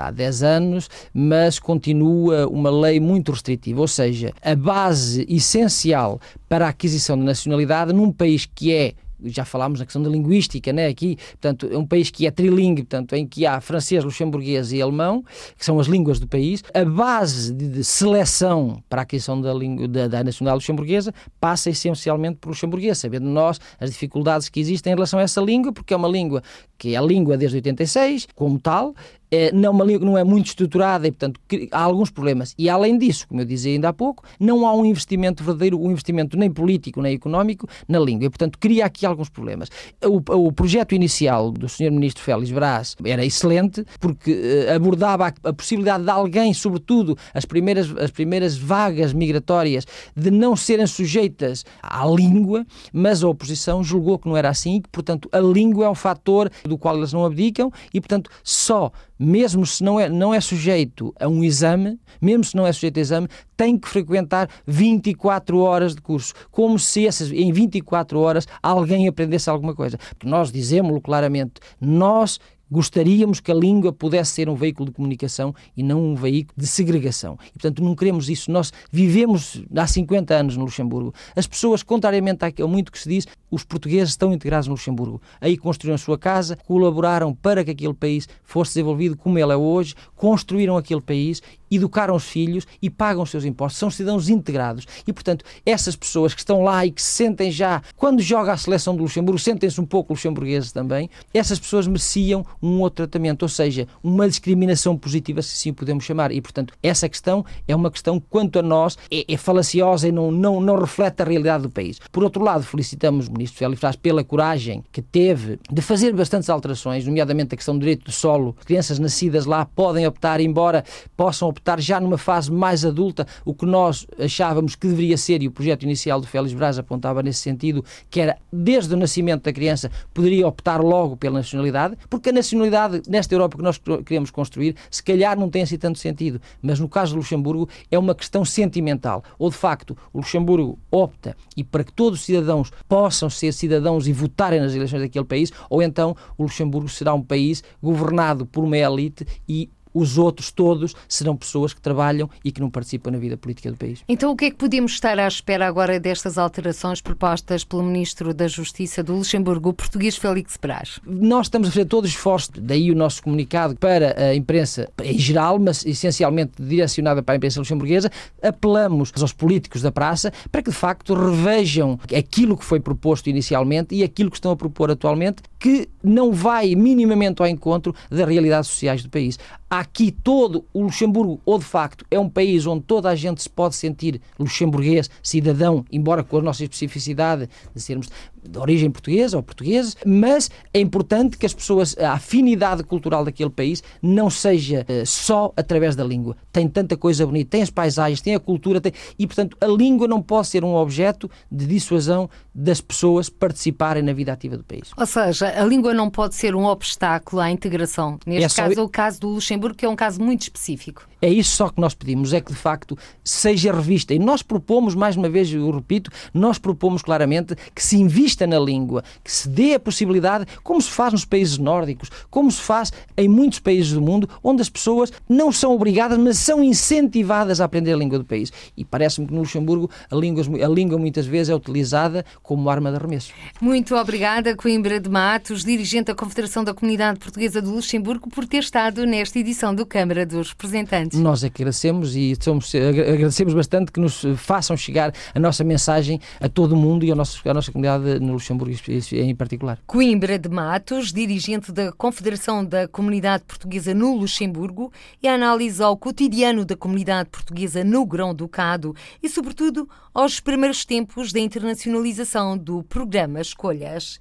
há 0.00 0.10
10 0.10 0.42
anos, 0.42 0.88
mas 1.12 1.58
continua 1.58 2.46
uma 2.48 2.70
lei 2.70 3.00
muito 3.00 3.30
restritiva, 3.30 3.43
ou 3.76 3.88
seja, 3.88 4.32
a 4.42 4.54
base 4.54 5.26
essencial 5.28 6.20
para 6.48 6.66
a 6.66 6.68
aquisição 6.70 7.16
de 7.16 7.24
nacionalidade 7.24 7.92
num 7.92 8.12
país 8.12 8.46
que 8.46 8.72
é 8.72 8.94
já 9.24 9.44
falámos 9.44 9.80
na 9.80 9.86
questão 9.86 10.02
da 10.02 10.10
linguística, 10.10 10.72
né? 10.72 10.86
aqui, 10.86 11.16
portanto, 11.16 11.68
é 11.70 11.78
um 11.78 11.86
país 11.86 12.10
que 12.10 12.26
é 12.26 12.30
trilingue, 12.30 12.82
portanto, 12.82 13.14
em 13.14 13.26
que 13.26 13.46
há 13.46 13.60
francês, 13.60 14.04
luxemburguês 14.04 14.72
e 14.72 14.82
alemão, 14.82 15.24
que 15.56 15.64
são 15.64 15.78
as 15.78 15.86
línguas 15.86 16.18
do 16.18 16.26
país. 16.26 16.62
A 16.72 16.84
base 16.84 17.52
de, 17.52 17.84
seleção 17.84 18.82
para 18.88 19.02
a 19.02 19.04
aquisição 19.04 19.40
da, 19.40 19.52
língua, 19.52 19.88
da, 19.88 20.08
da 20.08 20.54
luxemburguesa 20.54 21.12
passa 21.40 21.70
essencialmente 21.70 22.38
por 22.40 22.50
luxemburguês, 22.50 22.98
sabendo 22.98 23.26
nós 23.26 23.60
as 23.80 23.90
dificuldades 23.90 24.48
que 24.48 24.60
existem 24.60 24.92
em 24.92 24.96
relação 24.96 25.18
a 25.18 25.22
essa 25.22 25.40
língua, 25.40 25.72
porque 25.72 25.94
é 25.94 25.96
uma 25.96 26.08
língua 26.08 26.42
que 26.78 26.94
é 26.94 26.98
a 26.98 27.02
língua 27.02 27.36
desde 27.36 27.56
86, 27.56 28.28
como 28.34 28.58
tal, 28.58 28.94
é, 29.34 29.50
não, 29.52 29.72
uma 29.72 29.84
língua 29.84 30.06
não 30.06 30.16
é 30.16 30.22
muito 30.22 30.46
estruturada 30.46 31.08
e, 31.08 31.10
portanto, 31.10 31.40
há 31.72 31.82
alguns 31.82 32.08
problemas. 32.08 32.54
E, 32.56 32.68
além 32.68 32.96
disso, 32.96 33.26
como 33.26 33.40
eu 33.40 33.44
dizia 33.44 33.72
ainda 33.72 33.88
há 33.88 33.92
pouco, 33.92 34.22
não 34.38 34.64
há 34.64 34.72
um 34.72 34.84
investimento 34.84 35.42
verdadeiro, 35.42 35.80
um 35.80 35.90
investimento 35.90 36.36
nem 36.36 36.48
político 36.48 37.02
nem 37.02 37.14
económico 37.14 37.68
na 37.88 37.98
língua. 37.98 38.26
E, 38.26 38.30
portanto, 38.30 38.56
cria 38.60 38.86
aqui 38.86 39.04
alguns 39.04 39.28
problemas. 39.28 39.68
O, 40.04 40.46
o 40.46 40.52
projeto 40.52 40.94
inicial 40.94 41.50
do 41.50 41.68
Sr. 41.68 41.90
Ministro 41.90 42.22
Félix 42.22 42.52
Brás 42.52 42.96
era 43.04 43.24
excelente, 43.24 43.84
porque 43.98 44.32
uh, 44.32 44.76
abordava 44.76 45.26
a, 45.26 45.48
a, 45.48 45.52
possibilidade 45.52 46.04
de 46.04 46.10
alguém, 46.10 46.54
sobretudo 46.54 47.18
as 47.32 47.44
primeiras, 47.44 47.90
as 47.96 48.12
primeiras 48.12 48.56
vagas 48.56 49.12
migratórias, 49.12 49.84
de 50.14 50.30
não 50.30 50.54
serem 50.54 50.86
sujeitas 50.86 51.64
à 51.82 52.06
língua, 52.06 52.64
mas 52.92 53.24
a 53.24 53.28
oposição 53.28 53.82
julgou 53.82 54.16
que 54.16 54.28
não 54.28 54.36
era 54.36 54.48
assim 54.48 54.76
e 54.76 54.80
que, 54.80 54.88
portanto, 54.90 55.28
a 55.32 55.40
língua 55.40 55.86
é 55.86 55.90
um 55.90 55.94
fator 55.94 56.48
do 56.62 56.73
qual 56.78 56.96
elas 56.96 57.12
não 57.12 57.24
abdicam 57.24 57.70
e, 57.92 58.00
portanto, 58.00 58.30
só 58.42 58.90
mesmo 59.18 59.64
se 59.64 59.82
não 59.82 59.98
é, 59.98 60.08
não 60.08 60.34
é 60.34 60.40
sujeito 60.40 61.14
a 61.18 61.28
um 61.28 61.44
exame, 61.44 61.98
mesmo 62.20 62.44
se 62.44 62.56
não 62.56 62.66
é 62.66 62.72
sujeito 62.72 62.98
a 62.98 63.00
exame, 63.00 63.28
tem 63.56 63.78
que 63.78 63.88
frequentar 63.88 64.48
24 64.66 65.58
horas 65.58 65.94
de 65.94 66.00
curso, 66.00 66.34
como 66.50 66.78
se 66.78 67.06
essas, 67.06 67.30
em 67.30 67.52
24 67.52 68.18
horas 68.18 68.46
alguém 68.62 69.06
aprendesse 69.06 69.48
alguma 69.48 69.74
coisa. 69.74 69.96
Porque 69.96 70.28
nós 70.28 70.50
dizemos-lo 70.50 71.00
claramente, 71.00 71.54
nós 71.80 72.38
Gostaríamos 72.70 73.40
que 73.40 73.52
a 73.52 73.54
língua 73.54 73.92
pudesse 73.92 74.32
ser 74.32 74.48
um 74.48 74.54
veículo 74.54 74.88
de 74.88 74.94
comunicação 74.94 75.54
e 75.76 75.82
não 75.82 76.02
um 76.02 76.14
veículo 76.14 76.54
de 76.56 76.66
segregação. 76.66 77.38
E, 77.48 77.52
portanto, 77.52 77.82
não 77.82 77.94
queremos 77.94 78.28
isso. 78.28 78.50
Nós 78.50 78.72
vivemos 78.90 79.62
há 79.76 79.86
50 79.86 80.34
anos 80.34 80.56
no 80.56 80.64
Luxemburgo. 80.64 81.14
As 81.36 81.46
pessoas, 81.46 81.82
contrariamente 81.82 82.44
ao 82.60 82.68
muito 82.68 82.90
que 82.90 82.98
se 82.98 83.08
diz, 83.08 83.26
os 83.50 83.64
portugueses 83.64 84.10
estão 84.10 84.32
integrados 84.32 84.66
no 84.66 84.74
Luxemburgo. 84.74 85.20
Aí 85.40 85.56
construíram 85.56 85.94
a 85.94 85.98
sua 85.98 86.18
casa, 86.18 86.56
colaboraram 86.66 87.34
para 87.34 87.64
que 87.64 87.70
aquele 87.70 87.94
país 87.94 88.28
fosse 88.42 88.72
desenvolvido 88.72 89.16
como 89.16 89.38
ele 89.38 89.52
é 89.52 89.56
hoje, 89.56 89.94
construíram 90.16 90.76
aquele 90.76 91.00
país, 91.00 91.40
educaram 91.70 92.14
os 92.14 92.24
filhos 92.24 92.66
e 92.80 92.88
pagam 92.90 93.22
os 93.22 93.30
seus 93.30 93.44
impostos. 93.44 93.78
São 93.78 93.90
cidadãos 93.90 94.28
integrados. 94.28 94.86
E, 95.06 95.12
portanto, 95.12 95.44
essas 95.64 95.96
pessoas 95.96 96.34
que 96.34 96.40
estão 96.40 96.62
lá 96.62 96.84
e 96.84 96.90
que 96.90 97.02
se 97.02 97.10
sentem 97.10 97.50
já, 97.50 97.82
quando 97.96 98.20
joga 98.20 98.52
a 98.52 98.56
seleção 98.56 98.96
do 98.96 99.02
Luxemburgo, 99.02 99.38
sentem-se 99.38 99.80
um 99.80 99.86
pouco 99.86 100.12
luxemburgueses 100.12 100.72
também, 100.72 101.10
essas 101.32 101.58
pessoas 101.58 101.86
mereciam 101.86 102.44
um 102.64 102.80
outro 102.80 103.06
tratamento, 103.06 103.42
ou 103.42 103.48
seja, 103.48 103.86
uma 104.02 104.26
discriminação 104.26 104.96
positiva, 104.96 105.42
se 105.42 105.52
assim 105.54 105.72
podemos 105.72 106.04
chamar. 106.04 106.32
E, 106.32 106.40
portanto, 106.40 106.72
essa 106.82 107.08
questão 107.08 107.44
é 107.68 107.76
uma 107.76 107.90
questão, 107.90 108.18
quanto 108.18 108.58
a 108.58 108.62
nós, 108.62 108.96
é, 109.10 109.24
é 109.28 109.36
falaciosa 109.36 110.08
e 110.08 110.12
não, 110.12 110.30
não, 110.30 110.60
não 110.60 110.76
reflete 110.76 111.20
a 111.20 111.24
realidade 111.24 111.64
do 111.64 111.70
país. 111.70 112.00
Por 112.10 112.24
outro 112.24 112.42
lado, 112.42 112.64
felicitamos 112.64 113.28
o 113.28 113.32
Ministro 113.32 113.58
Félix 113.58 113.80
Fraz 113.80 113.96
pela 113.96 114.24
coragem 114.24 114.82
que 114.90 115.02
teve 115.02 115.58
de 115.70 115.82
fazer 115.82 116.12
bastantes 116.14 116.48
alterações, 116.48 117.06
nomeadamente 117.06 117.54
a 117.54 117.56
questão 117.56 117.74
do 117.74 117.80
direito 117.80 118.06
do 118.06 118.12
solo. 118.12 118.56
Crianças 118.64 118.98
nascidas 118.98 119.44
lá 119.44 119.66
podem 119.66 120.06
optar, 120.06 120.40
embora 120.40 120.84
possam 121.16 121.48
optar 121.48 121.80
já 121.80 122.00
numa 122.00 122.16
fase 122.16 122.50
mais 122.50 122.84
adulta, 122.84 123.26
o 123.44 123.52
que 123.52 123.66
nós 123.66 124.06
achávamos 124.18 124.74
que 124.74 124.86
deveria 124.86 125.18
ser, 125.18 125.42
e 125.42 125.48
o 125.48 125.50
projeto 125.50 125.82
inicial 125.82 126.20
do 126.20 126.26
Félix 126.26 126.54
Braz 126.54 126.78
apontava 126.78 127.22
nesse 127.22 127.40
sentido, 127.40 127.84
que 128.08 128.20
era 128.20 128.38
desde 128.50 128.94
o 128.94 128.96
nascimento 128.96 129.42
da 129.42 129.52
criança 129.52 129.90
poderia 130.12 130.46
optar 130.46 130.80
logo 130.80 131.16
pela 131.16 131.38
nacionalidade, 131.38 131.96
porque 132.08 132.30
a 132.30 132.32
nacionalidade 132.32 132.53
nacionalidade 132.54 133.02
nesta 133.08 133.34
Europa 133.34 133.56
que 133.56 133.62
nós 133.62 133.80
queremos 134.04 134.30
construir, 134.30 134.76
se 134.90 135.02
calhar 135.02 135.38
não 135.38 135.50
tem 135.50 135.62
assim 135.62 135.76
tanto 135.76 135.98
sentido, 135.98 136.40
mas 136.62 136.80
no 136.80 136.88
caso 136.88 137.14
do 137.14 137.18
Luxemburgo 137.18 137.68
é 137.90 137.98
uma 137.98 138.14
questão 138.14 138.44
sentimental. 138.44 139.22
Ou 139.38 139.50
de 139.50 139.56
facto 139.56 139.96
o 140.12 140.18
Luxemburgo 140.18 140.78
opta 140.90 141.36
e 141.56 141.62
para 141.62 141.84
que 141.84 141.92
todos 141.92 142.20
os 142.20 142.24
cidadãos 142.24 142.70
possam 142.88 143.28
ser 143.28 143.52
cidadãos 143.52 144.06
e 144.06 144.12
votarem 144.12 144.60
nas 144.60 144.74
eleições 144.74 145.00
daquele 145.00 145.24
país, 145.24 145.52
ou 145.68 145.82
então 145.82 146.16
o 146.38 146.44
Luxemburgo 146.44 146.88
será 146.88 147.14
um 147.14 147.22
país 147.22 147.62
governado 147.82 148.46
por 148.46 148.64
uma 148.64 148.76
elite 148.76 149.26
e 149.48 149.70
os 149.94 150.18
outros 150.18 150.50
todos 150.50 150.94
serão 151.08 151.36
pessoas 151.36 151.72
que 151.72 151.80
trabalham 151.80 152.28
e 152.44 152.50
que 152.50 152.60
não 152.60 152.68
participam 152.68 153.12
na 153.12 153.18
vida 153.18 153.36
política 153.36 153.70
do 153.70 153.76
país. 153.76 154.02
Então 154.08 154.32
o 154.32 154.36
que 154.36 154.46
é 154.46 154.50
que 154.50 154.56
podemos 154.56 154.92
estar 154.92 155.18
à 155.18 155.26
espera 155.26 155.66
agora 155.66 156.00
destas 156.00 156.36
alterações 156.36 157.00
propostas 157.00 157.64
pelo 157.64 157.82
Ministro 157.82 158.34
da 158.34 158.48
Justiça 158.48 159.02
do 159.02 159.14
Luxemburgo, 159.14 159.70
o 159.70 159.72
português 159.72 160.16
Félix 160.16 160.58
Brás? 160.60 161.00
Nós 161.06 161.46
estamos 161.46 161.68
a 161.68 161.70
fazer 161.70 161.84
todo 161.84 162.04
o 162.04 162.08
esforço, 162.08 162.50
daí 162.58 162.90
o 162.90 162.94
nosso 162.94 163.22
comunicado 163.22 163.76
para 163.76 164.20
a 164.20 164.34
imprensa 164.34 164.88
em 165.02 165.18
geral, 165.18 165.58
mas 165.58 165.84
essencialmente 165.86 166.60
direcionada 166.60 167.22
para 167.22 167.34
a 167.34 167.36
imprensa 167.36 167.60
luxemburguesa, 167.60 168.10
apelamos 168.42 169.12
aos 169.20 169.32
políticos 169.32 169.82
da 169.82 169.92
praça 169.92 170.32
para 170.50 170.62
que 170.62 170.70
de 170.70 170.76
facto 170.76 171.14
revejam 171.14 171.98
aquilo 172.16 172.56
que 172.56 172.64
foi 172.64 172.80
proposto 172.80 173.28
inicialmente 173.28 173.94
e 173.94 174.02
aquilo 174.02 174.30
que 174.30 174.36
estão 174.36 174.50
a 174.50 174.56
propor 174.56 174.90
atualmente, 174.90 175.42
que 175.58 175.88
não 176.02 176.32
vai 176.32 176.74
minimamente 176.74 177.40
ao 177.40 177.48
encontro 177.48 177.94
das 178.10 178.28
realidades 178.28 178.68
sociais 178.70 179.02
do 179.02 179.08
país. 179.08 179.38
Aqui 179.84 180.10
todo 180.10 180.64
o 180.72 180.82
Luxemburgo, 180.82 181.42
ou 181.44 181.58
de 181.58 181.64
facto, 181.66 182.06
é 182.10 182.18
um 182.18 182.28
país 182.28 182.66
onde 182.66 182.84
toda 182.84 183.10
a 183.10 183.14
gente 183.14 183.42
se 183.42 183.50
pode 183.50 183.76
sentir 183.76 184.18
luxemburguês, 184.38 185.10
cidadão, 185.22 185.84
embora 185.92 186.24
com 186.24 186.38
a 186.38 186.40
nossa 186.40 186.64
especificidade 186.64 187.50
de 187.74 187.82
sermos 187.82 188.08
de 188.48 188.58
origem 188.58 188.90
portuguesa 188.90 189.36
ou 189.36 189.42
portugueses, 189.42 189.96
mas 190.04 190.50
é 190.72 190.80
importante 190.80 191.36
que 191.36 191.46
as 191.46 191.54
pessoas, 191.54 191.96
a 191.98 192.12
afinidade 192.12 192.82
cultural 192.84 193.24
daquele 193.24 193.50
país 193.50 193.82
não 194.02 194.28
seja 194.28 194.86
uh, 194.88 195.06
só 195.06 195.52
através 195.56 195.96
da 195.96 196.04
língua. 196.04 196.36
Tem 196.52 196.68
tanta 196.68 196.96
coisa 196.96 197.26
bonita, 197.26 197.50
tem 197.50 197.62
as 197.62 197.70
paisagens, 197.70 198.20
tem 198.20 198.34
a 198.34 198.40
cultura, 198.40 198.80
tem... 198.80 198.92
e 199.18 199.26
portanto 199.26 199.56
a 199.60 199.66
língua 199.66 200.06
não 200.06 200.20
pode 200.20 200.48
ser 200.48 200.64
um 200.64 200.74
objeto 200.74 201.30
de 201.50 201.66
dissuasão 201.66 202.28
das 202.54 202.80
pessoas 202.80 203.28
participarem 203.28 204.02
na 204.02 204.12
vida 204.12 204.32
ativa 204.32 204.56
do 204.56 204.64
país. 204.64 204.90
Ou 204.96 205.06
seja, 205.06 205.48
a 205.60 205.64
língua 205.64 205.94
não 205.94 206.10
pode 206.10 206.34
ser 206.34 206.54
um 206.54 206.64
obstáculo 206.64 207.40
à 207.40 207.50
integração. 207.50 208.18
Neste 208.26 208.60
é 208.60 208.62
caso, 208.62 208.74
só... 208.74 208.84
o 208.84 208.88
caso 208.88 209.20
do 209.20 209.28
Luxemburgo, 209.28 209.76
que 209.76 209.84
é 209.84 209.88
um 209.88 209.96
caso 209.96 210.20
muito 210.20 210.42
específico. 210.42 211.08
É 211.24 211.28
isso 211.30 211.56
só 211.56 211.70
que 211.70 211.80
nós 211.80 211.94
pedimos, 211.94 212.34
é 212.34 212.40
que 212.42 212.52
de 212.52 212.58
facto 212.58 212.98
seja 213.24 213.72
revista. 213.72 214.12
E 214.12 214.18
nós 214.18 214.42
propomos, 214.42 214.94
mais 214.94 215.16
uma 215.16 215.26
vez, 215.26 215.50
eu 215.50 215.70
repito, 215.70 216.10
nós 216.34 216.58
propomos 216.58 217.00
claramente 217.00 217.56
que 217.74 217.82
se 217.82 217.96
invista 217.96 218.46
na 218.46 218.58
língua, 218.58 219.02
que 219.24 219.32
se 219.32 219.48
dê 219.48 219.72
a 219.72 219.80
possibilidade, 219.80 220.44
como 220.62 220.82
se 220.82 220.90
faz 220.90 221.14
nos 221.14 221.24
países 221.24 221.56
nórdicos, 221.56 222.10
como 222.28 222.50
se 222.50 222.60
faz 222.60 222.92
em 223.16 223.26
muitos 223.26 223.58
países 223.58 223.94
do 223.94 224.02
mundo, 224.02 224.28
onde 224.42 224.60
as 224.60 224.68
pessoas 224.68 225.10
não 225.26 225.50
são 225.50 225.72
obrigadas, 225.72 226.18
mas 226.18 226.36
são 226.36 226.62
incentivadas 226.62 227.58
a 227.58 227.64
aprender 227.64 227.94
a 227.94 227.96
língua 227.96 228.18
do 228.18 228.26
país. 228.26 228.52
E 228.76 228.84
parece-me 228.84 229.26
que 229.26 229.32
no 229.32 229.40
Luxemburgo 229.40 229.90
a 230.10 230.14
língua, 230.14 230.44
a 230.62 230.68
língua 230.68 230.98
muitas 230.98 231.24
vezes 231.24 231.48
é 231.48 231.54
utilizada 231.54 232.22
como 232.42 232.68
arma 232.68 232.90
de 232.90 232.98
arremesso. 232.98 233.32
Muito 233.62 233.96
obrigada, 233.96 234.54
Coimbra 234.54 235.00
de 235.00 235.08
Matos, 235.08 235.64
dirigente 235.64 236.08
da 236.08 236.14
Confederação 236.14 236.62
da 236.62 236.74
Comunidade 236.74 237.18
Portuguesa 237.18 237.62
do 237.62 237.70
Luxemburgo, 237.70 238.28
por 238.28 238.46
ter 238.46 238.58
estado 238.58 239.06
nesta 239.06 239.38
edição 239.38 239.74
do 239.74 239.86
Câmara 239.86 240.26
dos 240.26 240.50
Representantes. 240.50 241.13
Nós 241.14 241.44
é 241.44 241.50
que 241.50 241.62
agradecemos 241.62 242.14
e 242.16 242.36
somos, 242.40 242.72
agradecemos 242.74 243.54
bastante 243.54 243.92
que 243.92 244.00
nos 244.00 244.24
façam 244.36 244.76
chegar 244.76 245.12
a 245.34 245.38
nossa 245.38 245.64
mensagem 245.64 246.20
a 246.40 246.48
todo 246.48 246.72
o 246.72 246.76
mundo 246.76 247.04
e 247.04 247.12
à 247.12 247.14
nossa, 247.14 247.38
à 247.48 247.54
nossa 247.54 247.70
comunidade 247.70 248.20
no 248.20 248.34
Luxemburgo 248.34 248.74
em 249.12 249.34
particular. 249.34 249.78
Coimbra 249.86 250.38
de 250.38 250.48
Matos, 250.48 251.12
dirigente 251.12 251.72
da 251.72 251.92
Confederação 251.92 252.64
da 252.64 252.88
Comunidade 252.88 253.44
Portuguesa 253.44 253.94
no 253.94 254.16
Luxemburgo 254.16 254.92
e 255.22 255.28
análise 255.28 255.82
ao 255.82 255.96
cotidiano 255.96 256.64
da 256.64 256.76
comunidade 256.76 257.28
portuguesa 257.30 257.84
no 257.84 258.04
Grão-Ducado 258.06 258.94
e, 259.22 259.28
sobretudo, 259.28 259.88
aos 260.12 260.40
primeiros 260.40 260.84
tempos 260.84 261.32
da 261.32 261.40
internacionalização 261.40 262.56
do 262.56 262.82
programa 262.82 263.40
Escolhas. 263.40 264.18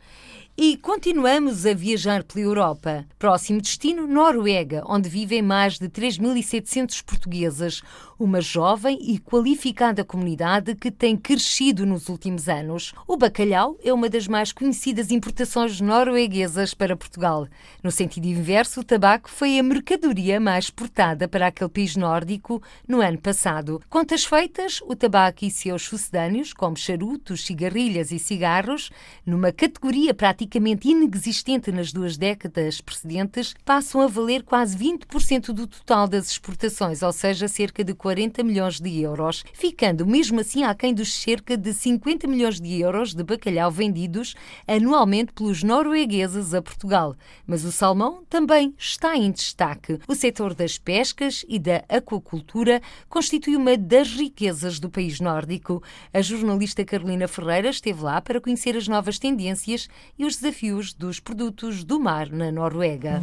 E 0.55 0.77
continuamos 0.77 1.65
a 1.65 1.73
viajar 1.73 2.23
pela 2.23 2.45
Europa. 2.45 3.07
Próximo 3.17 3.59
destino, 3.59 4.05
Noruega, 4.05 4.83
onde 4.85 5.09
vivem 5.09 5.41
mais 5.41 5.79
de 5.79 5.89
3.700 5.89 7.03
portuguesas, 7.03 7.81
uma 8.17 8.41
jovem 8.41 8.97
e 9.01 9.19
qualificada 9.19 10.03
comunidade 10.03 10.75
que 10.75 10.89
tem 10.89 11.17
crescido 11.17 11.85
nos 11.85 12.09
últimos 12.09 12.47
anos. 12.47 12.93
O 13.07 13.17
bacalhau 13.17 13.77
é 13.83 13.91
uma 13.91 14.09
das 14.09 14.27
mais 14.27 14.51
conhecidas 14.51 15.11
importações 15.11 15.81
norueguesas 15.81 16.73
para 16.73 16.95
Portugal. 16.95 17.47
No 17.83 17.91
sentido 17.91 18.25
inverso, 18.25 18.79
o 18.79 18.83
tabaco 18.83 19.29
foi 19.29 19.59
a 19.59 19.63
mercadoria 19.63 20.39
mais 20.39 20.65
exportada 20.65 21.27
para 21.27 21.47
aquele 21.47 21.69
país 21.69 21.95
nórdico 21.95 22.61
no 22.87 23.01
ano 23.01 23.17
passado. 23.17 23.81
Contas 23.89 24.23
feitas, 24.23 24.79
o 24.83 24.95
tabaco 24.95 25.43
e 25.43 25.51
seus 25.51 25.83
sucedâneos, 25.83 26.53
como 26.53 26.77
charutos, 26.77 27.45
cigarrilhas 27.45 28.11
e 28.11 28.19
cigarros, 28.19 28.89
numa 29.25 29.51
categoria 29.51 30.13
praticamente 30.13 30.87
inexistente 30.87 31.71
nas 31.71 31.91
duas 31.91 32.15
décadas 32.15 32.79
precedentes, 32.79 33.53
passam 33.65 34.01
a 34.01 34.07
valer 34.07 34.43
quase 34.43 34.77
20% 34.77 35.47
do 35.47 35.67
total 35.67 36.07
das 36.07 36.29
exportações, 36.29 37.01
ou 37.01 37.11
seja, 37.11 37.47
cerca 37.47 37.83
de 37.83 37.93
40 37.93 38.12
milhões 38.43 38.79
de 38.79 39.01
euros, 39.01 39.43
ficando 39.53 40.05
mesmo 40.05 40.39
assim 40.39 40.63
aquém 40.63 40.93
dos 40.93 41.13
cerca 41.13 41.57
de 41.57 41.73
50 41.73 42.27
milhões 42.27 42.59
de 42.59 42.79
euros 42.79 43.13
de 43.13 43.23
bacalhau 43.23 43.71
vendidos 43.71 44.35
anualmente 44.67 45.33
pelos 45.33 45.63
noruegueses 45.63 46.53
a 46.53 46.61
Portugal. 46.61 47.15
Mas 47.45 47.63
o 47.63 47.71
salmão 47.71 48.23
também 48.29 48.73
está 48.77 49.15
em 49.15 49.31
destaque. 49.31 49.99
O 50.07 50.15
setor 50.15 50.53
das 50.53 50.77
pescas 50.77 51.45
e 51.47 51.59
da 51.59 51.83
aquacultura 51.89 52.81
constitui 53.09 53.55
uma 53.55 53.77
das 53.77 54.09
riquezas 54.09 54.79
do 54.79 54.89
país 54.89 55.19
nórdico. 55.19 55.81
A 56.13 56.21
jornalista 56.21 56.85
Carolina 56.85 57.27
Ferreira 57.27 57.69
esteve 57.69 58.01
lá 58.01 58.21
para 58.21 58.41
conhecer 58.41 58.75
as 58.75 58.87
novas 58.87 59.19
tendências 59.19 59.87
e 60.17 60.25
os 60.25 60.37
desafios 60.37 60.93
dos 60.93 61.19
produtos 61.19 61.83
do 61.83 61.99
mar 61.99 62.29
na 62.29 62.51
Noruega. 62.51 63.21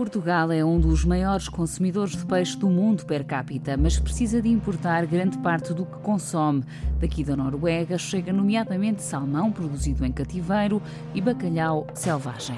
Portugal 0.00 0.50
é 0.50 0.64
um 0.64 0.80
dos 0.80 1.04
maiores 1.04 1.46
consumidores 1.46 2.16
de 2.16 2.24
peixe 2.24 2.56
do 2.56 2.70
mundo 2.70 3.04
per 3.04 3.22
capita, 3.22 3.76
mas 3.76 3.98
precisa 3.98 4.40
de 4.40 4.48
importar 4.48 5.04
grande 5.04 5.36
parte 5.36 5.74
do 5.74 5.84
que 5.84 5.98
consome. 5.98 6.64
Daqui 6.98 7.22
da 7.22 7.36
Noruega 7.36 7.98
chega 7.98 8.32
nomeadamente 8.32 9.02
salmão 9.02 9.52
produzido 9.52 10.06
em 10.06 10.10
cativeiro 10.10 10.80
e 11.14 11.20
bacalhau 11.20 11.86
selvagem. 11.92 12.56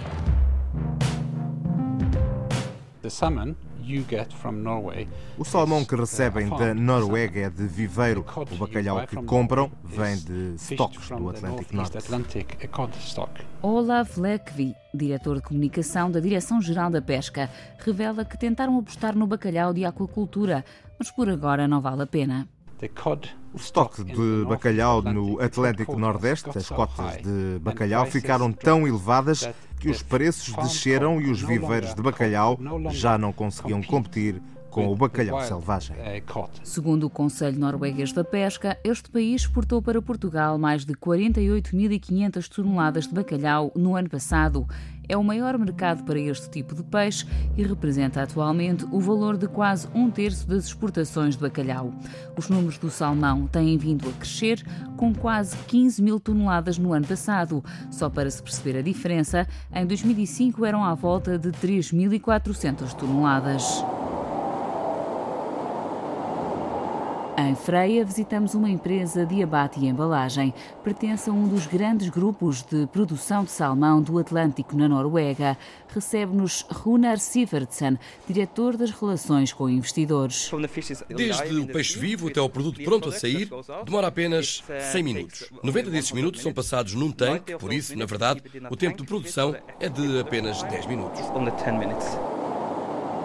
The 3.03 3.11
salmon 3.11 3.57
o 5.37 5.45
salmão 5.45 5.85
que 5.85 5.95
recebem 5.95 6.49
da 6.49 6.74
Noruega 6.74 7.41
é 7.41 7.51
de 7.51 7.66
viveiro. 7.66 8.24
O 8.51 8.57
bacalhau 8.57 9.07
que 9.07 9.16
compram 9.16 9.70
vem 9.85 10.16
de 10.16 10.55
estoques 10.57 11.09
do 11.09 11.28
Atlântico 11.28 11.74
Norte. 11.74 11.99
Olaf 13.62 14.16
Lekvi, 14.18 14.74
diretor 14.95 15.37
de 15.37 15.43
comunicação 15.43 16.11
da 16.11 16.20
Direção-Geral 16.20 16.91
da 16.91 17.03
Pesca, 17.03 17.51
revela 17.78 18.24
que 18.24 18.39
tentaram 18.39 18.78
apostar 18.78 19.16
no 19.16 19.26
bacalhau 19.26 19.72
de 19.72 19.85
aquacultura, 19.85 20.64
mas 20.99 21.11
por 21.11 21.28
agora 21.28 21.66
não 21.66 21.80
vale 21.80 22.03
a 22.03 22.07
pena. 22.07 22.49
O 23.53 23.57
estoque 23.57 24.03
de 24.03 24.44
bacalhau 24.46 25.03
no 25.03 25.40
Atlântico 25.40 25.98
Nordeste, 25.98 26.50
as 26.57 26.68
cotas 26.68 27.22
de 27.22 27.59
bacalhau 27.61 28.07
ficaram 28.07 28.53
tão 28.53 28.86
elevadas 28.86 29.48
que 29.78 29.90
os 29.90 30.03
preços 30.03 30.55
desceram 30.57 31.20
e 31.20 31.30
os 31.30 31.42
viveiros 31.42 31.94
de 31.94 32.00
bacalhau 32.00 32.59
já 32.90 33.18
não 33.18 33.32
conseguiam 33.32 33.82
competir 33.82 34.40
com 34.72 34.90
o 34.90 34.96
bacalhau 34.96 35.38
selvagem. 35.42 35.94
Segundo 36.64 37.05
o 37.05 37.11
Conselho 37.11 37.59
Norueguês 37.59 38.11
da 38.12 38.24
Pesca, 38.24 38.78
este 38.82 39.11
país 39.11 39.42
exportou 39.42 39.82
para 39.82 40.00
Portugal 40.00 40.57
mais 40.57 40.86
de 40.86 40.94
48.500 40.94 42.48
toneladas 42.48 43.07
de 43.07 43.14
bacalhau 43.14 43.70
no 43.76 43.94
ano 43.94 44.09
passado. 44.09 44.66
É 45.12 45.16
o 45.18 45.22
maior 45.22 45.58
mercado 45.58 46.04
para 46.04 46.18
este 46.18 46.48
tipo 46.48 46.74
de 46.74 46.82
peixe 46.82 47.26
e 47.54 47.62
representa 47.62 48.22
atualmente 48.22 48.86
o 48.90 48.98
valor 48.98 49.36
de 49.36 49.46
quase 49.46 49.86
um 49.94 50.10
terço 50.10 50.48
das 50.48 50.64
exportações 50.64 51.36
de 51.36 51.42
bacalhau. 51.42 51.92
Os 52.34 52.48
números 52.48 52.78
do 52.78 52.88
salmão 52.88 53.46
têm 53.46 53.76
vindo 53.76 54.08
a 54.08 54.12
crescer, 54.12 54.64
com 54.96 55.14
quase 55.14 55.54
15 55.66 56.00
mil 56.00 56.18
toneladas 56.18 56.78
no 56.78 56.94
ano 56.94 57.06
passado. 57.06 57.62
Só 57.90 58.08
para 58.08 58.30
se 58.30 58.42
perceber 58.42 58.78
a 58.78 58.80
diferença, 58.80 59.46
em 59.70 59.84
2005 59.84 60.64
eram 60.64 60.82
à 60.82 60.94
volta 60.94 61.38
de 61.38 61.50
3.400 61.50 62.94
toneladas. 62.94 63.84
Em 67.43 67.57
Freia, 67.57 68.05
visitamos 68.05 68.55
uma 68.55 68.70
empresa 68.70 69.26
de 69.26 69.43
abate 69.43 69.80
e 69.80 69.88
embalagem. 69.88 70.55
Pertence 70.84 71.28
a 71.28 71.32
um 71.32 71.49
dos 71.49 71.66
grandes 71.66 72.09
grupos 72.09 72.62
de 72.62 72.86
produção 72.86 73.43
de 73.43 73.51
salmão 73.51 74.01
do 74.01 74.16
Atlântico, 74.16 74.76
na 74.76 74.88
Noruega. 74.88 75.59
Recebe-nos 75.88 76.64
Runar 76.70 77.18
Sivertsen, 77.18 77.99
diretor 78.28 78.76
das 78.76 78.93
relações 78.93 79.53
com 79.53 79.68
investidores. 79.68 80.53
Desde 81.09 81.59
o 81.59 81.66
peixe 81.66 81.99
vivo 81.99 82.28
até 82.28 82.40
o 82.40 82.49
produto 82.49 82.80
pronto 82.84 83.09
a 83.09 83.12
sair, 83.12 83.51
demora 83.84 84.07
apenas 84.07 84.62
100 84.93 85.03
minutos. 85.03 85.51
90 85.64 85.90
desses 85.90 86.12
minutos 86.12 86.43
são 86.43 86.53
passados 86.53 86.95
num 86.95 87.11
tanque, 87.11 87.57
por 87.57 87.72
isso, 87.72 87.99
na 87.99 88.07
verdade, 88.07 88.40
o 88.70 88.76
tempo 88.76 88.99
de 88.99 89.05
produção 89.05 89.57
é 89.80 89.88
de 89.88 90.20
apenas 90.20 90.62
10 90.62 90.86
minutos. 90.86 91.20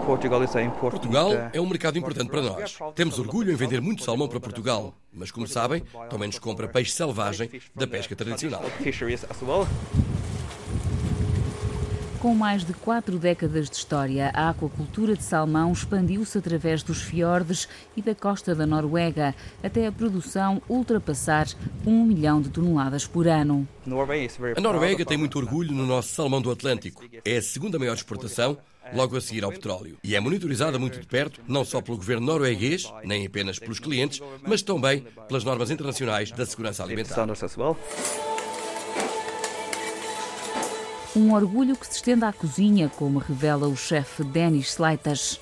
Portugal 0.07 1.31
é 1.51 1.59
um 1.59 1.67
mercado 1.67 1.99
importante 1.99 2.29
para 2.29 2.41
nós. 2.41 2.77
Temos 2.95 3.19
orgulho 3.19 3.51
em 3.51 3.55
vender 3.55 3.81
muito 3.81 4.05
salmão 4.05 4.29
para 4.29 4.39
Portugal, 4.39 4.95
mas 5.11 5.31
como 5.31 5.45
sabem, 5.45 5.83
também 6.09 6.27
nos 6.27 6.39
compra 6.39 6.65
peixe 6.65 6.91
selvagem 6.91 7.49
da 7.75 7.85
pesca 7.85 8.15
tradicional. 8.15 8.63
Com 12.19 12.33
mais 12.33 12.63
de 12.65 12.73
quatro 12.73 13.19
décadas 13.19 13.69
de 13.69 13.75
história, 13.75 14.31
a 14.33 14.49
aquacultura 14.49 15.15
de 15.15 15.21
salmão 15.21 15.71
expandiu-se 15.71 16.37
através 16.37 16.81
dos 16.81 17.01
fiordes 17.01 17.67
e 17.95 18.01
da 18.01 18.15
costa 18.15 18.55
da 18.55 18.65
Noruega, 18.65 19.35
até 19.61 19.85
a 19.85 19.91
produção 19.91 20.59
ultrapassar 20.67 21.47
um 21.85 22.03
milhão 22.05 22.41
de 22.41 22.49
toneladas 22.49 23.05
por 23.05 23.27
ano. 23.27 23.67
A 24.55 24.61
Noruega 24.61 25.05
tem 25.05 25.17
muito 25.17 25.37
orgulho 25.37 25.71
no 25.71 25.85
nosso 25.85 26.15
salmão 26.15 26.41
do 26.41 26.49
Atlântico. 26.49 27.03
É 27.23 27.37
a 27.37 27.41
segunda 27.41 27.77
maior 27.77 27.93
exportação 27.93 28.57
logo 28.93 29.17
a 29.17 29.21
seguir 29.21 29.43
ao 29.43 29.51
petróleo. 29.51 29.97
E 30.03 30.15
é 30.15 30.19
monitorizada 30.19 30.77
muito 30.79 30.99
de 30.99 31.05
perto, 31.07 31.41
não 31.47 31.63
só 31.65 31.81
pelo 31.81 31.97
governo 31.97 32.25
norueguês, 32.25 32.91
nem 33.03 33.25
apenas 33.25 33.59
pelos 33.59 33.79
clientes, 33.79 34.21
mas 34.45 34.61
também 34.61 35.05
pelas 35.27 35.43
normas 35.43 35.69
internacionais 35.71 36.31
da 36.31 36.45
segurança 36.45 36.83
alimentar. 36.83 37.15
Um 41.15 41.33
orgulho 41.33 41.75
que 41.75 41.87
se 41.87 41.93
estende 41.93 42.25
à 42.25 42.31
cozinha, 42.31 42.89
como 42.95 43.17
revela 43.17 43.67
o 43.67 43.75
chefe 43.75 44.23
Denis 44.23 44.69
Sleitas. 44.73 45.39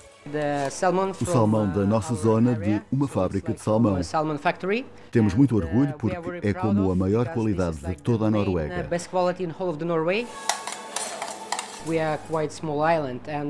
O 1.22 1.26
salmão 1.26 1.70
da 1.70 1.86
nossa 1.86 2.16
zona 2.16 2.56
de 2.56 2.82
uma 2.92 3.08
fábrica 3.08 3.54
de 3.54 3.62
salmão. 3.62 4.00
Temos 5.12 5.34
muito 5.36 5.56
orgulho 5.56 5.94
porque 6.00 6.18
é 6.42 6.54
como 6.54 6.90
a 6.92 6.96
maior 6.96 7.28
qualidade 7.28 7.78
de 7.78 7.96
toda 7.98 8.26
a 8.26 8.32
Noruega. 8.32 8.88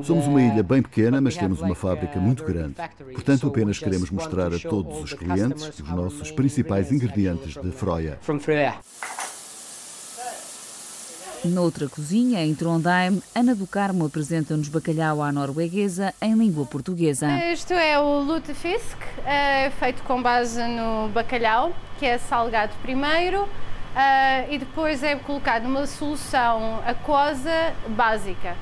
Somos 0.04 0.28
uma 0.28 0.42
ilha 0.42 0.64
bem 0.64 0.82
pequena, 0.82 1.22
mas 1.22 1.36
temos 1.36 1.62
uma 1.62 1.76
fábrica 1.76 2.20
muito 2.20 2.44
grande. 2.44 2.76
Portanto, 3.14 3.48
apenas 3.48 3.80
queremos 3.80 4.10
mostrar 4.10 4.54
a 4.54 4.60
todos 4.60 5.04
os 5.04 5.14
clientes 5.14 5.80
os 5.80 5.90
nossos 5.90 6.32
principais 6.32 6.92
ingredientes 6.92 7.54
de 7.54 7.72
Froia. 7.72 8.20
Noutra 11.46 11.88
cozinha, 11.88 12.44
em 12.44 12.56
Trondheim, 12.56 13.22
Ana 13.36 13.54
do 13.54 13.68
Carmo 13.68 14.06
apresenta-nos 14.06 14.68
bacalhau 14.68 15.22
à 15.22 15.32
norueguesa 15.32 16.12
em 16.20 16.34
língua 16.34 16.66
portuguesa. 16.66 17.28
Isto 17.52 17.74
é 17.74 18.00
o 18.00 18.20
lutefisk, 18.22 18.98
é 19.26 19.70
feito 19.70 20.02
com 20.04 20.24
base 20.24 20.60
no 20.64 21.08
bacalhau, 21.10 21.72
que 22.00 22.06
é 22.06 22.18
salgado 22.18 22.74
primeiro, 22.82 23.48
uh, 23.96 24.52
e 24.52 24.58
depois 24.58 25.02
é 25.02 25.16
colocado 25.16 25.64
numa 25.64 25.88
solução 25.88 26.84
aquosa 26.86 27.74
básica. 27.88 28.56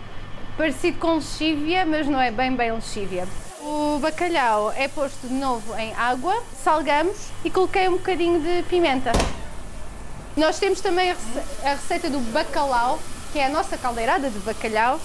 Parecido 0.56 1.00
com 1.00 1.16
lexívia, 1.16 1.86
mas 1.86 2.08
não 2.08 2.22
é 2.22 2.30
bem 2.30 2.56
bem 2.56 2.72
lexívia. 2.72 3.28
O 3.60 3.98
bacalhau 4.00 4.72
é 4.76 4.88
posto 4.88 5.28
de 5.28 5.34
novo 5.34 5.74
em 5.78 5.94
água, 5.96 6.44
salgamos 6.64 7.30
e 7.44 7.50
coloquei 7.50 7.88
um 7.88 7.94
bocadinho 7.94 8.40
de 8.40 8.64
pimenta. 8.64 9.12
Nós 10.36 10.60
temos 10.60 10.82
também 10.82 11.12
a 11.64 11.70
receita 11.70 12.10
do 12.10 12.20
bacalhau, 12.32 13.00
que 13.32 13.40
é 13.40 13.46
a 13.46 13.50
nossa 13.50 13.78
caldeirada 13.78 14.30
de 14.30 14.40
bacalhau. 14.40 15.00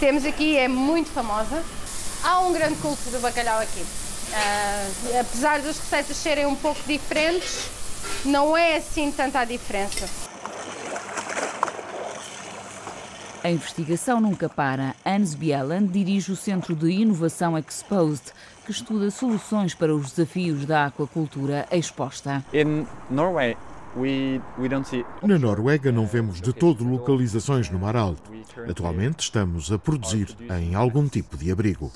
Temos 0.00 0.24
aqui, 0.24 0.56
é 0.56 0.68
muito 0.68 1.10
famosa. 1.10 1.62
Há 2.24 2.40
um 2.40 2.52
grande 2.52 2.76
culto 2.76 3.10
do 3.10 3.20
bacalhau 3.20 3.60
aqui. 3.60 3.80
Uh, 3.80 5.20
apesar 5.20 5.60
das 5.60 5.78
receitas 5.78 6.16
serem 6.16 6.46
um 6.46 6.54
pouco 6.54 6.80
diferentes, 6.86 7.68
não 8.24 8.56
é 8.56 8.76
assim 8.76 9.10
tanta 9.10 9.40
a 9.40 9.44
diferença. 9.44 10.08
A 13.44 13.50
investigação 13.50 14.20
nunca 14.20 14.48
para. 14.48 14.94
Hans 15.04 15.34
Bieland 15.34 15.88
dirige 15.88 16.30
o 16.30 16.36
Centro 16.36 16.76
de 16.76 16.90
Inovação 16.90 17.58
Exposed, 17.58 18.32
que 18.64 18.70
estuda 18.70 19.10
soluções 19.10 19.74
para 19.74 19.92
os 19.92 20.12
desafios 20.12 20.64
da 20.64 20.86
aquacultura 20.86 21.66
exposta. 21.72 22.44
In 22.52 22.86
Norway, 23.10 23.56
na 25.22 25.38
Noruega 25.38 25.92
não 25.92 26.06
vemos 26.06 26.40
de 26.40 26.52
todo 26.52 26.82
localizações 26.82 27.68
no 27.68 27.78
Mar 27.78 27.94
Alto. 27.94 28.32
Atualmente 28.68 29.20
estamos 29.20 29.70
a 29.70 29.78
produzir 29.78 30.34
em 30.50 30.74
algum 30.74 31.06
tipo 31.08 31.36
de 31.36 31.52
abrigo. 31.52 31.92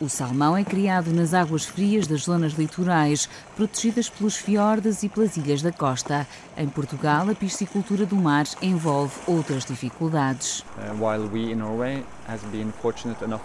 O 0.00 0.08
salmão 0.08 0.56
é 0.56 0.64
criado 0.64 1.12
nas 1.12 1.34
águas 1.34 1.64
frias 1.64 2.06
das 2.08 2.22
zonas 2.22 2.54
litorais, 2.54 3.28
protegidas 3.54 4.08
pelos 4.08 4.36
fiordes 4.36 5.04
e 5.04 5.08
pelas 5.08 5.36
ilhas 5.36 5.62
da 5.62 5.70
costa. 5.70 6.26
Em 6.56 6.68
Portugal, 6.68 7.28
a 7.28 7.34
piscicultura 7.34 8.06
do 8.06 8.16
mar 8.16 8.44
envolve 8.62 9.12
outras 9.26 9.64
dificuldades. 9.64 10.60
Uh, 10.78 11.04
while 11.04 11.28
we 11.32 11.52
in 11.52 11.56
Norway 11.56 12.04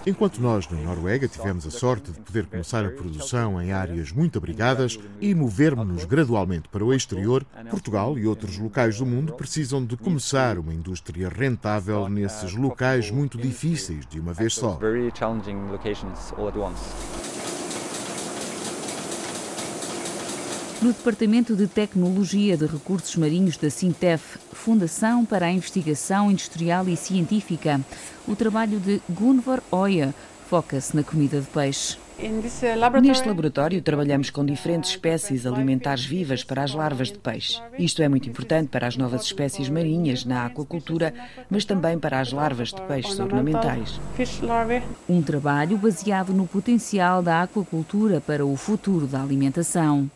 Enquanto 0.05 0.41
nós, 0.41 0.69
na 0.69 0.77
Noruega, 0.77 1.27
tivemos 1.27 1.67
a 1.67 1.71
sorte 1.71 2.11
de 2.11 2.19
poder 2.21 2.45
começar 2.45 2.85
a 2.85 2.89
produção 2.89 3.61
em 3.61 3.73
áreas 3.73 4.11
muito 4.11 4.37
abrigadas 4.37 4.97
e 5.19 5.35
movermos-nos 5.35 6.05
gradualmente 6.05 6.69
para 6.69 6.83
o 6.83 6.93
exterior, 6.93 7.45
Portugal 7.69 8.17
e 8.17 8.25
outros 8.25 8.57
locais 8.57 8.97
do 8.97 9.05
mundo 9.05 9.33
precisam 9.33 9.83
de 9.85 9.97
começar 9.97 10.57
uma 10.57 10.73
indústria 10.73 11.27
rentável 11.27 12.07
nesses 12.07 12.53
locais 12.53 13.11
muito 13.11 13.37
difíceis 13.37 14.05
de 14.05 14.19
uma 14.19 14.33
vez 14.33 14.53
só. 14.53 14.79
No 20.81 20.93
Departamento 20.93 21.57
de 21.57 21.67
Tecnologia 21.67 22.55
de 22.55 22.65
Recursos 22.65 23.13
Marinhos 23.17 23.57
da 23.57 23.69
Sintef, 23.69 24.39
Fundação 24.53 25.25
para 25.25 25.47
a 25.47 25.51
Investigação 25.51 26.31
Industrial 26.31 26.87
e 26.87 26.95
Científica, 26.95 27.81
o 28.25 28.33
trabalho 28.33 28.79
de 28.79 29.01
Gunvor 29.09 29.61
Oya 29.71 30.15
foca-se 30.49 30.95
na 30.95 31.03
comida 31.03 31.41
de 31.41 31.47
peixe. 31.47 31.97
Neste 33.01 33.27
laboratório 33.27 33.81
trabalhamos 33.81 34.29
com 34.29 34.43
diferentes 34.43 34.91
espécies 34.91 35.45
alimentares 35.45 36.03
vivas 36.03 36.43
para 36.43 36.63
as 36.63 36.73
larvas 36.73 37.09
de 37.09 37.17
peixe. 37.17 37.61
Isto 37.77 38.03
é 38.03 38.09
muito 38.09 38.27
importante 38.27 38.67
para 38.67 38.87
as 38.87 38.97
novas 38.97 39.23
espécies 39.23 39.69
marinhas 39.69 40.25
na 40.25 40.45
aquacultura, 40.45 41.13
mas 41.49 41.63
também 41.63 41.97
para 41.97 42.19
as 42.19 42.33
larvas 42.33 42.69
de 42.69 42.81
peixes 42.81 43.17
ornamentais. 43.19 43.99
Um 45.07 45.21
trabalho 45.21 45.77
baseado 45.77 46.33
no 46.33 46.45
potencial 46.45 47.23
da 47.23 47.43
aquacultura 47.43 48.19
para 48.19 48.45
o 48.45 48.55
futuro 48.57 49.07
da 49.07 49.21
alimentação. 49.21 50.11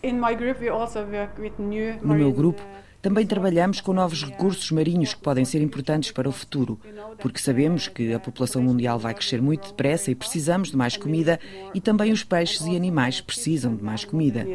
No 2.02 2.16
meu 2.16 2.32
grupo, 2.34 2.62
também 3.04 3.28
trabalhamos 3.28 3.82
com 3.82 3.92
novos 3.92 4.24
recursos 4.24 4.72
marinhos 4.72 5.14
que 5.14 5.20
podem 5.20 5.44
ser 5.44 5.62
importantes 5.62 6.10
para 6.12 6.30
o 6.30 6.32
futuro, 6.32 6.80
porque 7.20 7.38
sabemos 7.38 7.90
que 7.90 8.14
a 8.14 8.20
população 8.20 8.64
mundial 8.64 8.98
vai 8.98 9.14
crescer 9.14 9.42
muito 9.42 9.68
depressa 9.68 10.10
e 10.10 10.16
precisamos 10.16 10.72
de 10.72 10.78
mais 10.78 10.96
comida 10.96 11.38
e 11.74 11.82
também 11.82 12.14
os 12.14 12.24
peixes 12.24 12.66
e 12.66 12.78
animais 12.78 13.20
precisam 13.20 13.76
de 13.76 13.84
mais 13.84 14.06
comida. 14.06 14.48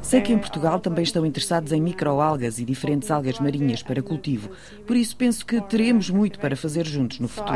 Sei 0.00 0.22
que 0.22 0.32
em 0.32 0.38
Portugal 0.38 0.80
também 0.80 1.04
estão 1.04 1.26
interessados 1.26 1.70
em 1.70 1.80
microalgas 1.80 2.58
e 2.58 2.64
diferentes 2.64 3.10
algas 3.10 3.38
marinhas 3.38 3.82
para 3.82 4.02
cultivo, 4.02 4.48
por 4.86 4.96
isso 4.96 5.14
penso 5.14 5.44
que 5.44 5.60
teremos 5.60 6.08
muito 6.08 6.40
para 6.40 6.56
fazer 6.56 6.86
juntos 6.86 7.20
no 7.20 7.28
futuro. 7.28 7.54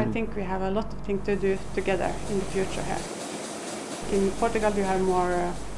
Em 4.12 4.30
Portugal, 4.38 5.69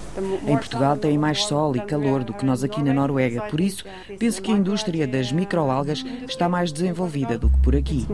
em 0.46 0.56
Portugal 0.56 0.96
tem 0.96 1.16
mais 1.16 1.44
sol 1.44 1.74
e 1.76 1.80
calor 1.80 2.24
do 2.24 2.34
que 2.34 2.44
nós 2.44 2.62
aqui 2.62 2.82
na 2.82 2.92
Noruega, 2.92 3.42
por 3.42 3.60
isso 3.60 3.84
penso 4.18 4.42
que 4.42 4.52
a 4.52 4.56
indústria 4.56 5.06
das 5.06 5.32
microalgas 5.32 6.04
está 6.28 6.48
mais 6.48 6.72
desenvolvida 6.72 7.38
do 7.38 7.48
que 7.48 7.58
por 7.58 7.74
aqui. 7.74 8.06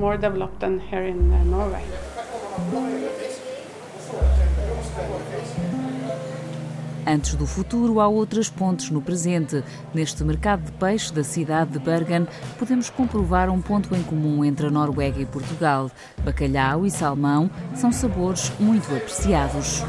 Antes 7.07 7.35
do 7.37 7.47
futuro, 7.47 8.01
há 8.01 8.07
outras 8.07 8.51
pontes 8.51 8.91
no 8.91 9.01
presente. 9.01 9.65
Neste 9.95 10.23
mercado 10.23 10.67
de 10.67 10.73
peixe 10.73 11.11
da 11.11 11.25
cidade 11.25 11.71
de 11.71 11.79
Bergen, 11.79 12.29
podemos 12.59 12.91
comprovar 12.91 13.49
um 13.49 13.63
ponto 13.63 13.95
em 13.95 14.03
comum 14.03 14.45
entre 14.45 14.67
a 14.67 14.71
Noruega 14.71 15.19
e 15.19 15.25
Portugal. 15.25 15.91
Bacalhau 16.23 16.85
e 16.85 16.91
salmão 16.91 17.51
são 17.75 17.91
sabores 17.91 18.53
muito 18.61 18.95
apreciados. 18.95 19.83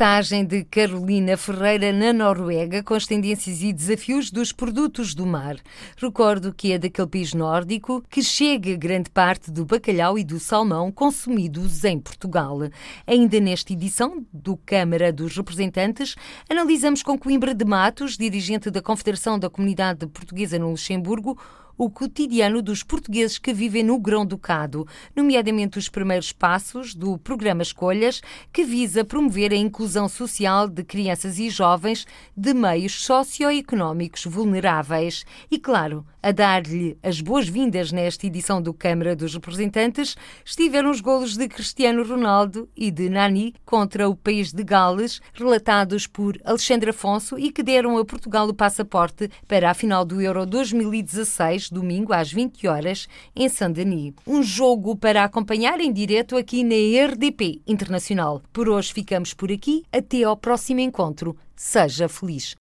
Reportagem 0.00 0.46
de 0.46 0.64
Carolina 0.64 1.36
Ferreira 1.36 1.92
na 1.92 2.10
Noruega 2.10 2.82
com 2.82 2.94
as 2.94 3.06
tendências 3.06 3.60
e 3.60 3.70
desafios 3.70 4.30
dos 4.30 4.50
produtos 4.50 5.14
do 5.14 5.26
mar. 5.26 5.56
Recordo 5.94 6.54
que 6.54 6.72
é 6.72 6.78
daquele 6.78 7.06
país 7.06 7.34
nórdico 7.34 8.02
que 8.08 8.22
chega 8.22 8.78
grande 8.78 9.10
parte 9.10 9.50
do 9.50 9.66
bacalhau 9.66 10.18
e 10.18 10.24
do 10.24 10.40
salmão 10.40 10.90
consumidos 10.90 11.84
em 11.84 12.00
Portugal. 12.00 12.60
Ainda 13.06 13.38
nesta 13.40 13.74
edição 13.74 14.24
do 14.32 14.56
Câmara 14.56 15.12
dos 15.12 15.36
Representantes, 15.36 16.16
analisamos 16.48 17.02
com 17.02 17.18
Coimbra 17.18 17.54
de 17.54 17.66
Matos, 17.66 18.16
dirigente 18.16 18.70
da 18.70 18.80
Confederação 18.80 19.38
da 19.38 19.50
Comunidade 19.50 20.06
Portuguesa 20.06 20.58
no 20.58 20.70
Luxemburgo, 20.70 21.38
o 21.80 21.88
cotidiano 21.88 22.60
dos 22.60 22.82
portugueses 22.82 23.38
que 23.38 23.54
vivem 23.54 23.82
no 23.82 23.98
Grão-Ducado, 23.98 24.86
nomeadamente 25.16 25.78
os 25.78 25.88
primeiros 25.88 26.30
passos 26.30 26.94
do 26.94 27.16
programa 27.16 27.62
Escolhas, 27.62 28.20
que 28.52 28.62
visa 28.62 29.02
promover 29.02 29.50
a 29.50 29.56
inclusão 29.56 30.06
social 30.06 30.68
de 30.68 30.84
crianças 30.84 31.38
e 31.38 31.48
jovens 31.48 32.06
de 32.36 32.52
meios 32.52 33.02
socioeconómicos 33.02 34.26
vulneráveis. 34.26 35.24
E, 35.50 35.58
claro, 35.58 36.04
a 36.22 36.32
dar-lhe 36.32 36.98
as 37.02 37.22
boas-vindas 37.22 37.90
nesta 37.90 38.26
edição 38.26 38.60
do 38.60 38.74
Câmara 38.74 39.16
dos 39.16 39.32
Representantes 39.32 40.18
estiveram 40.44 40.90
os 40.90 41.00
golos 41.00 41.34
de 41.34 41.48
Cristiano 41.48 42.04
Ronaldo 42.04 42.68
e 42.76 42.90
de 42.90 43.08
Nani 43.08 43.54
contra 43.64 44.06
o 44.06 44.14
país 44.14 44.52
de 44.52 44.62
Gales, 44.62 45.22
relatados 45.32 46.06
por 46.06 46.38
Alexandre 46.44 46.90
Afonso 46.90 47.38
e 47.38 47.50
que 47.50 47.62
deram 47.62 47.96
a 47.96 48.04
Portugal 48.04 48.46
o 48.46 48.52
passaporte 48.52 49.30
para 49.48 49.70
a 49.70 49.74
final 49.74 50.04
do 50.04 50.20
Euro 50.20 50.44
2016, 50.44 51.69
domingo 51.70 52.12
às 52.12 52.32
20 52.32 52.66
horas, 52.66 53.08
em 53.34 53.48
Saint-Denis. 53.48 54.14
Um 54.26 54.42
jogo 54.42 54.96
para 54.96 55.24
acompanhar 55.24 55.80
em 55.80 55.92
direto 55.92 56.36
aqui 56.36 56.62
na 56.64 56.74
RDP 57.06 57.60
Internacional. 57.66 58.42
Por 58.52 58.68
hoje 58.68 58.92
ficamos 58.92 59.34
por 59.34 59.50
aqui. 59.50 59.84
Até 59.92 60.22
ao 60.22 60.36
próximo 60.36 60.80
encontro. 60.80 61.36
Seja 61.56 62.08
feliz. 62.08 62.54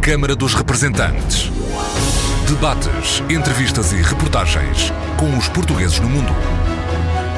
Câmara 0.00 0.34
dos 0.34 0.54
Representantes. 0.54 1.50
Debates, 2.48 3.20
entrevistas 3.28 3.92
e 3.92 3.96
reportagens 3.96 4.90
com 5.18 5.36
os 5.36 5.48
portugueses 5.48 6.00
no 6.00 6.08
mundo. 6.08 6.32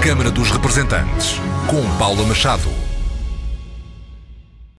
Câmara 0.00 0.30
dos 0.30 0.50
Representantes, 0.50 1.34
com 1.66 1.82
Paula 1.98 2.24
Machado. 2.24 2.79